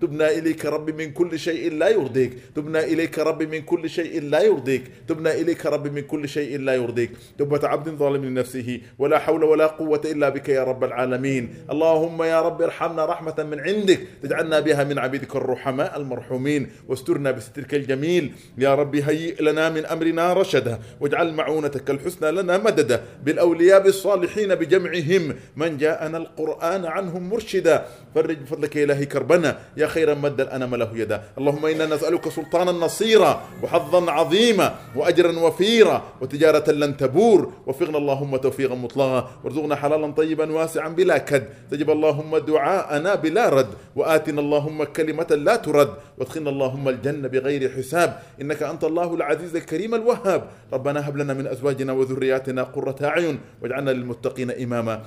[0.00, 2.32] تبنا إليك رب من كل شيء لا يرضيك.
[2.56, 4.82] تبنا إليك رب من كل شيء لا يرضيك.
[5.08, 7.10] تبنا إليك رب من كل شيء لا يرضيك.
[7.38, 11.54] توبة عبد ظالم لنفسه ولا حول ولا قوة إلا بك يا رب العالمين.
[11.70, 16.70] اللهم يا رب ارحمنا رحمة من عندك تجعلنا بها من عبيدك الرحماء المرحومين.
[16.88, 18.32] واسترنا بسترك الجميل.
[18.58, 23.02] يا رب هيئ لنا من أمرنا رشدا واجعل معونتك الحسنى لنا مددا.
[23.24, 25.34] بالأولياء بالصالحين بجمعهم.
[25.56, 27.86] من جاءنا القرآن عنهم مرشدا.
[28.14, 29.39] فرج بفضلك يا إلهي كربنا
[29.76, 31.22] يا خيرا مد الأنم له يدا.
[31.38, 38.74] اللهم إنا نسألك سلطانا نصيرا وحظا عظيما وأجرا وفيرا وتجارة لن تبور وفقنا اللهم توفيقا
[38.74, 39.30] مطلقا.
[39.44, 41.44] وارزقنا حلالا طيبا واسعا بلا كد.
[41.70, 43.70] تجب اللهم دعاءنا بلا رد.
[43.96, 45.90] وآتنا اللهم كلمة لا ترد.
[46.18, 48.22] وادخلنا اللهم الجنة بغير حساب.
[48.40, 50.72] إنك أنت الله العزيز الكريم الوهاب.
[50.72, 55.02] ربنا هب لنا من أزواجنا وذرياتنا قرة أعين واجعلنا للمتقين إماما.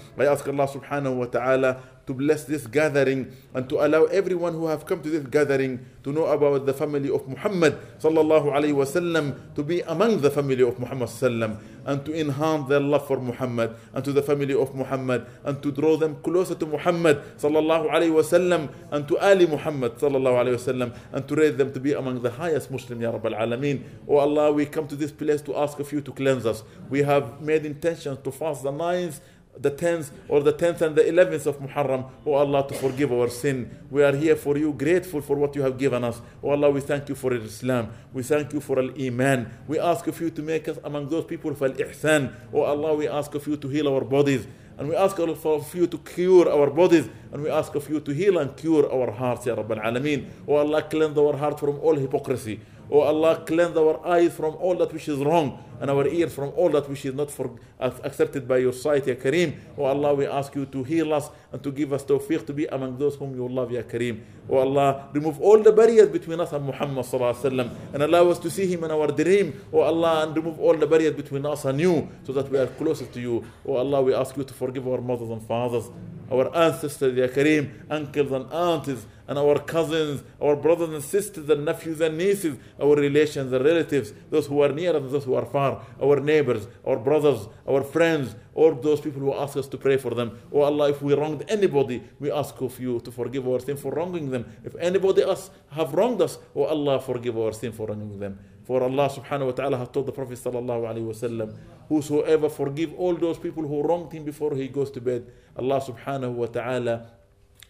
[0.54, 5.02] Allah subhanahu wa ta'ala to bless this gathering and to allow everyone who have come
[5.02, 9.80] to this gathering to know about the family of Muhammad sallallahu alaihi wasallam to be
[9.82, 14.12] among the family of Muhammad sallam and to enhance their love for Muhammad and to
[14.12, 19.08] the family of Muhammad and to draw them closer to Muhammad sallallahu alaihi wasallam and
[19.08, 22.72] to Ali Muhammad sallallahu alaihi wasallam and to raise them to be among the highest
[22.72, 23.84] Muslim ya Rabbal Alameen.
[24.08, 26.64] Oh Allah, we come to this place to ask of you to cleanse us.
[26.90, 29.20] We have made intentions to fast the ninth
[29.58, 33.30] the 10th or the 10th and the 11th of Muharram, oh Allah, to forgive our
[33.30, 33.70] sin.
[33.90, 36.22] We are here for you, grateful for what you have given us.
[36.42, 37.90] Oh Allah, we thank you for Islam.
[38.14, 39.52] We thank you for Al Iman.
[39.68, 42.34] We ask of you to make us among those people of Al Ihsan.
[42.52, 44.48] Oh Allah, we ask of you to heal our bodies.
[44.78, 47.08] And we ask of you to cure our bodies.
[47.32, 50.26] And we ask of you to heal and cure our hearts, Ya Rabbal Alameen.
[50.48, 52.60] Oh Allah, cleanse our heart from all hypocrisy.
[52.92, 56.54] Oh Allah, cleanse our eyes from all that which is wrong and our ears from
[56.56, 59.54] all that which is not for, accepted by your sight, Ya Kareem.
[59.78, 62.66] Oh Allah, we ask you to heal us and to give us tawfiq to be
[62.68, 64.22] among those whom you love, Ya Kareem.
[64.50, 68.50] Oh Allah, remove all the barriers between us and Muhammad Wasallam and allow us to
[68.50, 69.60] see him in our dream.
[69.74, 72.68] Oh Allah, and remove all the barriers between us and you so that we are
[72.68, 73.44] closer to you.
[73.68, 75.90] Oh Allah, we ask you to forgive our mothers and fathers,
[76.32, 81.66] our ancestors, Ya Kareem, uncles and aunties, and our cousins, our brothers and sisters, and
[81.66, 85.46] nephews and nieces, our relations and relatives, those who are near and those who are
[85.46, 89.98] far, our neighbors, our brothers, our friends, or those people who ask us to pray
[89.98, 90.38] for them.
[90.52, 93.92] Oh Allah, if we wronged anybody, we ask of you to forgive our sin for
[93.92, 94.46] wronging them.
[94.64, 98.40] If anybody else have wronged us, oh Allah, forgive our sin for wronging them.
[98.64, 101.58] For Allah subhanahu wa ta'ala has told the Prophet sallallahu alayhi wa sallam,
[101.90, 106.34] whosoever forgive all those people who wronged him before he goes to bed, Allah subhanahu
[106.34, 107.08] wa ta'ala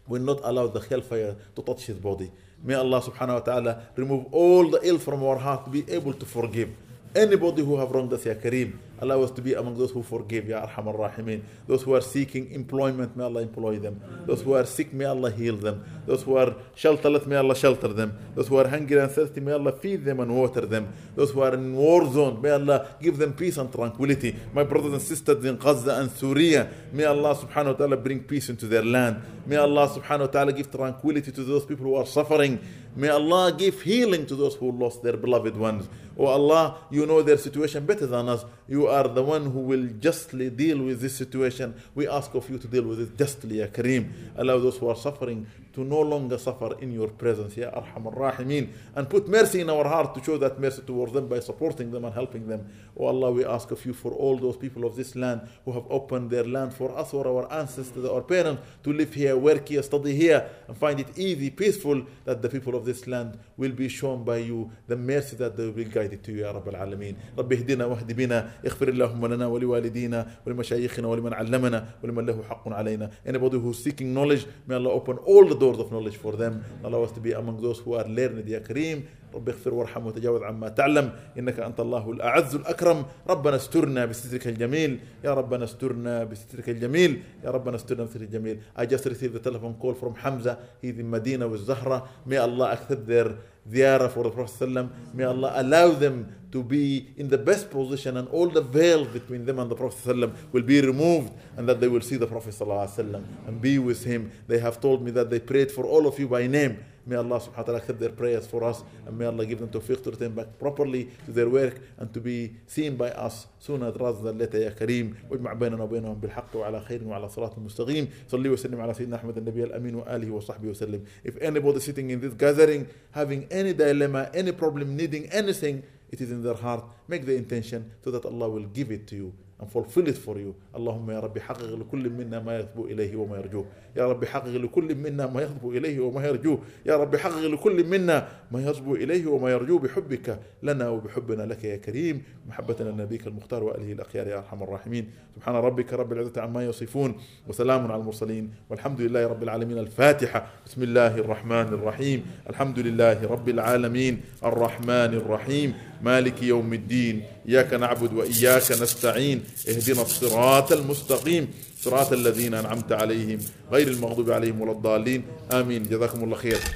[0.08, 2.32] will not allow the hellfire to touch his body.
[2.64, 6.14] May Allah subhanahu wa ta'ala remove all the ill from our heart to be able
[6.14, 6.70] to forgive.
[7.16, 10.48] Anybody who have wronged us, Ya Kareem, allow us to be among those who forgive,
[10.48, 11.41] Ya Arham Rahimin.
[11.68, 14.02] Those who are seeking employment, may Allah employ them.
[14.26, 15.84] Those who are sick, may Allah heal them.
[16.06, 18.18] Those who are shelterless, may Allah shelter them.
[18.36, 20.94] Those who are hungry and thirsty, may Allah feed them and water them.
[21.15, 24.36] Those who are in war zone, may Allah give them peace and tranquility.
[24.53, 28.49] My brothers and sisters in Gaza and Syria, may Allah subhanahu wa ta'ala bring peace
[28.49, 29.22] into their land.
[29.45, 32.60] May Allah subhanahu wa ta'ala give tranquility to those people who are suffering.
[32.95, 35.90] May Allah give healing to those who lost their beloved ones.
[36.18, 38.45] Oh Allah, you know their situation better than us.
[38.68, 41.73] You are the one who will justly deal with this situation.
[41.95, 44.11] We ask of you to deal with it justly, Ya Kareem.
[44.38, 48.69] Allow those who are suffering to no longer suffer in your presence, Ya Arhamar Rahimin.
[48.97, 52.05] And put mercy in our heart to show that mercy towards them by supporting them
[52.05, 52.66] and helping them.
[52.97, 55.85] Oh Allah, we ask of you for all those people of this land who have
[55.89, 59.82] opened their land for us or our ancestors, our parents, to live here, work here,
[59.82, 63.89] study here, and find it easy, peaceful, that the people of this land will be
[63.89, 67.16] shown by you the mercy that they will guide it to you, Ya Rabbal Alameen.
[67.39, 73.11] رب اهدنا واهد بنا اغفر اللهم لنا ولوالدينا ولمشايخنا ولمن علمنا ولمن له حق علينا.
[73.27, 76.53] Anybody who's seeking knowledge, may Allah open all the doors of knowledge for them.
[76.88, 78.99] Allow us to be among those who are learned, Ya Kareem.
[79.35, 84.99] رب اغفر وارحم وتجاوز عما تعلم انك انت الله الاعز الاكرم ربنا استرنا بسترك الجميل
[85.23, 89.76] يا ربنا استرنا بسترك الجميل يا ربنا استرنا بسترك الجميل I just received a telephone
[89.81, 93.30] call from Hamza he's in Medina with Zahra may Allah accept their
[93.70, 94.90] ziyarah for the Prophet ﷺ.
[95.15, 99.45] may Allah allow them to be in the best position and all the veil between
[99.45, 102.55] them and the Prophet ﷺ will be removed and that they will see the Prophet
[102.55, 106.19] ﷺ and be with him they have told me that they prayed for all of
[106.19, 109.24] you by name May Allah subhanahu wa ta'ala accept their prayers for us and may
[109.24, 112.97] Allah give them tawfiq to return back properly to their work and to be seen
[112.97, 117.28] by us sooner rather than later يا كريم واجمع بيننا وبينهم بالحق وعلى خير وعلى
[117.28, 122.11] صراط مستقيم صلي وسلم على سيدنا أحمد النبي الأمين وآله وصحبه وسلم If anybody sitting
[122.11, 126.85] in this gathering having any dilemma, any problem, needing anything, it is in their heart,
[127.09, 130.39] make the intention so that Allah will give it to you and fulfill it for
[130.39, 133.65] you اللهم يا ربي حقق لكل منا ما يثبو إليه وما يرجوه
[133.95, 138.28] يا ربي حقق لكل منا ما يثبو إليه وما يرجوه يا ربي حقق لكل منا
[138.52, 142.24] ما يثبو إليه وما يرجوه بحبك لنا وبحبنا لك يا كريم.
[142.49, 145.10] محبتنا لنبيك المختار وآله الأخيار يا أرحم الراحمين.
[145.36, 147.15] سبحان ربك رب العزة عما يصفون
[147.48, 149.78] وسلام على المرسلين والحمد لله رب العالمين.
[149.78, 150.48] الفاتحة.
[150.65, 152.26] بسم الله الرحمن الرحيم.
[152.49, 154.22] الحمد لله رب العالمين.
[154.44, 155.74] الرحمن الرحيم.
[156.02, 157.24] مالك يوم الدين.
[157.49, 159.44] إياك نعبد وإياك نستعين.
[159.70, 161.48] اهدنا الصراط المستقيم.
[161.84, 163.39] صراط الذين أنعمت عليهم
[163.72, 165.23] غير المغضوب عليهم ولا الضالين.
[165.51, 165.84] آمين.
[165.84, 166.64] جزاكم الله خير.